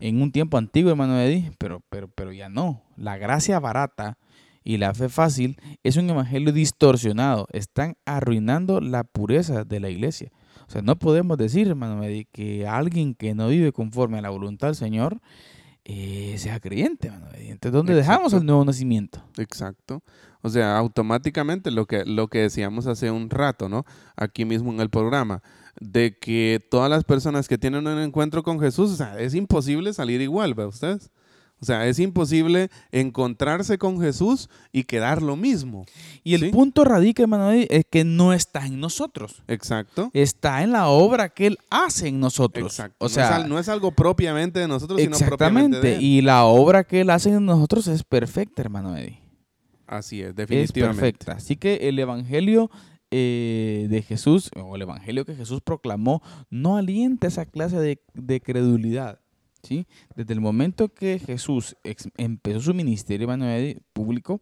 en 0.00 0.22
un 0.22 0.32
tiempo 0.32 0.56
antiguo, 0.56 0.90
hermano 0.90 1.18
Eddie, 1.18 1.52
pero, 1.58 1.82
pero, 1.90 2.08
pero 2.08 2.32
ya 2.32 2.48
no. 2.48 2.82
La 2.96 3.18
gracia 3.18 3.58
barata 3.58 4.18
y 4.64 4.78
la 4.78 4.94
fe 4.94 5.10
fácil 5.10 5.58
es 5.82 5.96
un 5.96 6.08
evangelio 6.08 6.52
distorsionado. 6.52 7.46
Están 7.52 7.96
arruinando 8.06 8.80
la 8.80 9.04
pureza 9.04 9.64
de 9.64 9.78
la 9.78 9.90
iglesia. 9.90 10.32
O 10.66 10.70
sea, 10.70 10.80
no 10.80 10.98
podemos 10.98 11.36
decir, 11.36 11.68
hermano 11.68 12.02
que 12.32 12.66
alguien 12.66 13.14
que 13.14 13.34
no 13.34 13.48
vive 13.48 13.72
conforme 13.72 14.18
a 14.18 14.22
la 14.22 14.30
voluntad 14.30 14.68
del 14.68 14.76
Señor 14.76 15.20
eh, 15.84 16.36
sea 16.38 16.60
creyente, 16.60 17.08
hermano 17.08 17.26
Eddie. 17.34 17.50
Entonces, 17.50 17.72
¿dónde 17.72 17.94
dejamos 17.94 18.32
Exacto. 18.32 18.38
el 18.38 18.46
nuevo 18.46 18.64
nacimiento? 18.64 19.22
Exacto. 19.36 20.02
O 20.40 20.48
sea, 20.48 20.78
automáticamente 20.78 21.70
lo 21.70 21.86
que, 21.86 22.06
lo 22.06 22.28
que 22.28 22.38
decíamos 22.38 22.86
hace 22.86 23.10
un 23.10 23.28
rato, 23.28 23.68
¿no? 23.68 23.84
Aquí 24.16 24.46
mismo 24.46 24.72
en 24.72 24.80
el 24.80 24.88
programa, 24.88 25.42
de 25.78 26.18
que 26.18 26.60
todas 26.70 26.88
las 26.88 27.04
personas 27.04 27.48
que 27.48 27.58
tienen 27.58 27.86
un 27.86 27.98
encuentro 27.98 28.42
con 28.42 28.60
Jesús, 28.60 28.90
o 28.90 28.96
sea, 28.96 29.18
es 29.18 29.34
imposible 29.34 29.92
salir 29.92 30.22
igual, 30.22 30.54
¿ve 30.54 30.64
ustedes? 30.64 31.10
O 31.64 31.66
sea, 31.66 31.88
es 31.88 31.98
imposible 31.98 32.68
encontrarse 32.92 33.78
con 33.78 33.98
Jesús 33.98 34.50
y 34.70 34.84
quedar 34.84 35.22
lo 35.22 35.34
mismo. 35.34 35.86
Y 36.22 36.34
el 36.34 36.42
¿Sí? 36.42 36.48
punto 36.50 36.84
radica, 36.84 37.22
hermano 37.22 37.50
Eddie, 37.50 37.68
es 37.70 37.86
que 37.90 38.04
no 38.04 38.34
está 38.34 38.66
en 38.66 38.80
nosotros. 38.80 39.42
Exacto. 39.48 40.10
Está 40.12 40.62
en 40.62 40.72
la 40.72 40.88
obra 40.88 41.30
que 41.30 41.46
Él 41.46 41.58
hace 41.70 42.08
en 42.08 42.20
nosotros. 42.20 42.66
Exacto. 42.66 42.96
O 42.98 43.06
no, 43.06 43.08
sea, 43.08 43.38
es 43.40 43.48
no 43.48 43.58
es 43.58 43.70
algo 43.70 43.92
propiamente 43.92 44.60
de 44.60 44.68
nosotros, 44.68 45.00
sino 45.00 45.16
propiamente 45.16 45.80
de 45.80 45.92
exactamente. 45.92 45.96
Él. 45.96 46.02
Y 46.02 46.20
la 46.20 46.44
obra 46.44 46.84
que 46.84 47.00
Él 47.00 47.08
hace 47.08 47.30
en 47.30 47.46
nosotros 47.46 47.86
es 47.86 48.04
perfecta, 48.04 48.60
hermano 48.60 48.94
Eddie. 48.94 49.22
Así 49.86 50.20
es, 50.20 50.28
Es 50.28 50.36
definitivamente. 50.36 51.00
perfecta. 51.00 51.32
Así 51.32 51.56
que 51.56 51.88
el 51.88 51.98
Evangelio 51.98 52.70
eh, 53.10 53.86
de 53.88 54.02
Jesús, 54.02 54.50
o 54.54 54.76
el 54.76 54.82
Evangelio 54.82 55.24
que 55.24 55.34
Jesús 55.34 55.62
proclamó, 55.62 56.20
no 56.50 56.76
alienta 56.76 57.26
esa 57.26 57.46
clase 57.46 57.78
de, 57.78 58.02
de 58.12 58.42
credulidad. 58.42 59.20
¿Sí? 59.64 59.86
Desde 60.14 60.34
el 60.34 60.40
momento 60.40 60.88
que 60.92 61.18
Jesús 61.18 61.76
empezó 62.16 62.60
su 62.60 62.74
ministerio 62.74 63.24
hermano 63.24 63.50
Eddie, 63.50 63.80
público, 63.92 64.40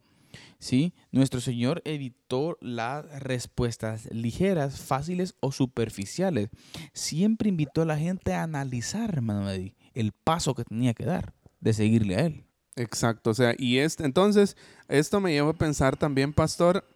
¿sí? 0.59 0.95
nuestro 1.11 1.41
Señor 1.41 1.83
evitó 1.85 2.59
las 2.61 3.23
respuestas 3.23 4.09
ligeras, 4.13 4.81
fáciles 4.81 5.35
o 5.41 5.53
superficiales. 5.53 6.51
Siempre 6.93 7.49
invitó 7.49 7.83
a 7.83 7.87
la 7.87 7.99
gente 7.99 8.35
a 8.35 8.43
analizar, 8.43 9.23
Eddie, 9.49 9.75
el 9.95 10.13
paso 10.13 10.55
que 10.55 10.65
tenía 10.65 10.95
que 10.95 11.05
dar 11.05 11.35
de 11.61 11.73
seguirle 11.73 12.17
a 12.17 12.27
Él. 12.27 12.45
Exacto, 12.75 13.31
o 13.31 13.35
sea, 13.35 13.55
y 13.59 13.79
este, 13.79 14.05
entonces, 14.05 14.57
esto 14.89 15.21
me 15.21 15.33
lleva 15.33 15.51
a 15.51 15.55
pensar 15.55 15.97
también, 15.99 16.33
pastor, 16.33 16.87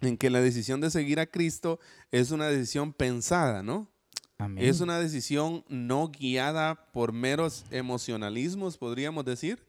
en 0.00 0.16
que 0.16 0.30
la 0.30 0.40
decisión 0.40 0.80
de 0.80 0.90
seguir 0.90 1.20
a 1.20 1.26
Cristo 1.26 1.78
es 2.10 2.30
una 2.30 2.46
decisión 2.46 2.92
pensada, 2.92 3.62
¿no? 3.62 3.93
Amén. 4.38 4.64
Es 4.64 4.80
una 4.80 4.98
decisión 4.98 5.64
no 5.68 6.08
guiada 6.08 6.90
por 6.92 7.12
meros 7.12 7.64
emocionalismos, 7.70 8.78
podríamos 8.78 9.24
decir, 9.24 9.62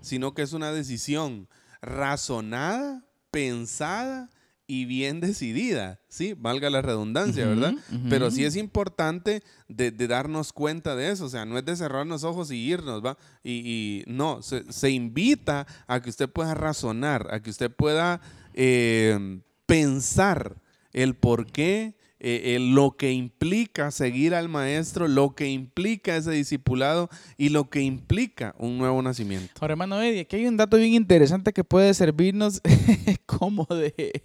sino 0.00 0.34
que 0.34 0.42
es 0.42 0.52
una 0.52 0.72
decisión 0.72 1.48
razonada, 1.82 3.04
pensada 3.30 4.30
y 4.70 4.84
bien 4.84 5.20
decidida, 5.20 5.98
¿sí? 6.08 6.34
Valga 6.34 6.68
la 6.68 6.82
redundancia, 6.82 7.44
Ujú, 7.46 7.54
¿verdad? 7.54 7.74
Pero 8.10 8.30
sí 8.30 8.44
es 8.44 8.54
importante 8.54 9.42
de, 9.66 9.90
de 9.90 10.06
darnos 10.06 10.52
cuenta 10.52 10.94
de 10.94 11.10
eso, 11.10 11.24
o 11.24 11.28
sea, 11.28 11.46
no 11.46 11.56
es 11.58 11.64
de 11.64 11.74
cerrar 11.74 12.06
los 12.06 12.22
ojos 12.22 12.50
y 12.50 12.56
irnos, 12.56 13.02
¿va? 13.04 13.16
Y, 13.42 13.52
y 13.52 14.04
no, 14.06 14.42
se, 14.42 14.70
se 14.70 14.90
invita 14.90 15.66
a 15.86 16.02
que 16.02 16.10
usted 16.10 16.28
pueda 16.28 16.54
razonar, 16.54 17.28
a 17.32 17.40
que 17.40 17.48
usted 17.50 17.70
pueda 17.70 18.20
eh, 18.52 19.40
pensar 19.64 20.56
el 20.92 21.14
por 21.16 21.46
qué, 21.46 21.97
eh, 22.20 22.56
eh, 22.56 22.58
lo 22.58 22.96
que 22.96 23.12
implica 23.12 23.92
seguir 23.92 24.34
al 24.34 24.48
maestro, 24.48 25.06
lo 25.06 25.36
que 25.36 25.48
implica 25.48 26.16
ese 26.16 26.32
discipulado 26.32 27.08
y 27.36 27.50
lo 27.50 27.70
que 27.70 27.80
implica 27.82 28.56
un 28.58 28.76
nuevo 28.76 29.00
nacimiento. 29.02 29.52
Ahora, 29.60 29.74
hermano 29.74 30.02
Eddie, 30.02 30.22
aquí 30.22 30.34
hay 30.34 30.46
un 30.46 30.56
dato 30.56 30.76
bien 30.76 30.94
interesante 30.94 31.52
que 31.52 31.62
puede 31.62 31.94
servirnos 31.94 32.60
como 33.26 33.66
de, 33.66 34.24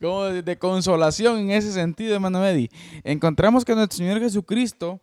como 0.00 0.24
de, 0.24 0.42
de 0.42 0.58
consolación 0.58 1.38
en 1.40 1.50
ese 1.50 1.72
sentido, 1.72 2.14
hermano 2.14 2.46
Eddie. 2.46 2.70
Encontramos 3.02 3.64
que 3.64 3.74
nuestro 3.74 3.98
Señor 3.98 4.20
Jesucristo, 4.20 5.00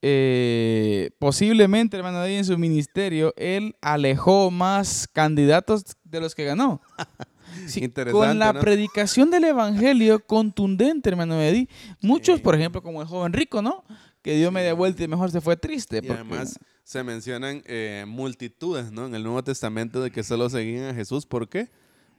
eh, 0.00 1.10
posiblemente, 1.18 1.98
hermano 1.98 2.24
Eddie, 2.24 2.38
en 2.38 2.44
su 2.46 2.56
ministerio, 2.56 3.34
Él 3.36 3.76
alejó 3.82 4.50
más 4.50 5.06
candidatos 5.06 5.84
de 6.02 6.20
los 6.20 6.34
que 6.34 6.44
ganó. 6.44 6.80
Sí, 7.68 7.84
Interesante, 7.84 8.26
con 8.26 8.38
la 8.38 8.52
¿no? 8.52 8.60
predicación 8.60 9.30
del 9.30 9.44
evangelio 9.44 10.24
contundente, 10.24 11.08
hermano 11.10 11.40
Eddie, 11.40 11.68
muchos, 12.00 12.40
por 12.40 12.54
ejemplo, 12.54 12.82
como 12.82 13.00
el 13.02 13.08
joven 13.08 13.32
rico, 13.32 13.62
¿no? 13.62 13.84
Que 14.22 14.36
dio 14.36 14.50
media 14.50 14.72
vuelta 14.74 15.02
y 15.04 15.08
mejor 15.08 15.30
se 15.30 15.40
fue 15.40 15.56
triste. 15.56 15.98
Y 15.98 16.00
porque- 16.00 16.14
además 16.20 16.58
se 16.82 17.02
mencionan 17.02 17.62
eh, 17.66 18.04
multitudes, 18.06 18.92
¿no? 18.92 19.06
En 19.06 19.14
el 19.14 19.22
Nuevo 19.22 19.42
Testamento 19.44 20.02
de 20.02 20.10
que 20.10 20.22
solo 20.22 20.48
seguían 20.50 20.84
a 20.86 20.94
Jesús, 20.94 21.26
¿por 21.26 21.48
qué? 21.48 21.68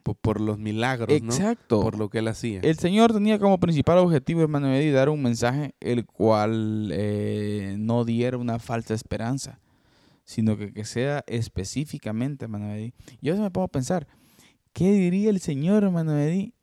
Por, 0.03 0.15
por 0.15 0.39
los 0.39 0.59
milagros, 0.59 1.09
¿no? 1.09 1.33
Exacto. 1.33 1.81
Por 1.81 1.97
lo 1.97 2.09
que 2.09 2.19
él 2.19 2.27
hacía. 2.27 2.59
El 2.61 2.77
Señor 2.77 3.11
tenía 3.11 3.39
como 3.39 3.59
principal 3.59 3.97
objetivo, 3.97 4.41
hermano 4.41 4.71
Eddie, 4.73 4.91
dar 4.91 5.09
un 5.09 5.21
mensaje 5.23 5.73
el 5.79 6.05
cual 6.05 6.89
eh, 6.93 7.75
no 7.79 8.05
diera 8.05 8.37
una 8.37 8.59
falsa 8.59 8.93
esperanza, 8.93 9.59
sino 10.23 10.57
que, 10.57 10.73
que 10.73 10.85
sea 10.85 11.23
específicamente, 11.25 12.45
hermano 12.45 12.71
Eddie. 12.71 12.93
Yo 13.21 13.33
veces 13.33 13.39
me 13.43 13.51
pongo 13.51 13.65
a 13.65 13.69
pensar, 13.71 14.07
¿qué 14.75 14.91
diría 14.91 15.29
el 15.29 15.39
Señor, 15.39 15.85
hermano 15.85 16.15
Eddie? 16.19 16.53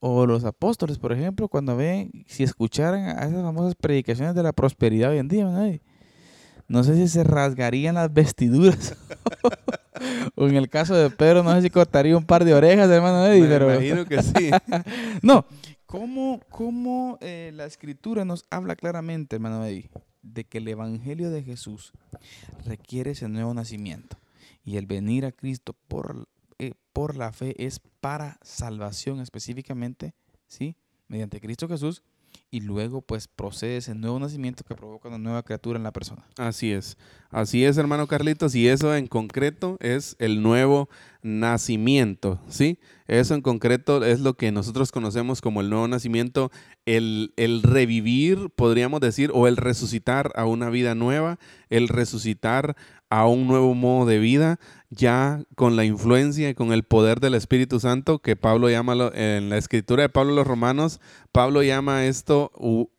O 0.00 0.26
los 0.26 0.44
apóstoles, 0.44 0.98
por 0.98 1.12
ejemplo, 1.12 1.46
cuando 1.46 1.76
ven, 1.76 2.24
si 2.26 2.42
escucharan 2.42 3.16
a 3.16 3.26
esas 3.26 3.42
famosas 3.42 3.76
predicaciones 3.76 4.34
de 4.34 4.42
la 4.42 4.52
prosperidad 4.52 5.10
hoy 5.10 5.18
en 5.18 5.28
día, 5.28 5.42
hermano 5.42 5.66
Eddie. 5.66 5.82
No 6.66 6.82
sé 6.82 6.96
si 6.96 7.06
se 7.06 7.22
rasgarían 7.22 7.94
las 7.94 8.12
vestiduras. 8.12 8.96
o 10.34 10.48
en 10.48 10.56
el 10.56 10.70
caso 10.70 10.94
de 10.94 11.10
Pedro, 11.10 11.42
no 11.42 11.54
sé 11.54 11.62
si 11.62 11.70
cortaría 11.70 12.16
un 12.16 12.24
par 12.24 12.44
de 12.44 12.54
orejas, 12.54 12.90
hermano 12.90 13.26
Eddie. 13.26 13.42
Me 13.42 13.48
pero... 13.48 13.72
imagino 13.72 14.06
que 14.06 14.22
sí. 14.22 14.50
No, 15.22 15.44
¿cómo, 15.84 16.40
cómo 16.48 17.18
eh, 17.20 17.52
la 17.54 17.66
escritura 17.66 18.24
nos 18.24 18.46
habla 18.50 18.76
claramente, 18.76 19.36
hermano 19.36 19.64
Eddie, 19.64 19.90
de 20.22 20.44
que 20.44 20.58
el 20.58 20.68
Evangelio 20.68 21.30
de 21.30 21.42
Jesús 21.42 21.92
requiere 22.64 23.10
ese 23.10 23.28
nuevo 23.28 23.52
nacimiento? 23.52 24.16
Y 24.64 24.78
el 24.78 24.86
venir 24.86 25.26
a 25.26 25.32
Cristo 25.32 25.76
por, 25.86 26.28
por 26.92 27.16
la 27.16 27.32
fe 27.32 27.54
es 27.64 27.80
para 28.00 28.38
salvación 28.42 29.20
específicamente, 29.20 30.14
¿sí? 30.46 30.76
Mediante 31.08 31.40
Cristo 31.40 31.68
Jesús. 31.68 32.02
Y 32.50 32.60
luego 32.60 33.02
pues 33.02 33.28
procede 33.28 33.78
ese 33.78 33.94
nuevo 33.94 34.18
nacimiento 34.18 34.64
que 34.64 34.74
provoca 34.74 35.08
una 35.08 35.18
nueva 35.18 35.42
criatura 35.42 35.78
en 35.78 35.82
la 35.82 35.92
persona. 35.92 36.26
Así 36.36 36.72
es. 36.72 36.98
Así 37.30 37.64
es, 37.64 37.78
hermano 37.78 38.06
Carlitos. 38.06 38.54
Y 38.54 38.68
eso 38.68 38.94
en 38.94 39.06
concreto 39.06 39.78
es 39.80 40.16
el 40.18 40.42
nuevo 40.42 40.88
nacimiento, 41.22 42.40
¿sí? 42.48 42.78
Eso 43.06 43.34
en 43.34 43.40
concreto 43.40 44.04
es 44.04 44.20
lo 44.20 44.34
que 44.34 44.52
nosotros 44.52 44.92
conocemos 44.92 45.40
como 45.40 45.62
el 45.62 45.70
nuevo 45.70 45.88
nacimiento, 45.88 46.50
el, 46.84 47.32
el 47.36 47.62
revivir, 47.62 48.50
podríamos 48.50 49.00
decir, 49.00 49.30
o 49.32 49.46
el 49.46 49.56
resucitar 49.56 50.30
a 50.34 50.44
una 50.44 50.68
vida 50.68 50.94
nueva, 50.94 51.38
el 51.70 51.88
resucitar 51.88 52.76
a 53.12 53.26
un 53.26 53.46
nuevo 53.46 53.74
modo 53.74 54.06
de 54.06 54.18
vida, 54.18 54.58
ya 54.88 55.44
con 55.54 55.76
la 55.76 55.84
influencia 55.84 56.48
y 56.48 56.54
con 56.54 56.72
el 56.72 56.82
poder 56.82 57.20
del 57.20 57.34
Espíritu 57.34 57.78
Santo, 57.78 58.20
que 58.20 58.36
Pablo 58.36 58.70
llama 58.70 59.10
en 59.12 59.50
la 59.50 59.58
escritura 59.58 60.04
de 60.04 60.08
Pablo 60.08 60.32
los 60.32 60.46
Romanos, 60.46 60.98
Pablo 61.30 61.62
llama 61.62 62.06
esto 62.06 62.50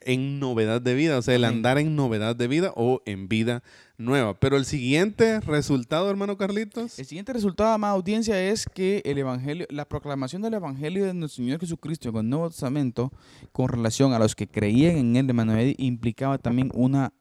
en 0.01 0.39
novedad 0.39 0.84
de 0.84 0.93
vida, 0.93 1.18
o 1.18 1.22
sea, 1.24 1.34
el 1.34 1.43
andar 1.43 1.80
en 1.80 1.95
novedad 1.95 2.36
de 2.36 2.47
vida 2.47 2.72
o 2.76 3.01
en 3.07 3.28
vida 3.28 3.64
nueva. 3.97 4.36
Pero 4.36 4.55
el 4.57 4.66
siguiente 4.66 5.39
resultado, 5.39 6.11
hermano 6.11 6.38
Carlitos, 6.38 6.99
El 6.99 7.07
siguiente 7.07 7.34
resultado, 7.34 7.74
amada 7.74 7.93
audiencia, 7.93 8.39
es 8.39 8.68
que 8.68 9.01
el 9.05 9.18
evangelio, 9.18 9.66
la 9.72 9.86
proclamación 9.86 10.43
del 10.43 10.53
evangelio 10.53 11.07
de 11.07 11.16
nuestro 11.16 11.43
Señor 11.43 11.59
Jesucristo 11.59 12.11
con 12.11 12.24
el 12.24 12.30
Nuevo 12.30 12.51
Testamento, 12.51 13.11
con 13.51 13.68
relación 13.68 14.14
a 14.14 14.20
los 14.20 14.36
que 14.36 14.47
creían 14.47 14.95
en 14.95 15.16
él 15.16 15.26
de 15.26 15.34
Manuel, 15.34 15.74
implicaba 15.80 16.38
también 16.38 16.70
una 16.76 17.14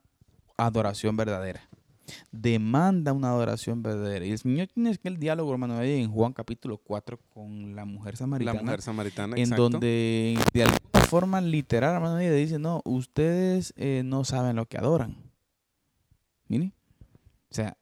adoración 0.59 1.16
verdadera. 1.16 1.71
Demanda 2.30 3.12
una 3.12 3.28
adoración 3.28 3.82
verdadera. 3.82 4.24
Y 4.24 4.32
el 4.32 4.38
Señor 4.38 4.68
tiene 4.68 4.90
aquel 4.90 5.18
diálogo, 5.18 5.53
hermano, 5.53 5.80
en 5.82 6.11
Juan 6.11 6.32
capítulo 6.32 6.78
4 6.78 7.18
con 7.28 7.74
la 7.74 7.84
mujer 7.84 8.14
la 8.14 8.18
samaritana. 8.18 8.62
mujer 8.62 8.82
samaritana, 8.82 9.36
en 9.36 9.42
exacto. 9.42 9.68
donde 9.68 10.38
de 10.53 10.62
alguna 10.62 11.07
forma 11.09 11.40
literal, 11.40 11.94
hermano, 11.94 12.18
ella 12.18 12.32
dice, 12.32 12.59
no, 12.59 12.82
ustedes 12.84 13.72
eh, 13.76 14.03
no 14.05 14.24
saben 14.24 14.57
lo 14.57 14.66
que 14.66 14.78
adoran. 14.78 15.16
Mire, 16.48 16.72
o 17.50 17.55
sea, 17.55 17.76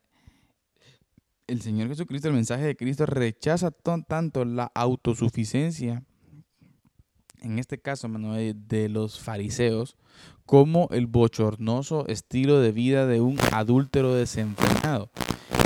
el 1.47 1.61
Señor 1.63 1.89
Jesucristo, 1.89 2.29
el 2.29 2.35
mensaje 2.35 2.65
de 2.65 2.77
Cristo 2.77 3.07
rechaza 3.07 3.71
tanto 3.71 4.45
la 4.45 4.71
autosuficiencia, 4.75 6.05
en 7.41 7.59
este 7.59 7.81
caso, 7.81 8.07
hermano, 8.07 8.37
eh, 8.37 8.55
de 8.55 8.89
los 8.89 9.19
fariseos, 9.19 9.97
como 10.51 10.89
el 10.91 11.07
bochornoso 11.07 12.09
estilo 12.09 12.61
de 12.61 12.73
vida 12.73 13.07
de 13.07 13.21
un 13.21 13.39
adúltero 13.53 14.17
desenfrenado. 14.17 15.09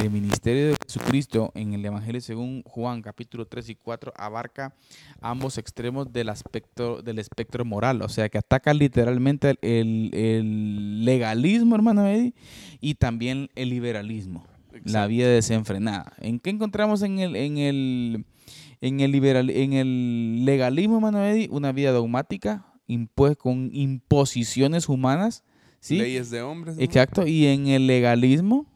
El 0.03 0.11
ministerio 0.11 0.69
de 0.69 0.77
Jesucristo 0.85 1.53
en 1.55 1.73
el 1.73 1.83
Evangelio 1.87 2.21
según 2.21 2.63
Juan 2.65 3.01
capítulo 3.01 3.47
3 3.47 3.71
y 3.71 3.75
4 3.77 4.13
abarca 4.15 4.75
ambos 5.23 5.57
extremos 5.57 6.13
del 6.13 6.29
aspecto 6.29 7.01
del 7.01 7.19
espectro 7.19 7.65
moral, 7.65 8.03
o 8.03 8.11
sea 8.11 8.29
que 8.29 8.37
ataca 8.37 8.75
literalmente 8.75 9.57
el, 9.63 11.03
legalismo, 11.03 11.77
hermano 11.77 12.07
Eddie, 12.07 12.35
y 12.83 12.97
también 12.97 13.49
el 13.55 13.71
liberalismo, 13.71 14.45
la 14.85 15.07
vida 15.07 15.29
desenfrenada. 15.29 16.13
¿En 16.19 16.39
qué 16.39 16.51
encontramos 16.51 17.01
en 17.01 17.21
el 17.21 17.37
en 17.37 17.57
el 17.57 18.27
en 18.83 19.01
el 19.01 19.13
liberal 19.13 19.49
en 19.49 19.73
el 19.73 20.45
legalismo, 20.45 20.97
hermano 20.97 21.25
Eddie? 21.25 21.49
Una 21.51 21.73
vida 21.73 21.91
dogmática, 21.93 22.67
impuesta 22.87 23.37
con 23.43 23.71
imposiciones 23.73 24.89
humanas, 24.89 25.45
¿sí? 25.81 25.99
Leyes 25.99 26.31
de 26.31 26.43
hombres. 26.43 26.77
¿no? 26.77 26.83
Exacto, 26.83 27.27
y 27.27 27.47
en 27.47 27.67
el 27.69 27.87
legalismo, 27.87 28.67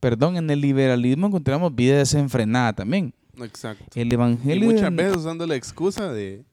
perdón, 0.00 0.36
en 0.36 0.50
el 0.50 0.60
liberalismo 0.60 1.26
encontramos 1.28 1.74
vida 1.74 1.98
desenfrenada 1.98 2.72
también. 2.74 3.14
Exacto. 3.40 3.84
El 3.94 4.08
Y 4.08 4.14
evangelio 4.14 4.70
muchas 4.70 4.90
de- 4.90 4.96
veces 4.96 5.16
usando 5.18 5.46
la 5.46 5.56
excusa 5.56 6.10
de, 6.12 6.44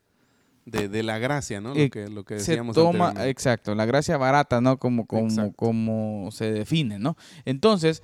de, 0.66 0.90
de 0.90 1.04
la 1.04 1.18
gracia, 1.18 1.62
¿no? 1.62 1.74
Eh, 1.76 1.86
Lo 1.86 1.90
que, 1.90 2.10
lo 2.10 2.24
que 2.26 2.40
se 2.40 2.52
decíamos 2.52 2.76
toma, 2.76 2.90
anteriormente. 3.10 3.30
exacto, 3.30 3.76
la 3.76 3.86
gracia 3.86 4.18
barata, 4.18 4.60
¿no? 4.62 4.78
Como, 4.78 5.06
como, 5.06 5.28
Exacto. 5.28 5.54
como 5.56 6.30
se 6.32 6.52
define, 6.52 7.00
¿no? 7.00 7.16
Entonces, 7.46 8.02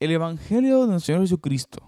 El 0.00 0.10
Evangelio 0.10 0.82
de 0.82 0.88
nuestro 0.88 1.06
Señor 1.06 1.22
Jesucristo, 1.22 1.78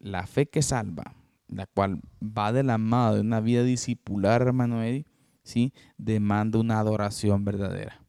la 0.00 0.26
fe 0.26 0.46
que 0.46 0.62
salva, 0.62 1.14
la 1.48 1.66
cual 1.66 2.00
va 2.22 2.52
de 2.52 2.62
la 2.62 2.76
mano 2.78 3.14
de 3.14 3.20
una 3.20 3.40
vida 3.40 3.62
discipular, 3.62 4.42
hermano 4.42 4.82
Eddie, 4.82 5.06
¿sí? 5.48 5.72
demanda 5.96 6.58
una 6.58 6.78
adoración 6.78 7.44
verdadera. 7.44 8.00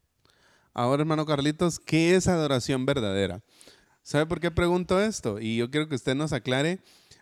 Ahora, 0.73 1.01
hermano 1.01 1.25
Carlitos, 1.25 1.79
¿qué 1.79 2.15
es 2.15 2.27
adoración 2.27 2.85
verdadera? 2.85 3.41
¿Sabe 4.03 4.25
por 4.25 4.39
qué 4.39 4.51
pregunto 4.51 5.01
esto? 5.01 5.39
Y 5.39 5.57
yo 5.57 5.71
quiero 5.71 5.87
que 5.87 5.95
usted 5.95 6.15
nos 6.15 6.33
aclare, 6.33 6.79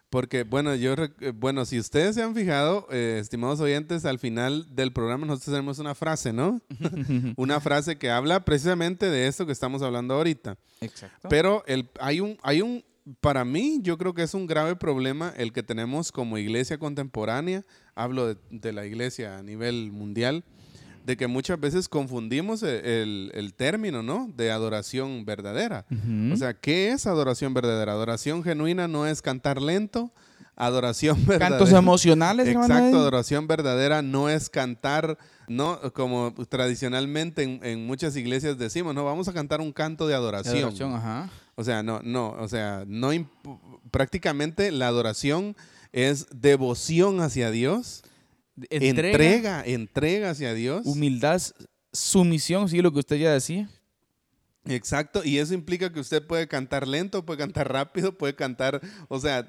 porque, 0.10 0.44
bueno, 0.44 0.74
yo, 0.76 0.94
eh, 0.94 1.32
bueno, 1.36 1.66
si 1.66 1.78
ustedes 1.80 2.16
se 2.16 2.24
han 2.24 2.34
fijado, 2.34 2.88
eh, 2.92 3.20
estimados 3.22 3.60
oyentes, 3.60 4.06
al 4.06 4.20
final 4.20 4.74
del 4.74 4.92
programa 4.92 5.26
nosotros 5.26 5.54
tenemos 5.54 5.80
una 5.80 5.96
frase, 5.96 6.34
¿no? 6.34 6.62
una 7.36 7.60
frase 7.60 7.98
que 7.98 8.10
habla 8.10 8.44
precisamente 8.44 9.10
de 9.10 9.28
esto 9.28 9.46
que 9.46 9.52
estamos 9.52 9.82
hablando 9.82 10.16
ahorita. 10.16 10.58
Exacto. 10.82 11.28
Pero 11.30 11.64
el, 11.68 11.90
hay 12.00 12.22
un, 12.22 12.38
hay 12.42 12.62
un, 12.62 12.84
para 13.22 13.46
mí, 13.46 13.80
yo 13.82 13.98
creo 13.98 14.14
que 14.14 14.24
es 14.24 14.34
un 14.34 14.48
grave 14.48 14.76
problema 14.76 15.34
el 15.38 15.54
que 15.54 15.64
tenemos 15.64 16.12
como 16.12 16.38
iglesia 16.38 16.78
contemporánea, 16.78 17.64
hablo 17.98 18.28
de, 18.28 18.38
de 18.52 18.72
la 18.72 18.86
iglesia 18.86 19.38
a 19.38 19.44
nivel 19.44 19.92
mundial, 19.92 20.44
de 21.06 21.16
que 21.18 21.28
muchas 21.28 21.60
veces 21.60 21.88
confundimos 21.88 22.64
e- 22.64 23.02
el, 23.02 23.32
el 23.34 23.54
término, 23.54 24.04
¿no? 24.04 24.30
De 24.36 24.52
adoración 24.52 25.26
verdadera. 25.26 25.86
O 26.34 26.36
sea, 26.36 26.54
¿qué 26.54 26.92
es 26.92 27.08
adoración 27.08 27.54
verdadera? 27.54 27.94
Adoración 27.94 28.44
genuina 28.44 28.88
no 28.88 29.08
es 29.08 29.22
cantar 29.22 29.62
lento. 29.62 30.12
Adoración 30.60 31.18
verdadera. 31.26 31.50
Cantos 31.50 31.72
emocionales, 31.72 32.48
Exacto, 32.48 32.98
adoración 32.98 33.48
verdadera 33.48 34.02
no 34.02 34.28
es 34.28 34.50
cantar, 34.50 35.18
no 35.48 35.80
como 35.94 36.34
tradicionalmente 36.50 37.44
en, 37.44 37.60
en 37.64 37.86
muchas 37.86 38.16
iglesias 38.16 38.58
decimos, 38.58 38.96
no, 38.96 39.06
vamos 39.06 39.28
a 39.28 39.34
cantar 39.34 39.62
un 39.62 39.72
canto 39.72 40.08
de 40.08 40.16
adoración. 40.16 40.58
Adoración, 40.58 40.94
ajá. 40.94 41.30
O 41.56 41.64
sea, 41.64 41.84
no, 41.84 42.02
no, 42.04 42.32
o 42.32 42.48
sea, 42.48 42.84
no 42.88 43.12
prácticamente 43.92 44.72
la 44.72 44.88
adoración 44.88 45.56
es 45.98 46.28
devoción 46.30 47.22
hacia 47.22 47.50
Dios, 47.50 48.04
Entrega, 48.70 49.10
entrega, 49.10 49.64
entrega 49.66 50.30
hacia 50.32 50.54
Dios. 50.54 50.86
humildad, 50.86 51.42
sumisión, 51.92 52.70
sí, 52.70 52.82
lo 52.82 52.92
que 52.92 53.00
usted 53.00 53.16
ya 53.18 53.32
decía. 53.32 53.68
Exacto, 54.66 55.24
y 55.24 55.40
eso 55.40 55.56
implica 55.56 55.92
que 55.92 56.00
usted 56.00 56.26
puede 56.26 56.48
cantar 56.48 56.88
lento, 56.88 57.26
puede 57.26 57.40
cantar 57.40 57.72
rápido, 57.72 58.16
puede 58.16 58.36
cantar, 58.36 58.80
o 59.08 59.20
sea, 59.20 59.48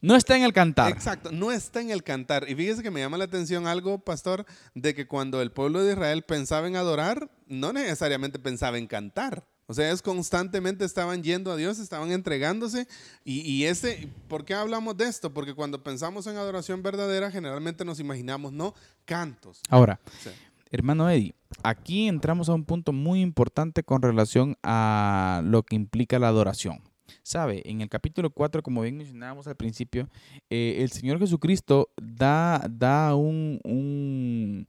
No 0.00 0.16
está 0.16 0.36
en 0.36 0.44
el 0.44 0.54
cantar. 0.54 0.90
Exacto, 0.92 1.32
no 1.32 1.52
está 1.52 1.80
en 1.82 1.90
el 1.90 2.02
cantar. 2.02 2.48
Y 2.48 2.54
fíjese 2.54 2.82
que 2.82 2.90
me 2.90 3.00
llama 3.00 3.18
la 3.18 3.24
atención 3.24 3.66
algo, 3.66 3.98
pastor, 3.98 4.46
de 4.74 4.94
que 4.94 5.06
cuando 5.06 5.42
el 5.42 5.50
pueblo 5.50 5.82
de 5.82 5.92
Israel 5.92 6.22
pensaba 6.22 6.66
en 6.66 6.76
adorar, 6.76 7.30
no 7.46 7.72
necesariamente 7.74 8.38
pensaba 8.38 8.78
en 8.78 8.86
cantar. 8.86 9.44
O 9.70 9.74
sea, 9.74 9.92
es 9.92 10.00
constantemente 10.00 10.84
estaban 10.86 11.22
yendo 11.22 11.52
a 11.52 11.56
Dios, 11.56 11.78
estaban 11.78 12.10
entregándose. 12.10 12.88
Y, 13.22 13.40
y 13.42 13.64
ese, 13.66 14.08
¿por 14.26 14.46
qué 14.46 14.54
hablamos 14.54 14.96
de 14.96 15.04
esto? 15.06 15.34
Porque 15.34 15.52
cuando 15.54 15.82
pensamos 15.84 16.26
en 16.26 16.36
adoración 16.38 16.82
verdadera, 16.82 17.30
generalmente 17.30 17.84
nos 17.84 18.00
imaginamos, 18.00 18.50
no, 18.52 18.74
cantos. 19.04 19.60
Ahora, 19.68 20.00
Sí. 20.20 20.30
hermano 20.70 21.10
Eddie, 21.10 21.34
aquí 21.62 22.08
entramos 22.08 22.48
a 22.48 22.54
un 22.54 22.64
punto 22.64 22.92
muy 22.94 23.20
importante 23.20 23.82
con 23.82 24.00
relación 24.00 24.56
a 24.62 25.42
lo 25.44 25.62
que 25.62 25.76
implica 25.76 26.18
la 26.18 26.28
adoración. 26.28 26.80
Sabe, 27.22 27.62
en 27.66 27.82
el 27.82 27.90
capítulo 27.90 28.30
4, 28.30 28.62
como 28.62 28.80
bien 28.80 28.96
mencionábamos 28.96 29.46
al 29.48 29.56
principio, 29.56 30.08
eh, 30.48 30.76
el 30.80 30.90
Señor 30.92 31.18
Jesucristo 31.18 31.90
da, 32.00 32.66
da 32.70 33.14
un, 33.14 33.60
un- 33.64 34.66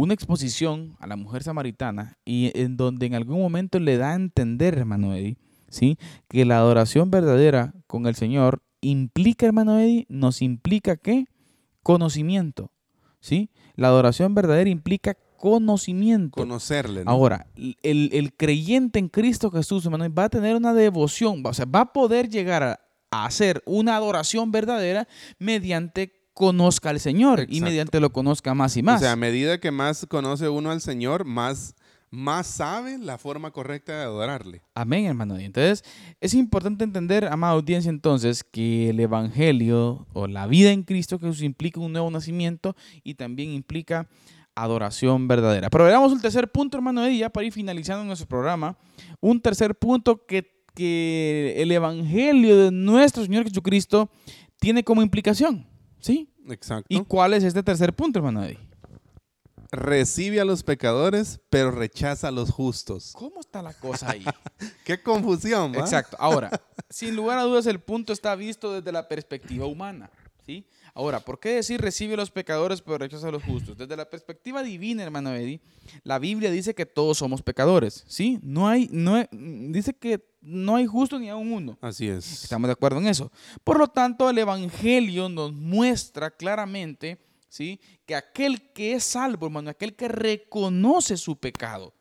una 0.00 0.14
exposición 0.14 0.96
a 0.98 1.06
la 1.06 1.16
mujer 1.16 1.42
samaritana 1.42 2.16
y 2.24 2.58
en 2.58 2.78
donde 2.78 3.04
en 3.04 3.14
algún 3.14 3.38
momento 3.38 3.78
le 3.78 3.98
da 3.98 4.12
a 4.12 4.14
entender, 4.14 4.78
hermano 4.78 5.14
Eddie, 5.14 5.36
¿sí? 5.68 5.98
que 6.26 6.46
la 6.46 6.56
adoración 6.56 7.10
verdadera 7.10 7.74
con 7.86 8.06
el 8.06 8.14
Señor 8.14 8.62
implica, 8.80 9.44
hermano 9.44 9.78
Eddie, 9.78 10.06
nos 10.08 10.40
implica 10.40 10.96
qué? 10.96 11.26
Conocimiento, 11.82 12.72
¿sí? 13.20 13.50
La 13.74 13.88
adoración 13.88 14.34
verdadera 14.34 14.70
implica 14.70 15.18
conocimiento. 15.36 16.40
Conocerle. 16.40 17.04
¿no? 17.04 17.10
Ahora, 17.10 17.46
el, 17.56 18.08
el 18.12 18.32
creyente 18.34 18.98
en 18.98 19.08
Cristo 19.08 19.50
Jesús, 19.50 19.84
hermano, 19.84 20.06
va 20.14 20.24
a 20.24 20.30
tener 20.30 20.56
una 20.56 20.72
devoción, 20.72 21.42
o 21.44 21.52
sea, 21.52 21.66
va 21.66 21.80
a 21.80 21.92
poder 21.92 22.30
llegar 22.30 22.62
a, 22.62 22.80
a 23.10 23.26
hacer 23.26 23.62
una 23.66 23.96
adoración 23.96 24.50
verdadera 24.50 25.08
mediante 25.38 26.19
conozca 26.40 26.88
al 26.88 27.00
Señor 27.00 27.40
y 27.40 27.42
Exacto. 27.42 27.64
mediante 27.66 28.00
lo 28.00 28.12
conozca 28.14 28.54
más 28.54 28.74
y 28.74 28.82
más. 28.82 29.02
O 29.02 29.04
sea, 29.04 29.12
a 29.12 29.16
medida 29.16 29.60
que 29.60 29.70
más 29.70 30.06
conoce 30.06 30.48
uno 30.48 30.70
al 30.70 30.80
Señor, 30.80 31.26
más, 31.26 31.74
más 32.10 32.46
sabe 32.46 32.96
la 32.96 33.18
forma 33.18 33.50
correcta 33.50 33.92
de 33.92 34.04
adorarle. 34.04 34.62
Amén, 34.74 35.04
hermano. 35.04 35.38
Y 35.38 35.44
Entonces, 35.44 35.84
es 36.18 36.32
importante 36.32 36.82
entender, 36.82 37.26
amada 37.26 37.52
audiencia, 37.52 37.90
entonces, 37.90 38.42
que 38.42 38.88
el 38.88 39.00
Evangelio 39.00 40.06
o 40.14 40.28
la 40.28 40.46
vida 40.46 40.70
en 40.70 40.82
Cristo 40.82 41.18
Jesús 41.18 41.42
implica 41.42 41.78
un 41.78 41.92
nuevo 41.92 42.10
nacimiento 42.10 42.74
y 43.04 43.16
también 43.16 43.50
implica 43.50 44.08
adoración 44.54 45.28
verdadera. 45.28 45.68
Pero 45.68 45.84
veamos 45.84 46.10
el 46.10 46.22
tercer 46.22 46.50
punto, 46.50 46.78
hermano 46.78 47.04
Eddie, 47.04 47.18
ya 47.18 47.28
para 47.28 47.46
ir 47.46 47.52
finalizando 47.52 48.02
nuestro 48.02 48.26
programa. 48.26 48.78
Un 49.20 49.42
tercer 49.42 49.74
punto 49.74 50.24
que, 50.24 50.64
que 50.74 51.52
el 51.58 51.70
Evangelio 51.70 52.56
de 52.56 52.70
nuestro 52.70 53.22
Señor 53.24 53.44
Jesucristo 53.44 54.10
tiene 54.58 54.82
como 54.82 55.02
implicación. 55.02 55.66
¿Sí? 56.00 56.29
Exacto. 56.48 56.86
¿Y 56.88 57.04
cuál 57.04 57.34
es 57.34 57.44
este 57.44 57.62
tercer 57.62 57.94
punto, 57.94 58.18
hermano 58.18 58.44
Eddie? 58.44 58.58
Recibe 59.72 60.40
a 60.40 60.44
los 60.44 60.64
pecadores, 60.64 61.40
pero 61.48 61.70
rechaza 61.70 62.28
a 62.28 62.30
los 62.32 62.50
justos. 62.50 63.12
¿Cómo 63.14 63.38
está 63.38 63.62
la 63.62 63.72
cosa 63.72 64.10
ahí? 64.10 64.24
Qué 64.84 65.00
confusión, 65.00 65.72
¿va? 65.72 65.78
Exacto. 65.78 66.16
Ahora, 66.18 66.50
sin 66.90 67.14
lugar 67.14 67.38
a 67.38 67.42
dudas, 67.42 67.66
el 67.66 67.78
punto 67.80 68.12
está 68.12 68.34
visto 68.34 68.72
desde 68.72 68.90
la 68.90 69.06
perspectiva 69.06 69.66
humana. 69.66 70.10
¿sí? 70.44 70.66
Ahora, 70.94 71.20
¿por 71.20 71.38
qué 71.38 71.50
decir 71.50 71.80
recibe 71.80 72.14
a 72.14 72.16
los 72.16 72.30
pecadores 72.30 72.82
pero 72.82 72.98
rechaza 72.98 73.28
a 73.28 73.30
los 73.30 73.42
justos? 73.42 73.76
Desde 73.76 73.96
la 73.96 74.08
perspectiva 74.08 74.62
divina, 74.62 75.02
hermano 75.02 75.34
Eddie, 75.34 75.60
la 76.02 76.18
Biblia 76.18 76.50
dice 76.50 76.74
que 76.74 76.86
todos 76.86 77.18
somos 77.18 77.42
pecadores. 77.42 78.04
¿sí? 78.06 78.38
No 78.42 78.68
hay, 78.68 78.88
no 78.92 79.22
dice 79.30 79.94
que 79.94 80.24
no 80.40 80.76
hay 80.76 80.86
justo 80.86 81.18
ni 81.18 81.28
aún 81.28 81.52
uno. 81.52 81.78
Así 81.80 82.08
es. 82.08 82.44
Estamos 82.44 82.68
de 82.68 82.72
acuerdo 82.72 82.98
en 82.98 83.08
eso. 83.08 83.30
Por 83.64 83.78
lo 83.78 83.88
tanto, 83.88 84.28
el 84.28 84.38
Evangelio 84.38 85.28
nos 85.28 85.52
muestra 85.52 86.30
claramente 86.30 87.18
¿sí? 87.48 87.80
que 88.06 88.14
aquel 88.14 88.72
que 88.72 88.94
es 88.94 89.04
salvo, 89.04 89.46
hermano, 89.46 89.70
aquel 89.70 89.94
que 89.94 90.08
reconoce 90.08 91.16
su 91.16 91.36
pecado, 91.36 91.94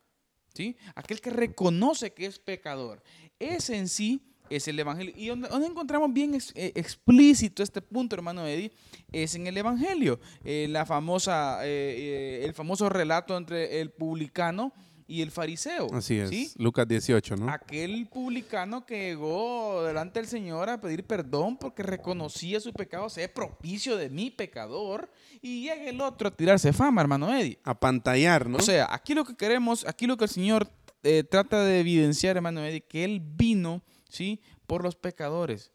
¿sí? 0.53 0.77
aquel 0.95 1.19
que 1.19 1.31
reconoce 1.31 2.13
que 2.13 2.25
es 2.25 2.39
pecador, 2.39 3.03
ese 3.39 3.77
en 3.77 3.89
sí 3.89 4.28
es 4.49 4.67
el 4.67 4.79
Evangelio. 4.79 5.13
Y 5.15 5.27
donde, 5.27 5.47
donde 5.49 5.67
encontramos 5.67 6.11
bien 6.13 6.35
ex- 6.35 6.51
eh, 6.55 6.71
explícito 6.75 7.63
este 7.63 7.81
punto, 7.81 8.15
hermano 8.15 8.45
Eddie, 8.45 8.71
es 9.11 9.35
en 9.35 9.47
el 9.47 9.57
Evangelio. 9.57 10.19
Eh, 10.43 10.67
la 10.69 10.85
famosa, 10.85 11.65
eh, 11.65 12.41
eh, 12.41 12.45
el 12.45 12.53
famoso 12.53 12.89
relato 12.89 13.37
entre 13.37 13.81
el 13.81 13.91
publicano 13.91 14.73
y 15.07 15.23
el 15.23 15.31
fariseo. 15.31 15.87
Así 15.91 16.19
es. 16.19 16.29
¿sí? 16.29 16.51
Lucas 16.57 16.87
18, 16.87 17.35
¿no? 17.35 17.49
Aquel 17.49 18.07
publicano 18.07 18.85
que 18.85 19.07
llegó 19.09 19.83
delante 19.83 20.19
del 20.19 20.27
Señor 20.29 20.69
a 20.69 20.79
pedir 20.79 21.03
perdón 21.03 21.57
porque 21.57 21.81
reconocía 21.81 22.59
su 22.59 22.71
pecado, 22.73 23.09
sea 23.09 23.33
propicio 23.33 23.97
de 23.97 24.11
mi 24.11 24.29
pecador, 24.29 25.09
y 25.41 25.61
llega 25.63 25.89
el 25.89 25.99
otro 26.01 26.27
a 26.27 26.31
tirarse 26.35 26.73
fama, 26.73 27.01
hermano 27.01 27.35
Eddie. 27.35 27.57
A 27.63 27.79
pantallar, 27.79 28.47
¿no? 28.47 28.57
O 28.57 28.61
sea, 28.61 28.87
aquí 28.91 29.15
lo 29.15 29.25
que 29.25 29.35
queremos, 29.35 29.83
aquí 29.87 30.05
lo 30.05 30.15
que 30.15 30.25
el 30.25 30.29
Señor 30.29 30.69
eh, 31.01 31.23
trata 31.23 31.63
de 31.63 31.79
evidenciar, 31.79 32.35
hermano 32.35 32.63
Eddie, 32.63 32.81
que 32.81 33.03
Él 33.03 33.19
vino, 33.19 33.81
¿sí? 34.09 34.41
Por 34.67 34.83
los 34.83 34.95
pecadores. 34.97 35.71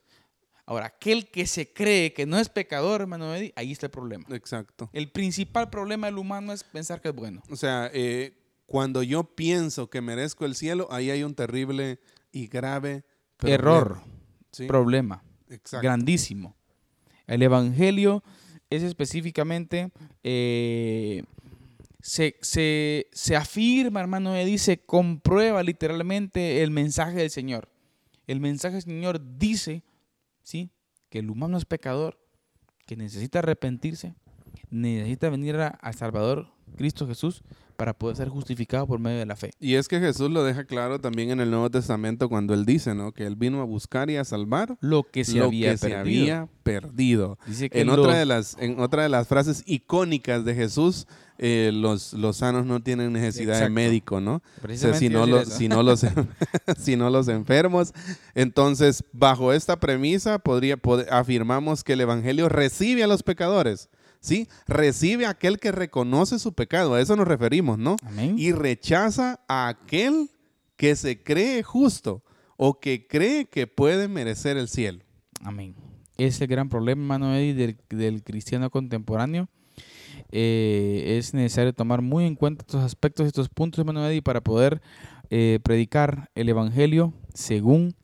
Ahora, 0.66 0.86
aquel 0.86 1.28
que 1.30 1.46
se 1.46 1.72
cree 1.72 2.12
que 2.12 2.24
no 2.26 2.38
es 2.38 2.48
pecador, 2.48 3.00
hermano 3.02 3.34
Eddie, 3.34 3.52
ahí 3.56 3.72
está 3.72 3.86
el 3.86 3.90
problema. 3.92 4.24
Exacto. 4.30 4.88
El 4.92 5.10
principal 5.10 5.68
problema 5.70 6.06
del 6.06 6.18
humano 6.18 6.52
es 6.52 6.64
pensar 6.64 7.00
que 7.00 7.08
es 7.08 7.14
bueno. 7.14 7.42
O 7.50 7.56
sea, 7.56 7.90
eh, 7.92 8.36
cuando 8.66 9.02
yo 9.02 9.24
pienso 9.24 9.90
que 9.90 10.00
merezco 10.00 10.46
el 10.46 10.54
cielo, 10.54 10.88
ahí 10.90 11.10
hay 11.10 11.22
un 11.22 11.34
terrible 11.34 12.00
y 12.32 12.46
grave 12.46 13.04
problema. 13.36 13.54
Error, 13.54 14.00
Sí, 14.52 14.66
problema. 14.66 15.22
exacto. 15.50 15.82
grandísimo. 15.84 16.56
El 17.26 17.42
Evangelio 17.42 18.22
es 18.70 18.82
específicamente, 18.82 19.90
eh, 20.22 21.24
se, 22.00 22.36
se- 22.40 23.08
se 23.12 23.36
afirma, 23.36 24.00
hermano 24.00 24.34
Eddie, 24.34 24.56
se 24.58 24.78
comprueba 24.84 25.62
literalmente 25.62 26.62
el 26.62 26.70
mensaje 26.70 27.16
del 27.18 27.30
Señor. 27.30 27.68
El 28.26 28.40
mensaje 28.40 28.74
del 28.74 28.82
Señor 28.82 29.38
dice, 29.38 29.84
¿sí? 30.42 30.70
Que 31.10 31.18
el 31.18 31.30
humano 31.30 31.58
es 31.58 31.64
pecador, 31.64 32.18
que 32.86 32.96
necesita 32.96 33.40
arrepentirse, 33.40 34.14
necesita 34.70 35.28
venir 35.30 35.56
al 35.56 35.94
Salvador 35.94 36.53
Cristo 36.74 37.06
Jesús 37.06 37.42
para 37.76 37.92
poder 37.92 38.16
ser 38.16 38.28
justificado 38.28 38.86
por 38.86 39.00
medio 39.00 39.18
de 39.18 39.26
la 39.26 39.34
fe. 39.34 39.50
Y 39.58 39.74
es 39.74 39.88
que 39.88 39.98
Jesús 39.98 40.30
lo 40.30 40.44
deja 40.44 40.64
claro 40.64 41.00
también 41.00 41.30
en 41.30 41.40
el 41.40 41.50
Nuevo 41.50 41.70
Testamento 41.70 42.28
cuando 42.28 42.54
él 42.54 42.64
dice, 42.64 42.94
¿no? 42.94 43.10
Que 43.12 43.26
él 43.26 43.34
vino 43.34 43.60
a 43.60 43.64
buscar 43.64 44.10
y 44.10 44.16
a 44.16 44.24
salvar 44.24 44.76
Lo 44.80 45.02
que 45.02 45.24
se 45.24 45.38
lo 45.38 45.46
había 45.46 45.72
que 45.72 45.78
se 45.78 45.88
perdido. 45.88 46.22
había 46.22 46.48
perdido. 46.62 47.38
Dice 47.46 47.70
que 47.70 47.80
En 47.80 47.88
otra, 47.90 48.16
de 48.16 48.26
las, 48.26 48.56
en 48.60 48.78
otra 48.78 49.02
de 49.02 49.08
las 49.08 49.26
frases 49.26 49.64
icónicas 49.66 50.44
de 50.44 50.54
Jesús, 50.54 51.08
eh, 51.38 51.72
los, 51.74 52.12
los 52.12 52.36
sanos 52.36 52.64
no 52.64 52.80
tienen 52.80 53.12
necesidad 53.12 53.54
Exacto. 53.56 53.64
de 53.64 53.70
médico, 53.70 54.20
¿no? 54.20 54.40
O 54.62 54.76
sea, 54.76 54.94
si, 54.94 55.08
no 55.08 55.26
los, 55.26 55.48
si, 55.48 55.66
no 55.68 55.82
los, 55.82 56.04
si 56.78 56.94
no 56.94 57.10
los 57.10 57.26
enfermos. 57.26 57.92
Entonces, 58.36 59.02
bajo 59.12 59.52
esta 59.52 59.80
premisa, 59.80 60.38
podría, 60.38 60.76
pod- 60.76 61.06
afirmamos 61.10 61.82
que 61.82 61.94
el 61.94 62.02
Evangelio 62.02 62.48
recibe 62.48 63.02
a 63.02 63.08
los 63.08 63.22
pecadores. 63.24 63.88
¿Sí? 64.24 64.48
Recibe 64.66 65.26
a 65.26 65.30
aquel 65.30 65.58
que 65.58 65.70
reconoce 65.70 66.38
su 66.38 66.54
pecado, 66.54 66.94
a 66.94 67.00
eso 67.02 67.14
nos 67.14 67.28
referimos, 67.28 67.76
¿no? 67.76 67.96
Amén. 68.02 68.38
y 68.38 68.52
rechaza 68.52 69.40
a 69.48 69.68
aquel 69.68 70.30
que 70.76 70.96
se 70.96 71.22
cree 71.22 71.62
justo 71.62 72.22
o 72.56 72.80
que 72.80 73.06
cree 73.06 73.44
que 73.44 73.66
puede 73.66 74.08
merecer 74.08 74.56
el 74.56 74.68
cielo. 74.68 75.04
Amén. 75.42 75.74
Es 76.16 76.40
el 76.40 76.46
gran 76.46 76.70
problema, 76.70 77.02
hermano 77.02 77.36
Eddie, 77.36 77.52
del, 77.52 77.76
del 77.90 78.22
cristiano 78.22 78.70
contemporáneo. 78.70 79.50
Eh, 80.32 81.16
es 81.18 81.34
necesario 81.34 81.74
tomar 81.74 82.00
muy 82.00 82.24
en 82.24 82.34
cuenta 82.34 82.62
estos 82.62 82.82
aspectos, 82.82 83.26
estos 83.26 83.50
puntos, 83.50 83.80
hermano 83.80 84.08
Eddie, 84.08 84.22
para 84.22 84.40
poder 84.40 84.80
eh, 85.28 85.58
predicar 85.62 86.30
el 86.34 86.48
Evangelio 86.48 87.12
según 87.34 87.94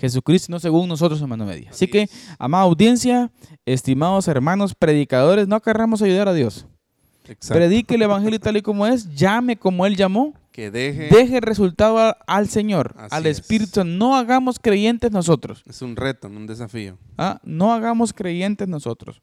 Jesucristo, 0.00 0.50
no 0.50 0.58
según 0.60 0.88
nosotros, 0.88 1.20
hermano 1.20 1.50
Eddie. 1.50 1.68
Así 1.68 1.86
que, 1.86 2.08
amada 2.38 2.64
audiencia, 2.64 3.30
estimados 3.66 4.26
hermanos 4.28 4.74
predicadores, 4.74 5.46
no 5.48 5.60
querramos 5.60 6.00
ayudar 6.02 6.28
a 6.28 6.32
Dios. 6.32 6.66
Exacto. 7.28 7.54
Predique 7.54 7.94
el 7.94 8.02
Evangelio 8.02 8.40
tal 8.40 8.56
y 8.56 8.62
como 8.62 8.86
es, 8.86 9.14
llame 9.14 9.56
como 9.56 9.86
Él 9.86 9.94
llamó, 9.96 10.34
que 10.50 10.70
deje 10.70 11.08
deje 11.14 11.36
el 11.36 11.42
resultado 11.42 11.98
a- 11.98 12.16
al 12.26 12.48
Señor, 12.48 12.94
Así 12.98 13.14
al 13.14 13.26
es. 13.26 13.38
Espíritu. 13.38 13.84
No 13.84 14.16
hagamos 14.16 14.58
creyentes 14.58 15.12
nosotros. 15.12 15.62
es 15.66 15.80
un 15.82 15.94
reto, 15.94 16.28
no 16.28 16.38
un 16.38 16.46
desafío. 16.48 16.98
¿ah? 17.18 17.40
No 17.44 17.72
hagamos 17.72 18.12
creyentes 18.12 18.66
nosotros. 18.66 19.22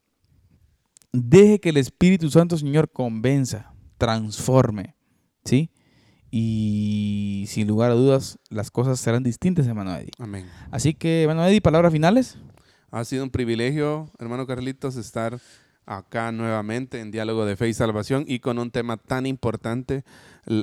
Deje 1.12 1.58
que 1.60 1.68
el 1.70 1.76
Espíritu 1.76 2.30
Santo, 2.30 2.56
Señor, 2.56 2.90
convenza, 2.90 3.72
transforme. 3.98 4.94
¿Sí? 5.44 5.70
Y 6.30 7.44
sin 7.48 7.66
lugar 7.66 7.90
a 7.90 7.94
dudas, 7.94 8.38
las 8.50 8.70
cosas 8.70 9.00
serán 9.00 9.22
distintas, 9.22 9.66
hermano 9.66 9.94
Eddie. 9.94 10.12
Amén. 10.18 10.46
Así 10.70 10.94
que, 10.94 11.22
hermano 11.22 11.46
Eddie, 11.46 11.60
palabras 11.60 11.92
finales. 11.92 12.36
Ha 12.90 13.04
sido 13.04 13.24
un 13.24 13.30
privilegio, 13.30 14.10
hermano 14.18 14.46
Carlitos, 14.46 14.96
estar 14.96 15.38
acá 15.88 16.32
nuevamente 16.32 17.00
en 17.00 17.10
Diálogo 17.10 17.46
de 17.46 17.56
Fe 17.56 17.68
y 17.68 17.74
Salvación 17.74 18.24
y 18.28 18.40
con 18.40 18.58
un 18.58 18.70
tema 18.70 18.98
tan 18.98 19.24
importante 19.24 20.04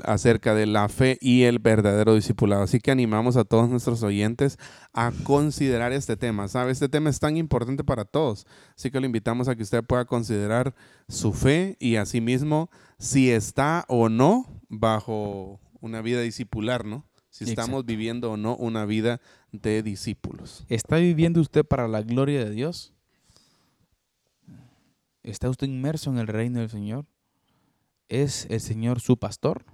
acerca 0.04 0.54
de 0.54 0.68
la 0.68 0.88
fe 0.88 1.18
y 1.20 1.44
el 1.44 1.60
verdadero 1.60 2.14
discipulado. 2.14 2.64
Así 2.64 2.80
que 2.80 2.92
animamos 2.92 3.36
a 3.36 3.44
todos 3.44 3.70
nuestros 3.70 4.04
oyentes 4.04 4.58
a 4.94 5.12
considerar 5.24 5.94
este 5.94 6.16
tema. 6.16 6.48
¿Sabe? 6.48 6.72
Este 6.72 6.90
tema 6.90 7.10
es 7.10 7.20
tan 7.20 7.38
importante 7.38 7.84
para 7.84 8.06
todos. 8.06 8.46
Así 8.76 8.92
que 8.92 9.00
lo 9.00 9.06
invitamos 9.08 9.48
a 9.48 9.56
que 9.56 9.64
usted 9.64 9.84
pueda 9.84 10.06
considerar 10.06 10.76
su 11.08 11.34
fe 11.34 11.76
y 11.80 11.96
asimismo 11.96 12.70
si 13.00 13.32
está 13.32 13.86
o 13.88 14.10
no 14.10 14.55
bajo 14.70 15.60
una 15.82 16.02
vida 16.02 16.22
discipular, 16.22 16.86
¿no? 16.86 17.06
Si 17.30 17.44
estamos 17.44 17.70
Exacto. 17.70 17.88
viviendo 17.88 18.32
o 18.32 18.38
no 18.38 18.56
una 18.56 18.86
vida 18.86 19.20
de 19.52 19.84
discípulos. 19.84 20.66
¿Está 20.70 20.98
viviendo 20.98 21.42
usted 21.42 21.66
para 21.66 21.88
la 21.88 22.02
gloria 22.02 22.44
de 22.46 22.52
Dios? 22.52 22.94
¿Está 25.22 25.50
usted 25.50 25.68
inmerso 25.68 26.12
en 26.12 26.20
el 26.20 26.28
reino 26.28 26.60
del 26.60 26.70
Señor? 26.70 27.06
¿Es 28.08 28.48
el 28.50 28.62
Señor 28.62 29.00
su 29.00 29.18
pastor? 29.18 29.66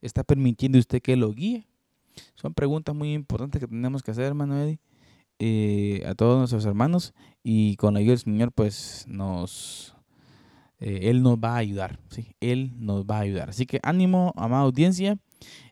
¿Está 0.00 0.22
permitiendo 0.22 0.78
usted 0.78 1.00
que 1.00 1.16
lo 1.16 1.32
guíe? 1.32 1.66
Son 2.34 2.52
preguntas 2.54 2.94
muy 2.94 3.14
importantes 3.14 3.60
que 3.60 3.66
tenemos 3.66 4.02
que 4.02 4.10
hacer, 4.10 4.24
hermano 4.24 4.60
Eddie, 4.60 4.80
eh, 5.38 6.04
a 6.06 6.14
todos 6.14 6.38
nuestros 6.38 6.64
hermanos 6.66 7.14
y 7.42 7.76
con 7.76 7.94
la 7.94 8.00
ayuda 8.00 8.12
del 8.12 8.18
Señor, 8.18 8.52
pues 8.52 9.06
nos, 9.08 9.91
eh, 10.82 11.10
Él 11.10 11.22
nos 11.22 11.38
va 11.38 11.54
a 11.54 11.58
ayudar, 11.58 12.00
¿sí? 12.08 12.34
Él 12.40 12.72
nos 12.76 13.04
va 13.04 13.18
a 13.18 13.20
ayudar. 13.20 13.50
Así 13.50 13.66
que 13.66 13.78
ánimo, 13.84 14.34
amada 14.36 14.62
audiencia. 14.62 15.16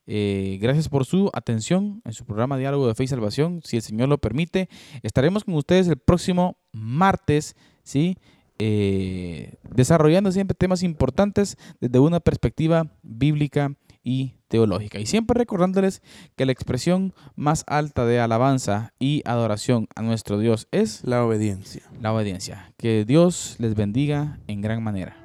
Eh, 0.07 0.59
gracias 0.63 0.89
por 0.89 1.05
su 1.05 1.31
atención 1.35 2.01
en 2.05 2.13
su 2.13 2.25
programa 2.25 2.57
Diálogo 2.57 2.87
de 2.87 2.95
Fe 2.95 3.05
y 3.05 3.09
Salvación. 3.09 3.61
Si 3.65 3.77
el 3.77 3.83
Señor 3.83 4.09
lo 4.09 4.19
permite, 4.19 4.69
estaremos 5.03 5.43
con 5.43 5.55
ustedes 5.55 5.89
el 5.89 5.97
próximo 5.97 6.59
martes, 6.73 7.57
¿sí? 7.83 8.19
Eh, 8.61 9.55
desarrollando 9.75 10.31
siempre 10.31 10.55
temas 10.55 10.85
importantes 10.85 11.57
desde 11.81 11.99
una 11.99 12.21
perspectiva 12.21 12.93
bíblica 13.03 13.75
y 14.11 14.35
teológica. 14.49 14.99
Y 14.99 15.07
siempre 15.07 15.39
recordándoles 15.39 16.03
que 16.35 16.45
la 16.45 16.51
expresión 16.51 17.15
más 17.37 17.63
alta 17.69 18.05
de 18.05 18.19
alabanza 18.19 18.93
y 18.99 19.23
adoración 19.25 19.87
a 19.95 20.03
nuestro 20.03 20.39
Dios 20.41 20.67
es 20.73 21.03
La 21.05 21.25
obediencia. 21.25 21.83
la 22.01 22.13
obediencia. 22.13 22.73
Que 22.77 23.05
Dios 23.05 23.55
les 23.59 23.77
bendiga 23.77 24.41
en 24.49 24.63
gran 24.63 24.83
manera. 24.83 25.17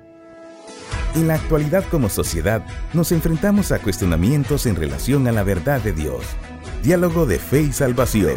En 1.15 1.27
la 1.27 1.33
actualidad 1.35 1.83
como 1.89 2.09
sociedad 2.09 2.63
nos 2.93 3.11
enfrentamos 3.11 3.71
a 3.71 3.79
cuestionamientos 3.79 4.67
en 4.67 4.75
relación 4.75 5.27
a 5.27 5.31
la 5.31 5.41
verdad 5.43 5.81
de 5.81 5.93
Dios. 5.93 6.23
Diálogo 6.83 7.25
de 7.25 7.39
fe 7.39 7.61
y 7.61 7.71
salvación. 7.71 8.35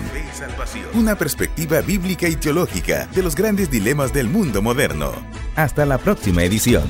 Una 0.95 1.19
perspectiva 1.19 1.83
bíblica 1.83 2.27
y 2.27 2.37
teológica 2.37 3.07
de 3.15 3.23
los 3.23 3.35
grandes 3.35 3.71
dilemas 3.71 4.15
del 4.15 4.29
mundo 4.29 4.63
moderno. 4.63 5.13
Hasta 5.57 5.85
la 5.85 5.99
próxima 5.99 6.43
edición. 6.45 6.85